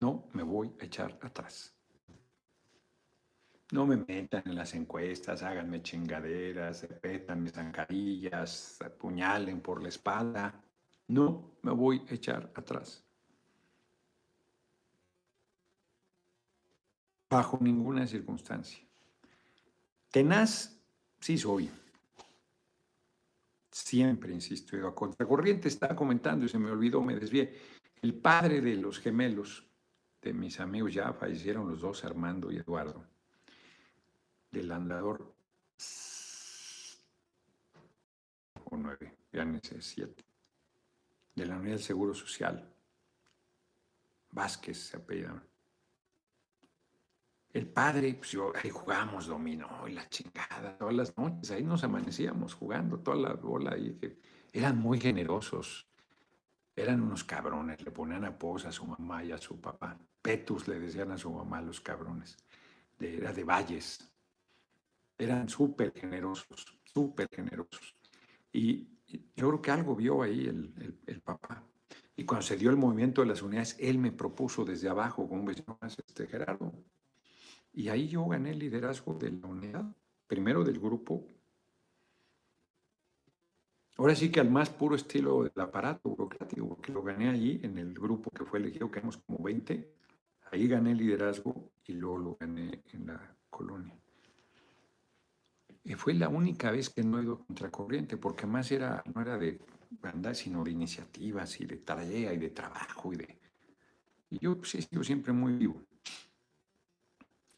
No 0.00 0.28
me 0.32 0.42
voy 0.42 0.72
a 0.80 0.84
echar 0.84 1.18
atrás. 1.22 1.74
No 3.70 3.86
me 3.86 3.96
metan 3.96 4.42
en 4.46 4.54
las 4.54 4.74
encuestas, 4.74 5.42
háganme 5.42 5.82
chingaderas, 5.82 6.86
petan 7.02 7.42
mis 7.42 7.52
zancadillas, 7.52 8.80
apuñalen 8.80 9.60
por 9.60 9.82
la 9.82 9.88
espalda. 9.90 10.64
No 11.08 11.58
me 11.62 11.72
voy 11.72 12.02
a 12.08 12.14
echar 12.14 12.50
atrás. 12.54 13.04
Bajo 17.28 17.58
ninguna 17.60 18.06
circunstancia. 18.06 18.82
Tenaz, 20.10 20.80
sí 21.20 21.36
soy. 21.36 21.70
Siempre 23.70 24.32
insisto, 24.32 24.86
a 24.86 24.94
contracorriente 24.94 25.68
estaba 25.68 25.94
comentando 25.94 26.46
y 26.46 26.48
se 26.48 26.58
me 26.58 26.70
olvidó, 26.70 27.02
me 27.02 27.16
desvié. 27.16 27.54
El 28.00 28.14
padre 28.14 28.62
de 28.62 28.76
los 28.76 28.98
gemelos 28.98 29.67
mis 30.32 30.60
amigos 30.60 30.94
ya 30.94 31.12
fallecieron 31.12 31.68
los 31.68 31.80
dos, 31.80 32.04
Armando 32.04 32.50
y 32.50 32.56
Eduardo, 32.56 33.04
del 34.50 34.70
andador 34.72 35.34
o 38.64 38.76
nueve, 38.76 39.16
ya 39.32 39.44
no 39.44 39.58
sé, 39.62 39.80
siete, 39.80 40.24
de 41.34 41.46
la 41.46 41.56
Unidad 41.56 41.76
del 41.76 41.82
Seguro 41.82 42.14
Social. 42.14 42.74
Vázquez 44.30 44.78
se 44.78 44.96
apellidaron. 44.96 45.42
El 47.52 47.66
padre, 47.66 48.14
pues 48.14 48.30
yo, 48.30 48.52
ahí 48.54 48.70
jugábamos 48.70 49.26
dominó 49.26 49.88
y 49.88 49.92
la 49.92 50.08
chingada, 50.08 50.76
todas 50.76 50.94
las 50.94 51.16
noches, 51.16 51.50
ahí 51.50 51.64
nos 51.64 51.82
amanecíamos 51.82 52.54
jugando, 52.54 53.00
toda 53.00 53.16
la 53.16 53.34
bola 53.34 53.72
ahí. 53.72 53.98
Eran 54.52 54.78
muy 54.78 55.00
generosos, 55.00 55.87
eran 56.78 57.02
unos 57.02 57.24
cabrones, 57.24 57.82
le 57.84 57.90
ponían 57.90 58.24
apodos 58.24 58.66
a 58.66 58.72
su 58.72 58.86
mamá 58.86 59.24
y 59.24 59.32
a 59.32 59.38
su 59.38 59.60
papá. 59.60 59.98
Petus 60.22 60.68
le 60.68 60.78
decían 60.78 61.10
a 61.10 61.18
su 61.18 61.30
mamá 61.30 61.60
los 61.60 61.80
cabrones. 61.80 62.36
era 63.00 63.32
de 63.32 63.44
Valles. 63.44 64.08
Eran 65.18 65.48
súper 65.48 65.92
generosos, 65.92 66.66
súper 66.84 67.28
generosos. 67.30 67.96
Y 68.52 68.86
yo 69.34 69.48
creo 69.48 69.62
que 69.62 69.70
algo 69.70 69.96
vio 69.96 70.22
ahí 70.22 70.46
el, 70.46 70.98
el, 71.06 71.20
papá. 71.20 71.64
Y 72.16 72.24
cuando 72.24 72.46
se 72.46 72.56
dio 72.56 72.70
el 72.70 72.76
movimiento 72.76 73.22
de 73.22 73.28
las 73.28 73.42
unidades, 73.42 73.76
él 73.80 73.98
me 73.98 74.12
propuso 74.12 74.64
desde 74.64 74.88
abajo, 74.88 75.28
como 75.28 75.44
vecino 75.44 75.78
este 75.82 76.26
Gerardo, 76.26 76.72
y 77.72 77.88
ahí 77.88 78.08
yo 78.08 78.26
gané 78.26 78.50
el 78.50 78.58
liderazgo 78.58 79.14
de 79.14 79.30
la 79.30 79.46
unidad, 79.46 79.84
primero 80.26 80.64
del 80.64 80.78
grupo. 80.78 81.26
Ahora 83.98 84.14
sí 84.14 84.30
que 84.30 84.38
al 84.38 84.48
más 84.48 84.70
puro 84.70 84.94
estilo 84.94 85.42
del 85.42 85.60
aparato 85.60 86.10
burocrático, 86.10 86.68
porque 86.68 86.92
lo 86.92 87.02
gané 87.02 87.30
allí 87.30 87.58
en 87.64 87.78
el 87.78 87.92
grupo 87.92 88.30
que 88.30 88.44
fue 88.44 88.60
elegido, 88.60 88.88
que 88.88 89.00
éramos 89.00 89.16
como 89.16 89.42
20. 89.42 89.92
Ahí 90.52 90.68
gané 90.68 90.94
liderazgo 90.94 91.72
y 91.84 91.94
luego 91.94 92.18
lo 92.18 92.36
gané 92.38 92.80
en 92.92 93.08
la 93.08 93.36
colonia. 93.50 93.98
Y 95.82 95.94
fue 95.94 96.14
la 96.14 96.28
única 96.28 96.70
vez 96.70 96.90
que 96.90 97.02
no 97.02 97.18
he 97.18 97.24
ido 97.24 97.44
contracorriente, 97.44 98.16
porque 98.16 98.46
más 98.46 98.70
era, 98.70 99.02
no 99.12 99.20
era 99.20 99.36
de 99.36 99.58
andar, 100.02 100.36
sino 100.36 100.62
de 100.62 100.70
iniciativas 100.70 101.60
y 101.60 101.66
de 101.66 101.78
tarea 101.78 102.32
y 102.32 102.38
de 102.38 102.50
trabajo 102.50 103.12
y 103.12 103.16
de... 103.16 103.38
Y 104.30 104.38
yo 104.38 104.56
pues, 104.58 104.76
he 104.76 104.82
sido 104.82 105.02
siempre 105.02 105.32
muy 105.32 105.54
vivo. 105.54 105.82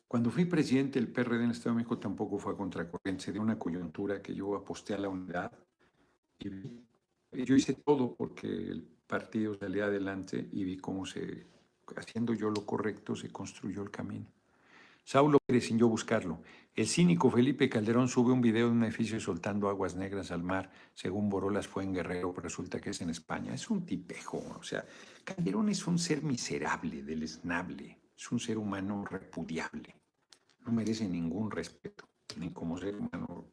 Cuando 0.09 0.31
fui 0.31 0.47
presidente 0.47 0.99
del 0.99 1.13
PRD 1.13 1.37
en 1.37 1.45
el 1.45 1.51
Estado 1.51 1.75
de 1.75 1.77
México 1.77 1.99
tampoco 1.99 2.39
fue 2.39 2.55
a 2.55 2.57
contracorriente, 2.57 3.25
se 3.25 3.33
dio 3.33 3.43
una 3.43 3.59
coyuntura 3.59 4.23
que 4.23 4.35
yo 4.35 4.57
aposté 4.57 4.95
a 4.95 4.99
la 4.99 5.11
unidad 5.11 5.53
yo 6.41 7.55
hice 7.55 7.75
todo 7.75 8.15
porque 8.15 8.47
el 8.47 8.83
partido 9.07 9.55
salía 9.55 9.85
adelante 9.85 10.49
y 10.53 10.65
vi 10.65 10.77
cómo 10.79 11.07
se, 11.07 11.47
haciendo 11.97 12.35
yo 12.35 12.51
lo 12.51 12.65
correcto, 12.65 13.15
se 13.15 13.31
construyó 13.31 13.83
el 13.83 13.91
camino. 13.91 14.27
Saulo 15.05 15.39
quiere 15.47 15.61
sin 15.61 15.79
yo 15.79 15.89
buscarlo. 15.89 16.43
El 16.75 16.87
cínico 16.87 17.31
Felipe 17.31 17.69
Calderón 17.69 18.09
sube 18.09 18.33
un 18.33 18.41
video 18.41 18.67
de 18.67 18.73
un 18.73 18.85
edificio 18.85 19.19
soltando 19.19 19.69
aguas 19.69 19.97
negras 19.97 20.31
al 20.31 20.43
mar, 20.43 20.71
según 20.95 21.29
Borolas 21.29 21.67
fue 21.67 21.83
en 21.83 21.95
Guerrero, 21.95 22.33
pero 22.33 22.45
resulta 22.45 22.81
que 22.81 22.91
es 22.91 23.01
en 23.01 23.11
España. 23.11 23.55
Es 23.55 23.71
un 23.71 23.85
tipejo, 23.85 24.43
o 24.59 24.63
sea, 24.63 24.85
Calderón 25.25 25.69
es 25.69 25.87
un 25.87 25.99
ser 25.99 26.23
miserable, 26.23 27.03
deleznable, 27.03 27.99
es 28.17 28.31
un 28.31 28.39
ser 28.39 28.59
humano 28.59 29.05
repudiable 29.05 30.01
no 30.67 30.73
merece 30.73 31.09
ningún 31.09 31.51
respeto, 31.51 32.09
ni 32.37 32.51
como 32.51 32.79
ser 32.79 32.97
humano 32.97 33.47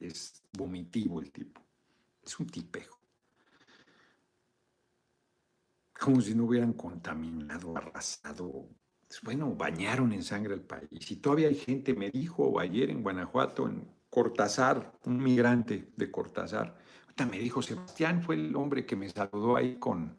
es 0.00 0.42
vomitivo 0.56 1.20
el 1.20 1.30
tipo, 1.30 1.61
es 2.24 2.38
un 2.38 2.46
tipejo. 2.46 2.98
Como 5.98 6.20
si 6.20 6.34
no 6.34 6.44
hubieran 6.44 6.72
contaminado, 6.72 7.76
arrasado, 7.76 8.68
bueno, 9.22 9.54
bañaron 9.54 10.12
en 10.12 10.22
sangre 10.22 10.54
al 10.54 10.62
país. 10.62 11.10
Y 11.10 11.16
todavía 11.16 11.48
hay 11.48 11.54
gente, 11.54 11.94
me 11.94 12.10
dijo 12.10 12.58
ayer 12.58 12.90
en 12.90 13.02
Guanajuato, 13.02 13.68
en 13.68 13.86
Cortázar, 14.10 14.98
un 15.04 15.22
migrante 15.22 15.92
de 15.96 16.10
Cortázar, 16.10 16.82
me 17.26 17.38
dijo, 17.38 17.62
Sebastián 17.62 18.22
fue 18.22 18.34
el 18.34 18.54
hombre 18.56 18.86
que 18.86 18.96
me 18.96 19.08
saludó 19.08 19.56
ahí 19.56 19.76
con, 19.76 20.16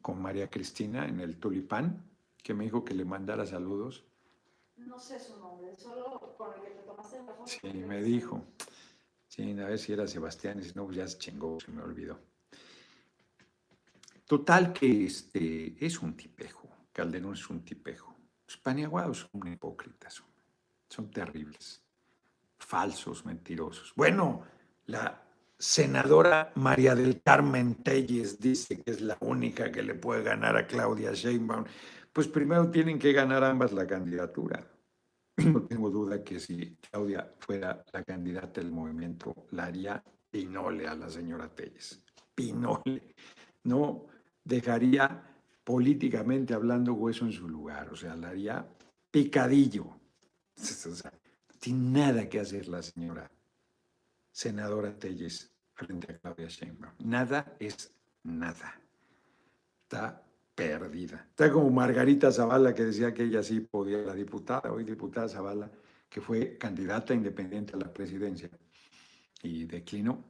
con 0.00 0.20
María 0.20 0.50
Cristina 0.50 1.06
en 1.06 1.20
el 1.20 1.38
Tulipán, 1.38 2.02
que 2.42 2.54
me 2.54 2.64
dijo 2.64 2.84
que 2.84 2.94
le 2.94 3.04
mandara 3.04 3.46
saludos. 3.46 4.04
No 4.76 4.98
sé 4.98 5.20
su 5.20 5.38
nombre, 5.38 5.76
solo 5.76 6.34
con 6.36 6.54
el 6.54 6.62
que 6.62 6.70
te 6.70 6.82
tomaste 6.82 7.18
la 7.18 7.34
foto. 7.34 7.46
Sí, 7.46 7.72
me 7.72 8.02
dijo. 8.02 8.42
Sí, 9.34 9.58
a 9.58 9.64
ver 9.66 9.78
si 9.78 9.94
era 9.94 10.06
Sebastián, 10.06 10.62
si 10.62 10.72
no, 10.74 10.84
pues 10.84 10.98
ya 10.98 11.08
se 11.08 11.16
chingó, 11.16 11.58
se 11.58 11.70
me 11.72 11.80
olvidó. 11.80 12.20
Total 14.26 14.74
que 14.74 15.06
este, 15.06 15.74
es 15.80 16.02
un 16.02 16.14
tipejo, 16.14 16.68
Calderón 16.92 17.32
es 17.32 17.48
un 17.48 17.64
tipejo. 17.64 18.14
Los 18.46 18.58
paniaguados 18.58 19.30
son 19.32 19.50
hipócritas, 19.50 20.22
son 20.86 21.10
terribles, 21.10 21.82
falsos, 22.58 23.24
mentirosos. 23.24 23.94
Bueno, 23.96 24.42
la 24.84 25.22
senadora 25.58 26.52
María 26.56 26.94
del 26.94 27.22
Carmen 27.22 27.76
Telles 27.76 28.38
dice 28.38 28.82
que 28.82 28.90
es 28.90 29.00
la 29.00 29.16
única 29.20 29.72
que 29.72 29.82
le 29.82 29.94
puede 29.94 30.24
ganar 30.24 30.58
a 30.58 30.66
Claudia 30.66 31.14
Sheinbaum. 31.14 31.64
Pues 32.12 32.28
primero 32.28 32.70
tienen 32.70 32.98
que 32.98 33.14
ganar 33.14 33.42
ambas 33.44 33.72
la 33.72 33.86
candidatura. 33.86 34.71
No 35.36 35.62
tengo 35.68 35.90
duda 35.90 36.22
que 36.22 36.38
si 36.38 36.76
Claudia 36.76 37.34
fuera 37.38 37.84
la 37.92 38.04
candidata 38.04 38.60
del 38.60 38.70
movimiento, 38.70 39.46
la 39.50 39.66
haría 39.66 40.02
pinole 40.30 40.86
a 40.86 40.94
la 40.94 41.08
señora 41.08 41.48
Telles. 41.48 42.04
Pinole. 42.34 43.14
No 43.64 44.06
dejaría 44.44 45.22
políticamente 45.64 46.54
hablando 46.54 46.94
hueso 46.94 47.24
en 47.24 47.32
su 47.32 47.48
lugar. 47.48 47.90
O 47.92 47.96
sea, 47.96 48.16
la 48.16 48.28
haría 48.30 48.66
picadillo. 49.10 50.00
no 50.56 51.10
tiene 51.58 51.90
nada 51.90 52.28
que 52.28 52.40
hacer 52.40 52.68
la 52.68 52.82
señora 52.82 53.30
senadora 54.30 54.98
Telles 54.98 55.52
frente 55.74 56.12
a 56.12 56.18
Claudia 56.18 56.48
Sheinbaum. 56.48 56.94
Nada 57.04 57.56
es 57.60 57.94
nada. 58.24 58.80
Está 59.82 60.21
perdida. 60.54 61.26
Está 61.30 61.50
como 61.50 61.70
Margarita 61.70 62.30
Zavala, 62.30 62.74
que 62.74 62.84
decía 62.84 63.12
que 63.14 63.24
ella 63.24 63.42
sí 63.42 63.60
podía, 63.60 63.98
la 63.98 64.14
diputada, 64.14 64.72
hoy 64.72 64.84
diputada 64.84 65.28
Zavala, 65.28 65.70
que 66.08 66.20
fue 66.20 66.58
candidata 66.58 67.14
independiente 67.14 67.74
a 67.74 67.78
la 67.78 67.92
presidencia 67.92 68.50
y 69.42 69.64
declinó. 69.64 70.24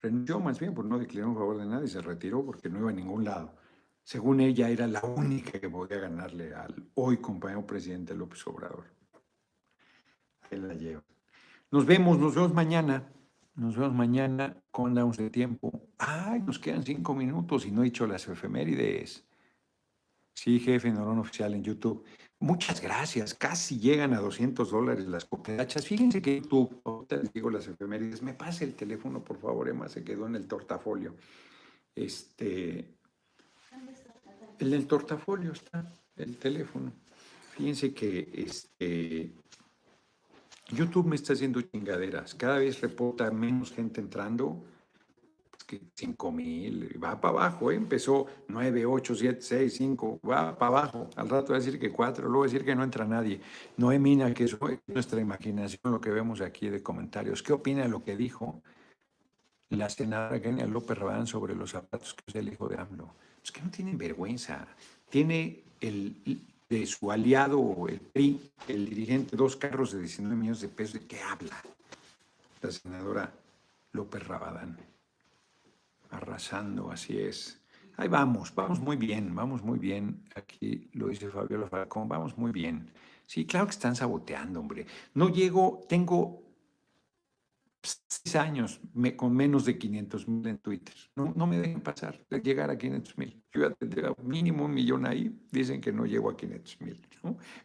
Renunció 0.00 0.40
más 0.40 0.58
bien, 0.58 0.74
pues 0.74 0.86
no 0.86 0.98
declinó 0.98 1.28
en 1.28 1.34
favor 1.34 1.58
de 1.58 1.66
nadie, 1.66 1.88
se 1.88 2.00
retiró 2.00 2.44
porque 2.44 2.68
no 2.68 2.80
iba 2.80 2.90
a 2.90 2.92
ningún 2.92 3.24
lado. 3.24 3.54
Según 4.02 4.40
ella, 4.40 4.68
era 4.68 4.86
la 4.86 5.02
única 5.02 5.58
que 5.58 5.68
podía 5.68 5.98
ganarle 5.98 6.54
al 6.54 6.90
hoy 6.94 7.16
compañero 7.16 7.66
presidente 7.66 8.14
López 8.14 8.46
Obrador. 8.46 8.84
Ahí 10.50 10.58
la 10.58 10.74
lleva. 10.74 11.02
Nos 11.72 11.86
vemos, 11.86 12.18
nos 12.18 12.34
vemos 12.34 12.54
mañana. 12.54 13.12
Nos 13.56 13.76
vemos 13.76 13.94
mañana 13.94 14.62
con 14.70 14.94
damos 14.94 15.16
de 15.16 15.30
tiempo. 15.30 15.88
Ay, 15.98 16.40
nos 16.42 16.58
quedan 16.58 16.84
cinco 16.84 17.14
minutos 17.14 17.66
y 17.66 17.72
no 17.72 17.82
he 17.82 17.88
hecho 17.88 18.06
las 18.06 18.28
efemérides. 18.28 19.25
Sí, 20.36 20.60
jefe, 20.60 20.92
Norón 20.92 21.18
Oficial 21.18 21.54
en 21.54 21.64
YouTube. 21.64 22.04
Muchas 22.40 22.82
gracias. 22.82 23.32
Casi 23.32 23.80
llegan 23.80 24.12
a 24.12 24.20
200 24.20 24.70
dólares 24.70 25.06
las 25.06 25.24
cooperativas. 25.24 25.86
Fíjense 25.86 26.20
que 26.20 26.40
YouTube, 26.40 26.82
ahorita 26.84 27.16
les 27.16 27.32
digo 27.32 27.48
las 27.48 27.66
efemérides, 27.66 28.20
me 28.20 28.34
pase 28.34 28.64
el 28.64 28.74
teléfono, 28.74 29.24
por 29.24 29.38
favor, 29.40 29.66
Emma, 29.66 29.88
se 29.88 30.04
quedó 30.04 30.26
en 30.26 30.36
el 30.36 30.46
tortafolio. 30.46 31.16
Este, 31.94 32.94
en 34.58 34.72
el 34.74 34.86
tortafolio 34.86 35.52
está 35.52 35.90
el 36.16 36.36
teléfono. 36.36 36.92
Fíjense 37.52 37.94
que 37.94 38.30
este, 38.34 39.32
YouTube 40.68 41.06
me 41.06 41.16
está 41.16 41.32
haciendo 41.32 41.62
chingaderas. 41.62 42.34
Cada 42.34 42.58
vez 42.58 42.82
reporta 42.82 43.30
menos 43.30 43.72
gente 43.72 44.02
entrando 44.02 44.62
5 45.94 46.32
mil, 46.32 47.02
va 47.02 47.20
para 47.20 47.32
abajo, 47.32 47.70
¿eh? 47.70 47.74
empezó 47.74 48.26
9, 48.48 48.86
8, 48.86 49.14
7, 49.14 49.42
6, 49.42 49.74
5, 49.76 50.20
va 50.28 50.56
para 50.56 50.68
abajo. 50.68 51.10
Al 51.16 51.28
rato 51.28 51.52
va 51.52 51.56
a 51.56 51.60
decir 51.60 51.78
que 51.78 51.90
4, 51.90 52.24
luego 52.24 52.40
va 52.40 52.44
a 52.44 52.48
decir 52.48 52.64
que 52.64 52.74
no 52.74 52.84
entra 52.84 53.04
nadie. 53.04 53.40
No 53.76 53.88
Mina, 53.98 54.32
que 54.32 54.44
eso 54.44 54.58
es 54.68 54.78
nuestra 54.86 55.20
imaginación, 55.20 55.92
lo 55.92 56.00
que 56.00 56.10
vemos 56.10 56.40
aquí 56.40 56.68
de 56.68 56.82
comentarios. 56.82 57.42
¿Qué 57.42 57.52
opina 57.52 57.82
de 57.82 57.88
lo 57.88 58.04
que 58.04 58.16
dijo 58.16 58.62
la 59.70 59.88
senadora 59.88 60.40
Kenia 60.40 60.66
López 60.66 60.96
Rabán 60.96 61.26
sobre 61.26 61.54
los 61.54 61.70
zapatos 61.70 62.14
que 62.14 62.22
es 62.28 62.34
el 62.36 62.52
hijo 62.52 62.68
de 62.68 62.78
AMLO? 62.78 63.14
Es 63.42 63.50
que 63.50 63.62
no 63.62 63.70
tienen 63.70 63.98
vergüenza. 63.98 64.66
Tiene 65.08 65.64
el, 65.80 66.16
de 66.68 66.86
su 66.86 67.10
aliado, 67.10 67.86
el 67.88 68.00
PRI, 68.00 68.50
el 68.68 68.88
dirigente, 68.88 69.36
dos 69.36 69.56
carros 69.56 69.92
de 69.92 70.00
19 70.00 70.36
millones 70.36 70.60
de 70.60 70.68
pesos. 70.68 70.94
¿De 70.94 71.06
qué 71.06 71.20
habla 71.20 71.56
la 72.60 72.70
senadora 72.70 73.32
López 73.92 74.26
Rabadán? 74.26 74.95
Arrasando, 76.10 76.90
así 76.90 77.18
es. 77.18 77.60
Ahí 77.96 78.08
vamos, 78.08 78.54
vamos 78.54 78.80
muy 78.80 78.96
bien, 78.96 79.34
vamos 79.34 79.62
muy 79.62 79.78
bien. 79.78 80.22
Aquí 80.34 80.90
lo 80.92 81.08
dice 81.08 81.28
Fabiola 81.28 81.68
Falcón, 81.68 82.08
vamos 82.08 82.36
muy 82.36 82.52
bien. 82.52 82.90
Sí, 83.26 83.46
claro 83.46 83.66
que 83.66 83.72
están 83.72 83.96
saboteando, 83.96 84.60
hombre. 84.60 84.86
No 85.14 85.28
llego, 85.30 85.80
tengo 85.88 86.46
seis 87.82 88.36
años 88.36 88.80
con 89.16 89.34
menos 89.34 89.64
de 89.64 89.78
500 89.78 90.28
mil 90.28 90.46
en 90.46 90.58
Twitter. 90.58 90.94
No, 91.14 91.32
no 91.34 91.46
me 91.46 91.58
dejen 91.58 91.80
pasar, 91.80 92.20
de 92.28 92.40
llegar 92.40 92.70
a 92.70 92.76
500 92.76 93.18
mil. 93.18 93.42
Yo 93.52 93.68
ya 93.68 93.74
tendría 93.74 94.14
mínimo 94.22 94.64
un 94.64 94.74
millón 94.74 95.06
ahí, 95.06 95.34
dicen 95.50 95.80
que 95.80 95.92
no 95.92 96.04
llego 96.04 96.30
a 96.30 96.36
500 96.36 96.80
mil. 96.80 97.00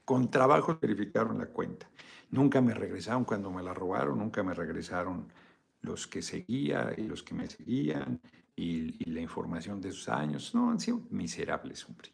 Con 0.06 0.30
trabajo 0.30 0.78
verificaron 0.82 1.38
la 1.38 1.48
cuenta. 1.48 1.90
Nunca 2.30 2.62
me 2.62 2.74
regresaron 2.74 3.26
cuando 3.26 3.52
me 3.52 3.62
la 3.62 3.74
robaron, 3.74 4.18
nunca 4.18 4.44
me 4.44 4.54
regresaron 4.54 5.28
los 5.82 6.08
que 6.08 6.22
seguía 6.22 6.94
y 6.98 7.04
los 7.04 7.24
que 7.24 7.34
me 7.34 7.48
seguían 7.48 8.20
y, 8.56 9.04
la 9.12 9.22
información 9.22 9.82
de 9.82 9.90
esos 9.90 10.10
años. 10.10 10.54
No, 10.54 10.72
han 10.72 10.80
sido 10.80 11.02
miserables, 11.10 11.88
hombre. 11.88 12.10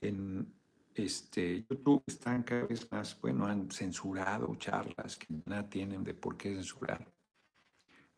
En 0.00 0.52
este, 0.94 1.64
YouTube 1.68 2.02
están 2.06 2.42
cada 2.42 2.64
vez 2.66 2.90
más, 2.90 3.20
bueno, 3.20 3.46
han 3.46 3.70
censurado 3.70 4.54
charlas 4.56 5.16
que 5.16 5.26
nada 5.46 5.68
tienen 5.68 6.02
de 6.04 6.14
por 6.14 6.36
qué 6.36 6.54
censurar. 6.54 7.06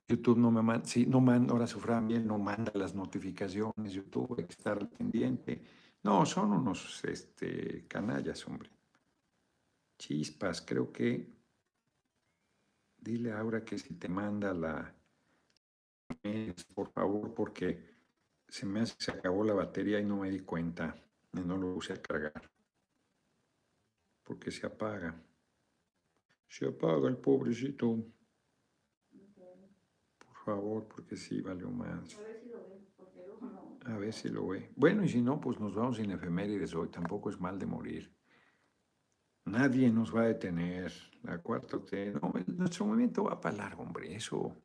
YouTube 0.07 0.38
no 0.38 0.51
me 0.51 0.62
manda, 0.62 0.86
sí, 0.86 1.07
no 1.07 1.20
manda, 1.20 1.53
ahora 1.53 1.66
sufran 1.66 2.07
bien, 2.07 2.26
no 2.26 2.38
manda 2.38 2.72
las 2.74 2.95
notificaciones, 2.95 3.92
YouTube 3.92 4.36
hay 4.38 4.45
que 4.45 4.53
estar 4.53 4.88
pendiente. 4.90 5.62
No, 6.03 6.26
son 6.26 6.53
unos 6.53 7.03
este, 7.05 7.86
canallas, 7.88 8.47
hombre. 8.47 8.70
Chispas, 9.99 10.61
creo 10.61 10.92
que 10.92 11.32
dile 13.05 13.33
ahora 13.33 13.65
que 13.65 13.79
si 13.79 13.95
te 13.95 14.09
manda 14.09 14.53
la, 14.55 14.95
por 16.75 16.89
favor, 16.91 17.35
porque 17.35 17.67
se 18.49 18.67
me 18.67 18.87
se 18.87 19.11
acabó 19.11 19.45
la 19.45 19.55
batería 19.55 20.01
y 20.01 20.05
no 20.05 20.17
me 20.17 20.31
di 20.31 20.41
cuenta 20.41 20.97
y 21.33 21.41
no 21.41 21.57
lo 21.57 21.75
puse 21.75 21.93
a 21.93 22.03
cargar. 22.03 22.51
Porque 24.23 24.51
se 24.51 24.67
apaga. 24.67 25.15
Se 26.49 26.67
apaga 26.67 27.09
el 27.09 27.19
pobrecito. 27.19 27.87
Por 30.19 30.37
favor, 30.45 30.87
porque 30.89 31.17
sí 31.17 31.41
valió 31.43 31.71
más. 31.71 32.17
A 33.85 33.99
ver 33.99 34.13
si 34.15 34.29
lo 34.31 34.49
ve. 34.49 34.71
Bueno, 34.77 35.05
y 35.05 35.09
si 35.09 35.21
no, 35.21 35.41
pues 35.41 35.61
nos 35.61 35.75
vamos 35.75 35.97
sin 35.99 36.11
efemérides 36.11 36.75
hoy. 36.75 36.89
Tampoco 36.89 37.29
es 37.29 37.39
mal 37.39 37.59
de 37.59 37.67
morir. 37.67 38.11
Nadie 39.47 39.90
nos 39.90 40.14
va 40.14 40.22
a 40.22 40.28
detener. 40.28 40.92
La 41.22 41.38
cuarta 41.38 41.78
No, 42.20 42.32
nuestro 42.47 42.86
movimiento 42.86 43.24
va 43.24 43.40
para 43.40 43.57
largo, 43.57 43.82
hombre. 43.82 44.14
Eso, 44.14 44.57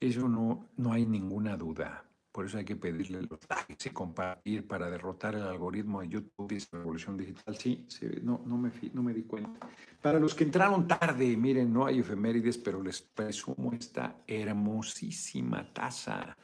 eso 0.00 0.28
no, 0.28 0.68
no 0.76 0.92
hay 0.92 1.06
ninguna 1.06 1.56
duda. 1.56 2.04
Por 2.32 2.46
eso 2.46 2.58
hay 2.58 2.64
que 2.64 2.74
pedirle 2.74 3.22
los 3.22 3.38
likes 3.48 3.88
y 3.88 3.92
compartir 3.92 4.66
para 4.66 4.90
derrotar 4.90 5.36
el 5.36 5.42
algoritmo 5.42 6.00
de 6.00 6.08
YouTube 6.08 6.50
y 6.50 6.56
esa 6.56 6.78
revolución 6.78 7.16
digital. 7.16 7.56
Sí, 7.56 7.86
no, 8.22 8.42
no, 8.44 8.58
me, 8.58 8.72
no 8.92 9.02
me 9.04 9.14
di 9.14 9.22
cuenta. 9.22 9.68
Para 10.02 10.18
los 10.18 10.34
que 10.34 10.42
entraron 10.42 10.88
tarde, 10.88 11.36
miren, 11.36 11.72
no 11.72 11.86
hay 11.86 12.00
efemérides, 12.00 12.58
pero 12.58 12.82
les 12.82 13.00
presumo 13.02 13.72
esta 13.72 14.16
hermosísima 14.26 15.72
taza 15.72 16.36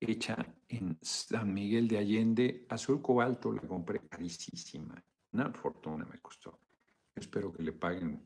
hecha 0.00 0.44
en 0.68 0.98
San 1.00 1.52
Miguel 1.54 1.86
de 1.86 1.98
Allende, 1.98 2.66
azul 2.68 3.00
cobalto, 3.00 3.52
la 3.52 3.62
compré 3.62 4.00
carísima. 4.00 5.00
Una 5.32 5.52
fortuna 5.52 6.04
me 6.06 6.18
costó. 6.18 6.58
Espero 7.20 7.52
que 7.52 7.62
le 7.62 7.72
paguen 7.72 8.18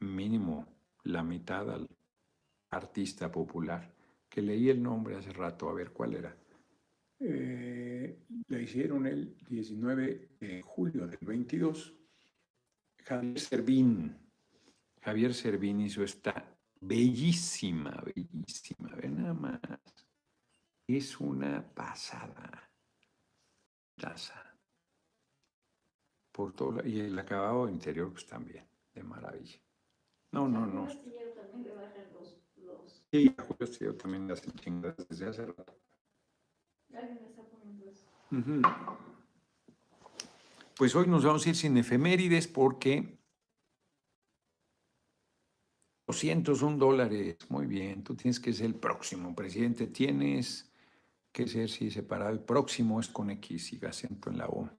mínimo 0.00 0.66
la 1.02 1.24
mitad 1.24 1.68
al 1.70 1.88
artista 2.70 3.30
popular, 3.30 3.92
que 4.28 4.40
leí 4.40 4.70
el 4.70 4.80
nombre 4.80 5.16
hace 5.16 5.32
rato, 5.32 5.68
a 5.68 5.74
ver 5.74 5.90
cuál 5.90 6.14
era. 6.14 6.36
Eh, 7.18 8.24
la 8.46 8.60
hicieron 8.60 9.06
el 9.06 9.36
19 9.48 10.36
de 10.38 10.62
julio 10.62 11.08
del 11.08 11.18
22. 11.20 11.94
Javier 13.04 13.40
Servín. 13.40 14.16
Javier 15.00 15.34
Servín 15.34 15.80
hizo 15.80 16.04
esta 16.04 16.56
bellísima, 16.80 18.00
bellísima, 18.14 18.94
ve 18.94 19.08
nada 19.08 19.34
más. 19.34 19.60
Es 20.86 21.18
una 21.18 21.66
pasada. 21.74 22.70
Taza. 23.96 24.47
Por 26.38 26.52
todo, 26.52 26.86
y 26.86 27.00
el 27.00 27.18
acabado 27.18 27.68
interior 27.68 28.12
pues 28.12 28.24
también, 28.24 28.64
de 28.94 29.02
maravilla. 29.02 29.58
No, 30.30 30.46
no, 30.46 30.66
no. 30.66 30.88
Sí, 33.10 33.34
Julio 33.36 33.56
Astillero 33.60 33.96
también 33.96 34.28
le 34.28 34.34
hacen 34.34 34.52
chingadas 34.52 35.08
desde 35.08 35.26
hace 35.26 35.46
rato. 35.46 35.76
Alguien 36.94 37.24
está 37.24 37.42
poniendo 37.42 37.86
eso. 37.90 38.06
Pues 40.76 40.94
hoy 40.94 41.08
nos 41.08 41.24
vamos 41.24 41.44
a 41.44 41.48
ir 41.48 41.56
sin 41.56 41.76
efemérides 41.76 42.46
porque 42.46 43.18
201 46.06 46.78
dólares. 46.78 47.36
Muy 47.48 47.66
bien, 47.66 48.04
tú 48.04 48.14
tienes 48.14 48.38
que 48.38 48.52
ser 48.52 48.66
el 48.66 48.76
próximo 48.76 49.34
presidente. 49.34 49.88
Tienes 49.88 50.70
que 51.32 51.48
ser, 51.48 51.68
sí, 51.68 51.90
separado. 51.90 52.30
El 52.30 52.44
próximo 52.44 53.00
es 53.00 53.08
con 53.08 53.28
X 53.30 53.72
y 53.72 53.84
acento 53.84 54.30
en 54.30 54.38
la 54.38 54.46
O. 54.46 54.77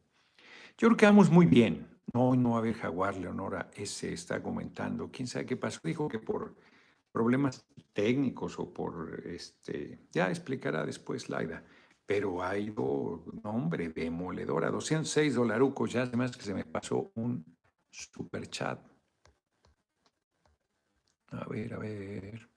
Yo 0.80 0.88
creo 0.88 0.95
que 0.95 1.05
vamos 1.07 1.30
muy 1.30 1.45
bien. 1.45 1.86
No, 2.13 2.34
no 2.38 2.51
va 2.51 2.55
a 2.55 2.59
haber 2.59 2.73
jaguar, 2.73 3.17
Leonora 3.17 3.69
ese 3.75 4.13
está 4.13 4.41
comentando. 4.41 5.11
¿Quién 5.11 5.27
sabe 5.27 5.45
qué 5.45 5.57
pasó? 5.57 5.82
Dijo 5.84 6.07
que 6.07 6.19
por 6.19 6.55
problemas 7.11 7.67
técnicos 7.91 8.57
o 8.59 8.73
por, 8.73 9.21
este, 9.25 9.99
ya 10.09 10.30
explicará 10.30 10.86
después 10.86 11.30
Laida, 11.30 11.65
pero 12.05 12.41
ha 12.41 12.57
ido, 12.57 13.25
hombre, 13.43 13.89
demoledora, 13.89 14.71
206 14.71 15.36
dolarucos, 15.36 15.91
ya 15.91 16.03
además 16.03 16.38
que 16.38 16.43
se 16.43 16.53
me 16.53 16.63
pasó 16.63 17.11
un 17.15 17.43
super 17.91 18.49
chat. 18.49 18.80
A 21.32 21.45
ver, 21.49 21.73
a 21.73 21.77
ver. 21.77 22.49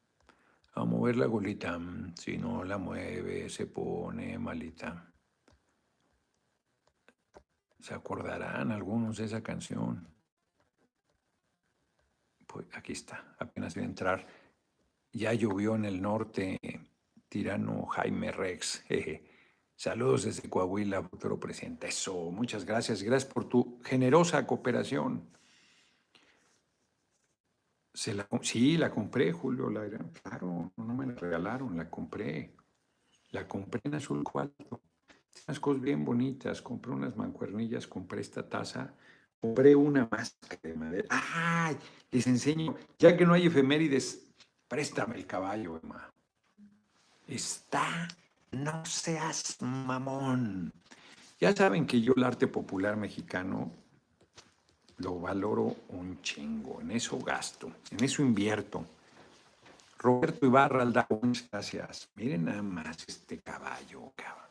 A 0.74 0.84
mover 0.84 1.16
la 1.16 1.26
golita. 1.26 1.76
Si 2.14 2.38
no 2.38 2.62
la 2.62 2.78
mueve, 2.78 3.50
se 3.50 3.66
pone 3.66 4.38
malita. 4.38 5.11
Se 7.82 7.92
acordarán 7.92 8.72
algunos 8.72 9.18
de 9.18 9.26
esa 9.26 9.42
canción. 9.42 10.08
Pues 12.46 12.66
aquí 12.72 12.92
está, 12.92 13.34
apenas 13.38 13.74
voy 13.74 13.84
a 13.84 13.86
entrar 13.86 14.26
ya 15.12 15.32
llovió 15.34 15.74
en 15.74 15.84
el 15.84 16.00
norte, 16.00 16.58
tirano 17.28 17.86
Jaime 17.86 18.32
Rex. 18.32 18.84
Saludos 19.76 20.24
desde 20.24 20.48
Coahuila, 20.48 21.02
futuro 21.02 21.38
presidente. 21.38 21.88
Eso, 21.88 22.30
muchas 22.30 22.64
gracias. 22.64 23.02
Gracias 23.02 23.30
por 23.32 23.48
tu 23.48 23.80
generosa 23.84 24.46
cooperación. 24.46 25.28
Sí, 27.92 28.78
la 28.78 28.90
compré, 28.90 29.32
Julio. 29.32 29.68
La, 29.68 29.86
claro, 30.22 30.72
no 30.76 30.94
me 30.94 31.06
la 31.06 31.14
regalaron, 31.14 31.76
la 31.76 31.90
compré. 31.90 32.54
La 33.32 33.46
compré 33.46 33.80
en 33.84 33.94
azul 33.96 34.22
cuarto. 34.24 34.80
Unas 35.46 35.60
cosas 35.60 35.82
bien 35.82 36.04
bonitas. 36.04 36.62
Compré 36.62 36.92
unas 36.92 37.16
mancuernillas, 37.16 37.86
compré 37.86 38.20
esta 38.20 38.48
taza, 38.48 38.92
compré 39.40 39.74
una 39.74 40.08
máscara 40.10 40.60
de 40.62 40.74
madera. 40.74 41.08
¡Ay! 41.10 41.76
Les 42.10 42.26
enseño, 42.26 42.76
ya 42.98 43.16
que 43.16 43.24
no 43.24 43.34
hay 43.34 43.46
efemérides, 43.46 44.26
préstame 44.68 45.16
el 45.16 45.26
caballo, 45.26 45.80
Emma. 45.82 46.10
Está, 47.26 48.08
no 48.52 48.84
seas 48.84 49.56
mamón. 49.60 50.72
Ya 51.40 51.54
saben 51.54 51.86
que 51.86 52.00
yo 52.00 52.12
el 52.16 52.24
arte 52.24 52.46
popular 52.46 52.96
mexicano 52.96 53.72
lo 54.98 55.18
valoro 55.18 55.74
un 55.88 56.20
chingo, 56.22 56.80
en 56.80 56.92
eso 56.92 57.18
gasto, 57.18 57.72
en 57.90 58.04
eso 58.04 58.22
invierto. 58.22 58.84
Roberto 59.98 60.46
Ibarra 60.46 60.84
muchas 61.22 61.48
gracias. 61.50 62.08
Miren 62.16 62.44
nada 62.44 62.62
más 62.62 63.04
este 63.06 63.38
caballo, 63.38 64.12
cabrón. 64.16 64.41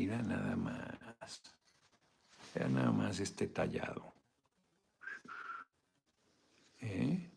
Mira 0.00 0.22
nada 0.22 0.56
más. 0.56 1.42
Mira 2.54 2.68
nada 2.68 2.90
más 2.90 3.20
este 3.20 3.48
tallado. 3.48 4.14
¿Eh? 6.80 7.30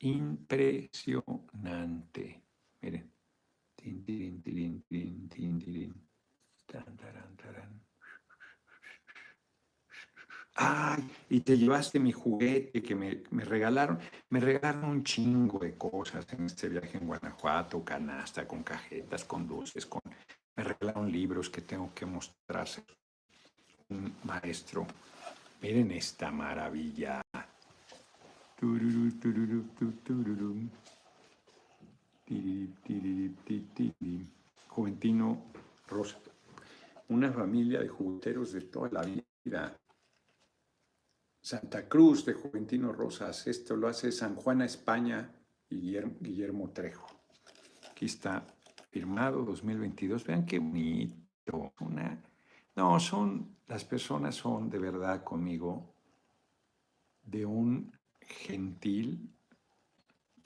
Impresionante. 0.00 2.42
Miren. 2.82 3.10
Tin, 3.74 4.04
tin, 4.04 4.42
tin, 4.42 4.82
tin, 4.82 5.26
tin, 5.30 5.58
tin, 5.58 6.06
Tan, 6.66 6.94
taran, 6.98 7.34
taran. 7.34 7.80
Ay, 10.56 11.10
y 11.30 11.40
te 11.40 11.56
llevaste 11.56 11.98
mi 11.98 12.12
juguete 12.12 12.82
que 12.82 12.94
me, 12.94 13.22
me, 13.30 13.46
regalaron. 13.46 13.98
Me 14.28 14.38
regalaron 14.38 14.84
un 14.84 15.02
chingo 15.02 15.60
de 15.60 15.78
cosas 15.78 16.30
en 16.34 16.44
este 16.44 16.68
viaje 16.68 16.98
en 16.98 17.06
Guanajuato, 17.06 17.82
canasta, 17.82 18.46
con 18.46 18.62
cajetas, 18.62 19.24
con 19.24 19.48
dulces, 19.48 19.86
con... 19.86 20.02
Me 20.56 20.64
regalaron 20.64 21.10
libros 21.10 21.48
que 21.48 21.62
tengo 21.62 21.92
que 21.94 22.06
mostrarse. 22.06 22.84
Un 23.88 24.14
maestro. 24.24 24.86
Miren 25.60 25.92
esta 25.92 26.30
maravilla. 26.30 27.22
Juventino 34.68 35.44
Rosa. 35.88 36.18
Una 37.08 37.32
familia 37.32 37.80
de 37.80 37.88
jugueteros 37.88 38.52
de 38.52 38.60
toda 38.62 38.88
la 38.90 39.02
vida. 39.02 39.76
Santa 41.40 41.88
Cruz 41.88 42.24
de 42.24 42.34
Juventino 42.34 42.92
Rosas. 42.92 43.46
Esto 43.46 43.74
lo 43.76 43.88
hace 43.88 44.12
San 44.12 44.36
Juana, 44.36 44.64
España 44.64 45.28
y 45.68 45.98
Guillermo, 46.20 46.70
Trejo. 46.70 47.06
Aquí 47.90 48.06
está 48.06 48.46
firmado 48.92 49.42
2022. 49.42 50.24
Vean 50.24 50.44
qué 50.44 50.58
bonito. 50.58 51.16
No, 52.76 53.00
son, 53.00 53.56
las 53.66 53.84
personas 53.84 54.34
son 54.34 54.70
de 54.70 54.78
verdad 54.78 55.24
conmigo 55.24 55.94
de 57.24 57.44
un 57.44 57.90
gentil 58.20 59.28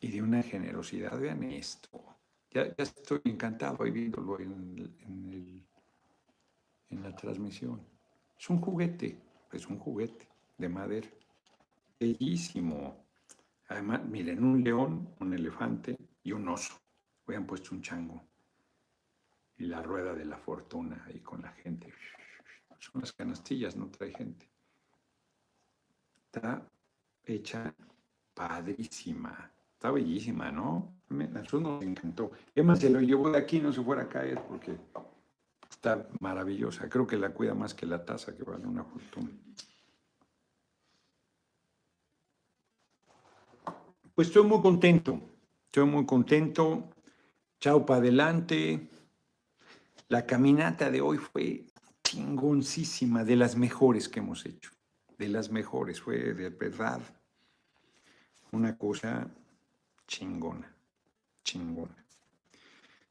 y 0.01 0.11
de 0.11 0.23
una 0.23 0.43
generosidad. 0.43 1.19
Vean 1.19 1.43
esto. 1.43 2.01
Ya, 2.51 2.63
estoy 2.79 3.21
encantado 3.25 3.83
ahí 3.83 3.91
viéndolo 3.91 4.39
en, 4.41 5.67
en 6.91 7.03
la 7.03 7.15
transmisión. 7.15 7.81
Es 8.39 8.49
un 8.49 8.61
juguete, 8.61 9.21
es 9.53 9.67
un 9.67 9.79
juguete 9.79 10.29
de 10.57 10.69
madera. 10.69 11.09
Bellísimo. 11.99 13.05
Además, 13.69 14.05
miren, 14.05 14.45
un 14.45 14.63
león, 14.63 15.09
un 15.19 15.35
elefante 15.35 15.97
y 16.23 16.33
un 16.33 16.49
oso. 16.49 16.75
Hubieran 17.27 17.47
puesto 17.47 17.75
un 17.75 17.83
chango. 17.83 18.23
Y 19.59 19.67
la 19.67 19.83
rueda 19.83 20.15
de 20.15 20.25
la 20.25 20.37
fortuna 20.37 21.05
ahí 21.07 21.21
con 21.21 21.43
la 21.43 21.53
gente. 21.53 21.93
Son 22.79 23.01
las 23.01 23.13
canastillas, 23.13 23.77
no 23.77 23.89
trae 23.91 24.13
gente. 24.13 24.49
Está 26.27 26.69
hecha 27.25 27.75
padrísima. 28.35 29.51
Está 29.75 29.91
bellísima, 29.91 30.51
¿no? 30.51 30.95
A 31.11 31.15
nosotros 31.15 31.63
nos 31.63 31.83
encantó. 31.83 32.33
Emma 32.55 32.77
se 32.77 32.91
lo 32.91 33.01
llevó 33.01 33.31
de 33.31 33.39
aquí, 33.39 33.61
no 33.61 33.73
se 33.73 33.83
fuera 33.83 34.03
a 34.03 34.09
caer 34.09 34.43
porque 34.49 34.77
está 35.71 36.09
maravillosa. 36.21 36.89
Creo 36.89 37.07
que 37.07 37.17
la 37.17 37.33
cuida 37.33 37.55
más 37.55 37.75
que 37.75 37.87
la 37.87 38.05
taza, 38.05 38.35
que 38.37 38.43
vale 38.43 38.67
una 38.67 38.85
fortuna. 38.85 39.31
Pues 44.15 44.29
estoy 44.29 44.45
muy 44.45 44.63
contento, 44.63 45.21
estoy 45.67 45.85
muy 45.85 46.07
contento. 46.07 46.91
Chao 47.61 47.85
para 47.85 48.01
adelante. 48.01 48.89
La 50.09 50.25
caminata 50.25 50.91
de 50.91 51.01
hoy 51.01 51.19
fue 51.19 51.67
chingoncísima, 52.05 53.25
de 53.25 53.35
las 53.35 53.57
mejores 53.57 54.09
que 54.09 54.21
hemos 54.21 54.47
hecho, 54.47 54.71
de 55.19 55.29
las 55.29 55.51
mejores, 55.51 56.01
fue 56.01 56.33
de 56.33 56.51
verdad 56.51 57.01
una 58.53 58.79
cosa 58.79 59.29
chingona, 60.07 60.73
chingona. 61.43 62.07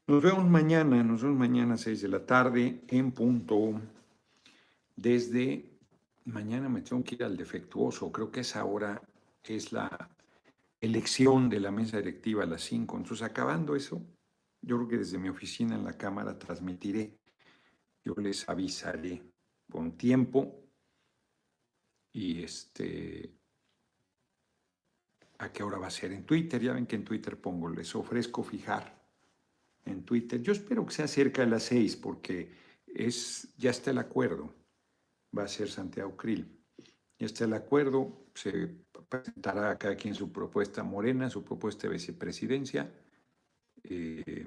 Nos 0.06 0.22
vemos 0.22 0.46
mañana, 0.46 1.02
nos 1.02 1.22
vemos 1.22 1.38
mañana 1.38 1.74
a 1.74 1.78
6 1.78 2.00
de 2.00 2.08
la 2.08 2.24
tarde 2.24 2.80
en 2.88 3.12
punto. 3.12 3.78
Desde 4.94 5.78
mañana 6.24 6.70
me 6.70 6.80
tengo 6.80 7.04
que 7.04 7.16
ir 7.16 7.24
al 7.24 7.36
defectuoso, 7.36 8.10
creo 8.10 8.30
que 8.30 8.40
esa 8.40 8.64
hora 8.64 9.02
es 9.44 9.70
la 9.70 10.08
elección 10.80 11.50
de 11.50 11.60
la 11.60 11.70
mesa 11.70 11.98
directiva 11.98 12.44
a 12.44 12.46
las 12.46 12.62
5. 12.62 12.96
Entonces, 12.96 13.22
acabando 13.22 13.76
eso, 13.76 14.00
yo 14.66 14.76
creo 14.76 14.88
que 14.88 14.98
desde 14.98 15.18
mi 15.18 15.28
oficina 15.28 15.76
en 15.76 15.84
la 15.84 15.96
Cámara 15.96 16.36
transmitiré. 16.36 17.16
Yo 18.04 18.14
les 18.16 18.48
avisaré 18.48 19.22
con 19.70 19.96
tiempo 19.96 20.60
y 22.12 22.42
este 22.42 23.32
a 25.38 25.52
qué 25.52 25.62
hora 25.62 25.78
va 25.78 25.86
a 25.86 25.90
ser 25.90 26.10
en 26.12 26.26
Twitter. 26.26 26.60
Ya 26.60 26.72
ven 26.72 26.86
que 26.86 26.96
en 26.96 27.04
Twitter 27.04 27.40
pongo, 27.40 27.68
les 27.68 27.94
ofrezco 27.94 28.42
fijar 28.42 29.08
en 29.84 30.04
Twitter. 30.04 30.42
Yo 30.42 30.52
espero 30.52 30.84
que 30.84 30.94
sea 30.94 31.06
cerca 31.06 31.42
de 31.42 31.48
las 31.48 31.62
6 31.62 31.96
porque 31.98 32.50
es, 32.86 33.54
ya 33.56 33.70
está 33.70 33.92
el 33.92 33.98
acuerdo. 33.98 34.52
Va 35.36 35.44
a 35.44 35.48
ser 35.48 35.68
Santiago 35.68 36.16
Krill. 36.16 36.58
Ya 37.20 37.26
está 37.26 37.44
el 37.44 37.52
acuerdo, 37.52 38.26
se 38.34 38.66
presentará 39.08 39.78
cada 39.78 39.94
quien 39.94 40.14
su 40.14 40.32
propuesta 40.32 40.82
morena, 40.82 41.30
su 41.30 41.44
propuesta 41.44 41.86
de 41.86 41.94
vicepresidencia. 41.94 42.92
Eh, 43.88 44.46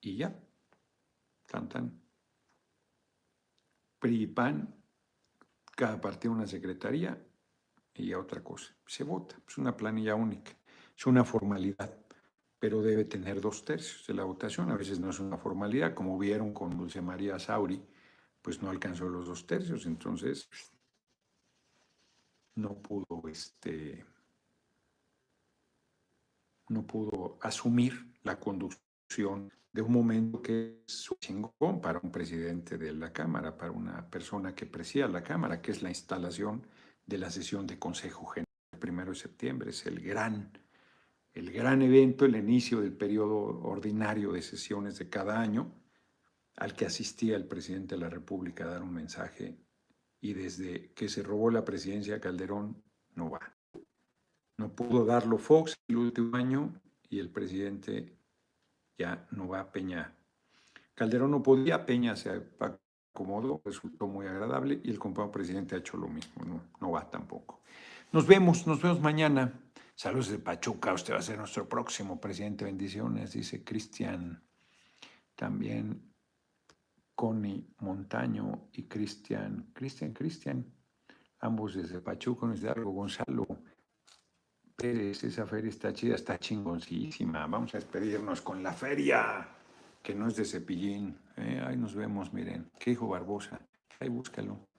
y 0.00 0.16
ya, 0.16 0.34
cantan. 1.46 2.00
PRI 3.98 4.22
y 4.22 4.26
PAN, 4.28 4.82
cada 5.76 6.00
partido 6.00 6.32
una 6.32 6.46
secretaría 6.46 7.22
y 7.94 8.14
otra 8.14 8.42
cosa. 8.42 8.74
Se 8.86 9.04
vota, 9.04 9.36
es 9.46 9.58
una 9.58 9.76
planilla 9.76 10.14
única, 10.14 10.52
es 10.96 11.06
una 11.06 11.24
formalidad 11.24 12.00
pero 12.60 12.82
debe 12.82 13.06
tener 13.06 13.40
dos 13.40 13.64
tercios 13.64 14.06
de 14.06 14.14
la 14.14 14.24
votación. 14.24 14.70
A 14.70 14.76
veces 14.76 15.00
no 15.00 15.08
es 15.10 15.18
una 15.18 15.38
formalidad, 15.38 15.94
como 15.94 16.18
vieron 16.18 16.52
con 16.52 16.76
Dulce 16.76 17.00
María 17.00 17.38
Sauri, 17.38 17.82
pues 18.42 18.62
no 18.62 18.68
alcanzó 18.68 19.08
los 19.08 19.26
dos 19.26 19.46
tercios, 19.46 19.86
entonces 19.86 20.48
no 22.60 22.74
pudo, 22.80 23.28
este, 23.28 24.04
no 26.68 26.86
pudo 26.86 27.38
asumir 27.40 28.14
la 28.22 28.38
conducción 28.38 29.50
de 29.72 29.82
un 29.82 29.92
momento 29.92 30.42
que 30.42 30.82
es 30.86 31.08
chingón 31.20 31.80
para 31.80 32.00
un 32.02 32.10
presidente 32.10 32.76
de 32.76 32.92
la 32.92 33.12
Cámara, 33.12 33.56
para 33.56 33.70
una 33.70 34.08
persona 34.08 34.54
que 34.54 34.66
presida 34.66 35.08
la 35.08 35.22
Cámara, 35.22 35.60
que 35.62 35.70
es 35.70 35.82
la 35.82 35.88
instalación 35.88 36.66
de 37.06 37.18
la 37.18 37.30
sesión 37.30 37.66
de 37.66 37.78
Consejo 37.78 38.26
General 38.26 38.46
el 38.72 38.78
primero 38.78 39.10
de 39.10 39.16
septiembre, 39.16 39.70
es 39.70 39.86
el 39.86 40.00
gran 40.00 40.52
el 41.32 41.52
gran 41.52 41.80
evento, 41.82 42.24
el 42.24 42.36
inicio 42.36 42.80
del 42.80 42.92
periodo 42.92 43.60
ordinario 43.62 44.32
de 44.32 44.42
sesiones 44.42 44.98
de 44.98 45.08
cada 45.08 45.40
año, 45.40 45.72
al 46.56 46.74
que 46.74 46.86
asistía 46.86 47.36
el 47.36 47.46
presidente 47.46 47.94
de 47.94 48.00
la 48.00 48.10
República 48.10 48.64
a 48.64 48.68
dar 48.68 48.82
un 48.82 48.92
mensaje 48.92 49.56
y 50.20 50.34
desde 50.34 50.92
que 50.92 51.08
se 51.08 51.22
robó 51.22 51.50
la 51.50 51.64
presidencia 51.64 52.20
Calderón 52.20 52.82
no 53.14 53.30
va. 53.30 53.40
No 54.58 54.74
pudo 54.74 55.04
darlo 55.04 55.38
Fox 55.38 55.74
el 55.88 55.96
último 55.96 56.36
año 56.36 56.74
y 57.08 57.18
el 57.18 57.30
presidente 57.30 58.16
ya 58.98 59.26
no 59.30 59.48
va 59.48 59.60
a 59.60 59.72
Peña. 59.72 60.14
Calderón 60.94 61.30
no 61.30 61.42
podía, 61.42 61.86
Peña 61.86 62.14
se 62.16 62.30
acomodó, 62.60 63.62
resultó 63.64 64.06
muy 64.06 64.26
agradable 64.26 64.80
y 64.84 64.90
el 64.90 64.98
compañero 64.98 65.32
presidente 65.32 65.74
ha 65.74 65.78
hecho 65.78 65.96
lo 65.96 66.08
mismo, 66.08 66.44
no, 66.44 66.60
no 66.80 66.90
va 66.90 67.08
tampoco. 67.08 67.62
Nos 68.12 68.26
vemos, 68.26 68.66
nos 68.66 68.82
vemos 68.82 69.00
mañana. 69.00 69.52
Saludos 69.94 70.28
de 70.28 70.38
Pachuca, 70.38 70.92
usted 70.92 71.14
va 71.14 71.18
a 71.18 71.22
ser 71.22 71.38
nuestro 71.38 71.68
próximo 71.68 72.20
presidente. 72.20 72.64
Bendiciones, 72.64 73.32
dice 73.32 73.64
Cristian. 73.64 74.42
También 75.34 76.09
Connie 77.20 77.62
Montaño 77.80 78.70
y 78.72 78.84
Cristian. 78.84 79.72
Cristian, 79.74 80.14
Cristian. 80.14 80.64
Ambos 81.40 81.74
desde 81.74 82.00
Pachuca, 82.00 82.46
nos 82.46 82.64
algo 82.64 82.92
Gonzalo. 82.92 83.46
Pérez, 84.74 85.22
esa 85.24 85.46
feria 85.46 85.68
está 85.68 85.92
chida, 85.92 86.14
está 86.14 86.38
chingoncísima. 86.38 87.46
Vamos 87.46 87.74
a 87.74 87.76
despedirnos 87.76 88.40
con 88.40 88.62
la 88.62 88.72
feria, 88.72 89.46
que 90.02 90.14
no 90.14 90.28
es 90.28 90.36
de 90.36 90.46
cepillín. 90.46 91.14
¿eh? 91.36 91.62
Ahí 91.62 91.76
nos 91.76 91.94
vemos, 91.94 92.32
miren. 92.32 92.70
¿Qué 92.78 92.92
dijo 92.92 93.06
Barbosa? 93.08 93.60
Ahí 93.98 94.08
búscalo. 94.08 94.70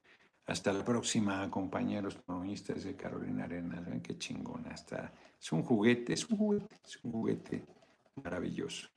Hasta 0.47 0.73
la 0.73 0.83
próxima, 0.83 1.47
compañeros 1.51 2.15
comunistas 2.25 2.83
de 2.83 2.95
Carolina 2.95 3.43
Arenas. 3.43 3.85
Ven 3.85 4.01
qué 4.01 4.17
chingona 4.17 4.71
está. 4.73 5.13
Es 5.39 5.51
un 5.51 5.61
juguete, 5.61 6.13
es 6.13 6.27
un 6.27 6.37
juguete, 6.39 6.75
es 6.83 6.99
un 7.03 7.11
juguete 7.11 7.63
maravilloso. 8.15 8.89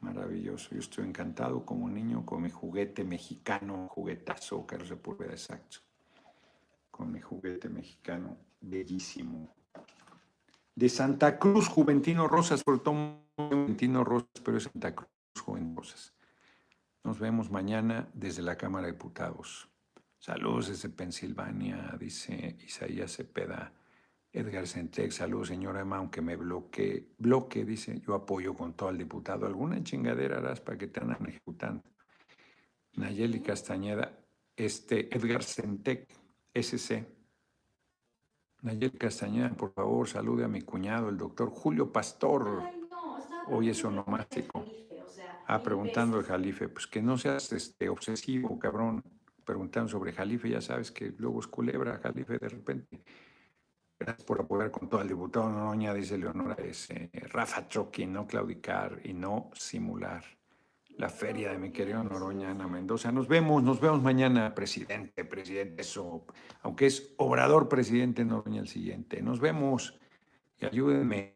Maravilloso. 0.00 0.70
Yo 0.74 0.80
estoy 0.80 1.06
encantado 1.06 1.64
como 1.64 1.88
niño 1.88 2.24
con 2.24 2.42
mi 2.42 2.50
juguete 2.50 3.04
mexicano, 3.04 3.88
juguetazo, 3.88 4.66
Carlos 4.66 4.88
Sepúlveda, 4.88 5.32
exacto. 5.32 5.78
Con 6.90 7.12
mi 7.12 7.20
juguete 7.20 7.68
mexicano, 7.68 8.36
bellísimo. 8.60 9.54
De 10.74 10.88
Santa 10.88 11.38
Cruz, 11.38 11.68
Juventino 11.68 12.28
Rosas, 12.28 12.62
por 12.62 12.82
todo 12.82 13.22
Juventino 13.36 14.04
Rosas, 14.04 14.28
pero 14.44 14.58
es 14.58 14.64
Santa 14.64 14.94
Cruz, 14.94 15.08
Juventino 15.42 15.76
Rosas. 15.76 16.12
Nos 17.02 17.18
vemos 17.18 17.50
mañana 17.50 18.08
desde 18.12 18.42
la 18.42 18.56
Cámara 18.56 18.86
de 18.86 18.92
Diputados. 18.92 19.68
Saludos 20.18 20.68
desde 20.68 20.88
Pensilvania, 20.88 21.96
dice 21.98 22.56
Isaías 22.64 23.16
Cepeda. 23.16 23.72
Edgar 24.36 24.66
Centec, 24.66 25.12
saludos 25.12 25.48
señora 25.48 25.80
Emma, 25.80 25.96
aunque 25.96 26.20
me 26.20 26.36
bloquee, 26.36 27.14
bloque, 27.16 27.64
dice, 27.64 27.98
yo 28.06 28.14
apoyo 28.14 28.52
con 28.52 28.74
todo 28.74 28.90
al 28.90 28.98
diputado. 28.98 29.46
¿Alguna 29.46 29.82
chingadera 29.82 30.36
harás 30.36 30.60
para 30.60 30.76
que 30.76 30.88
te 30.88 31.00
andan 31.00 31.26
ejecutando? 31.26 31.82
Nayeli 32.96 33.40
Castañeda, 33.40 34.12
este, 34.54 35.08
Edgar 35.16 35.42
Centec, 35.42 36.06
SC. 36.52 37.06
Nayeli 38.60 38.98
Castañeda, 38.98 39.48
por 39.54 39.72
favor, 39.72 40.06
salude 40.06 40.44
a 40.44 40.48
mi 40.48 40.60
cuñado, 40.60 41.08
el 41.08 41.16
doctor 41.16 41.48
Julio 41.48 41.90
Pastor. 41.90 42.62
Hoy 43.48 43.70
es 43.70 43.82
onomástico. 43.86 44.66
Ah, 45.46 45.62
preguntando 45.62 46.18
el 46.18 46.26
Jalife, 46.26 46.68
pues 46.68 46.86
que 46.86 47.00
no 47.00 47.16
seas 47.16 47.50
este, 47.52 47.88
obsesivo, 47.88 48.58
cabrón. 48.58 49.02
Preguntando 49.46 49.88
sobre 49.88 50.12
Jalife, 50.12 50.50
ya 50.50 50.60
sabes 50.60 50.90
que 50.90 51.14
luego 51.16 51.40
es 51.40 51.46
culebra 51.46 51.98
Jalife 52.02 52.36
de 52.36 52.48
repente. 52.50 53.02
Gracias 53.98 54.26
por 54.26 54.40
apoyar 54.40 54.70
con 54.70 54.88
todo 54.88 55.00
el 55.00 55.08
diputado 55.08 55.48
Noroña, 55.50 55.94
dice 55.94 56.18
Leonora, 56.18 56.56
es 56.62 56.88
Rafa 57.30 57.66
Choqui, 57.66 58.06
no 58.06 58.26
claudicar 58.26 59.00
y 59.04 59.14
no 59.14 59.50
simular. 59.54 60.22
La 60.98 61.08
feria 61.08 61.52
de 61.52 61.58
mi 61.58 61.72
querido 61.72 62.02
Noroña, 62.02 62.50
Ana 62.50 62.68
Mendoza. 62.68 63.12
Nos 63.12 63.28
vemos, 63.28 63.62
nos 63.62 63.80
vemos 63.80 64.02
mañana, 64.02 64.54
presidente, 64.54 65.24
presidente, 65.24 65.82
eso, 65.82 66.26
aunque 66.62 66.86
es 66.86 67.14
obrador 67.16 67.68
presidente 67.68 68.24
Noroña 68.24 68.60
el 68.60 68.68
siguiente. 68.68 69.20
Nos 69.22 69.40
vemos 69.40 69.98
y 70.58 70.66
ayúdenme. 70.66 71.34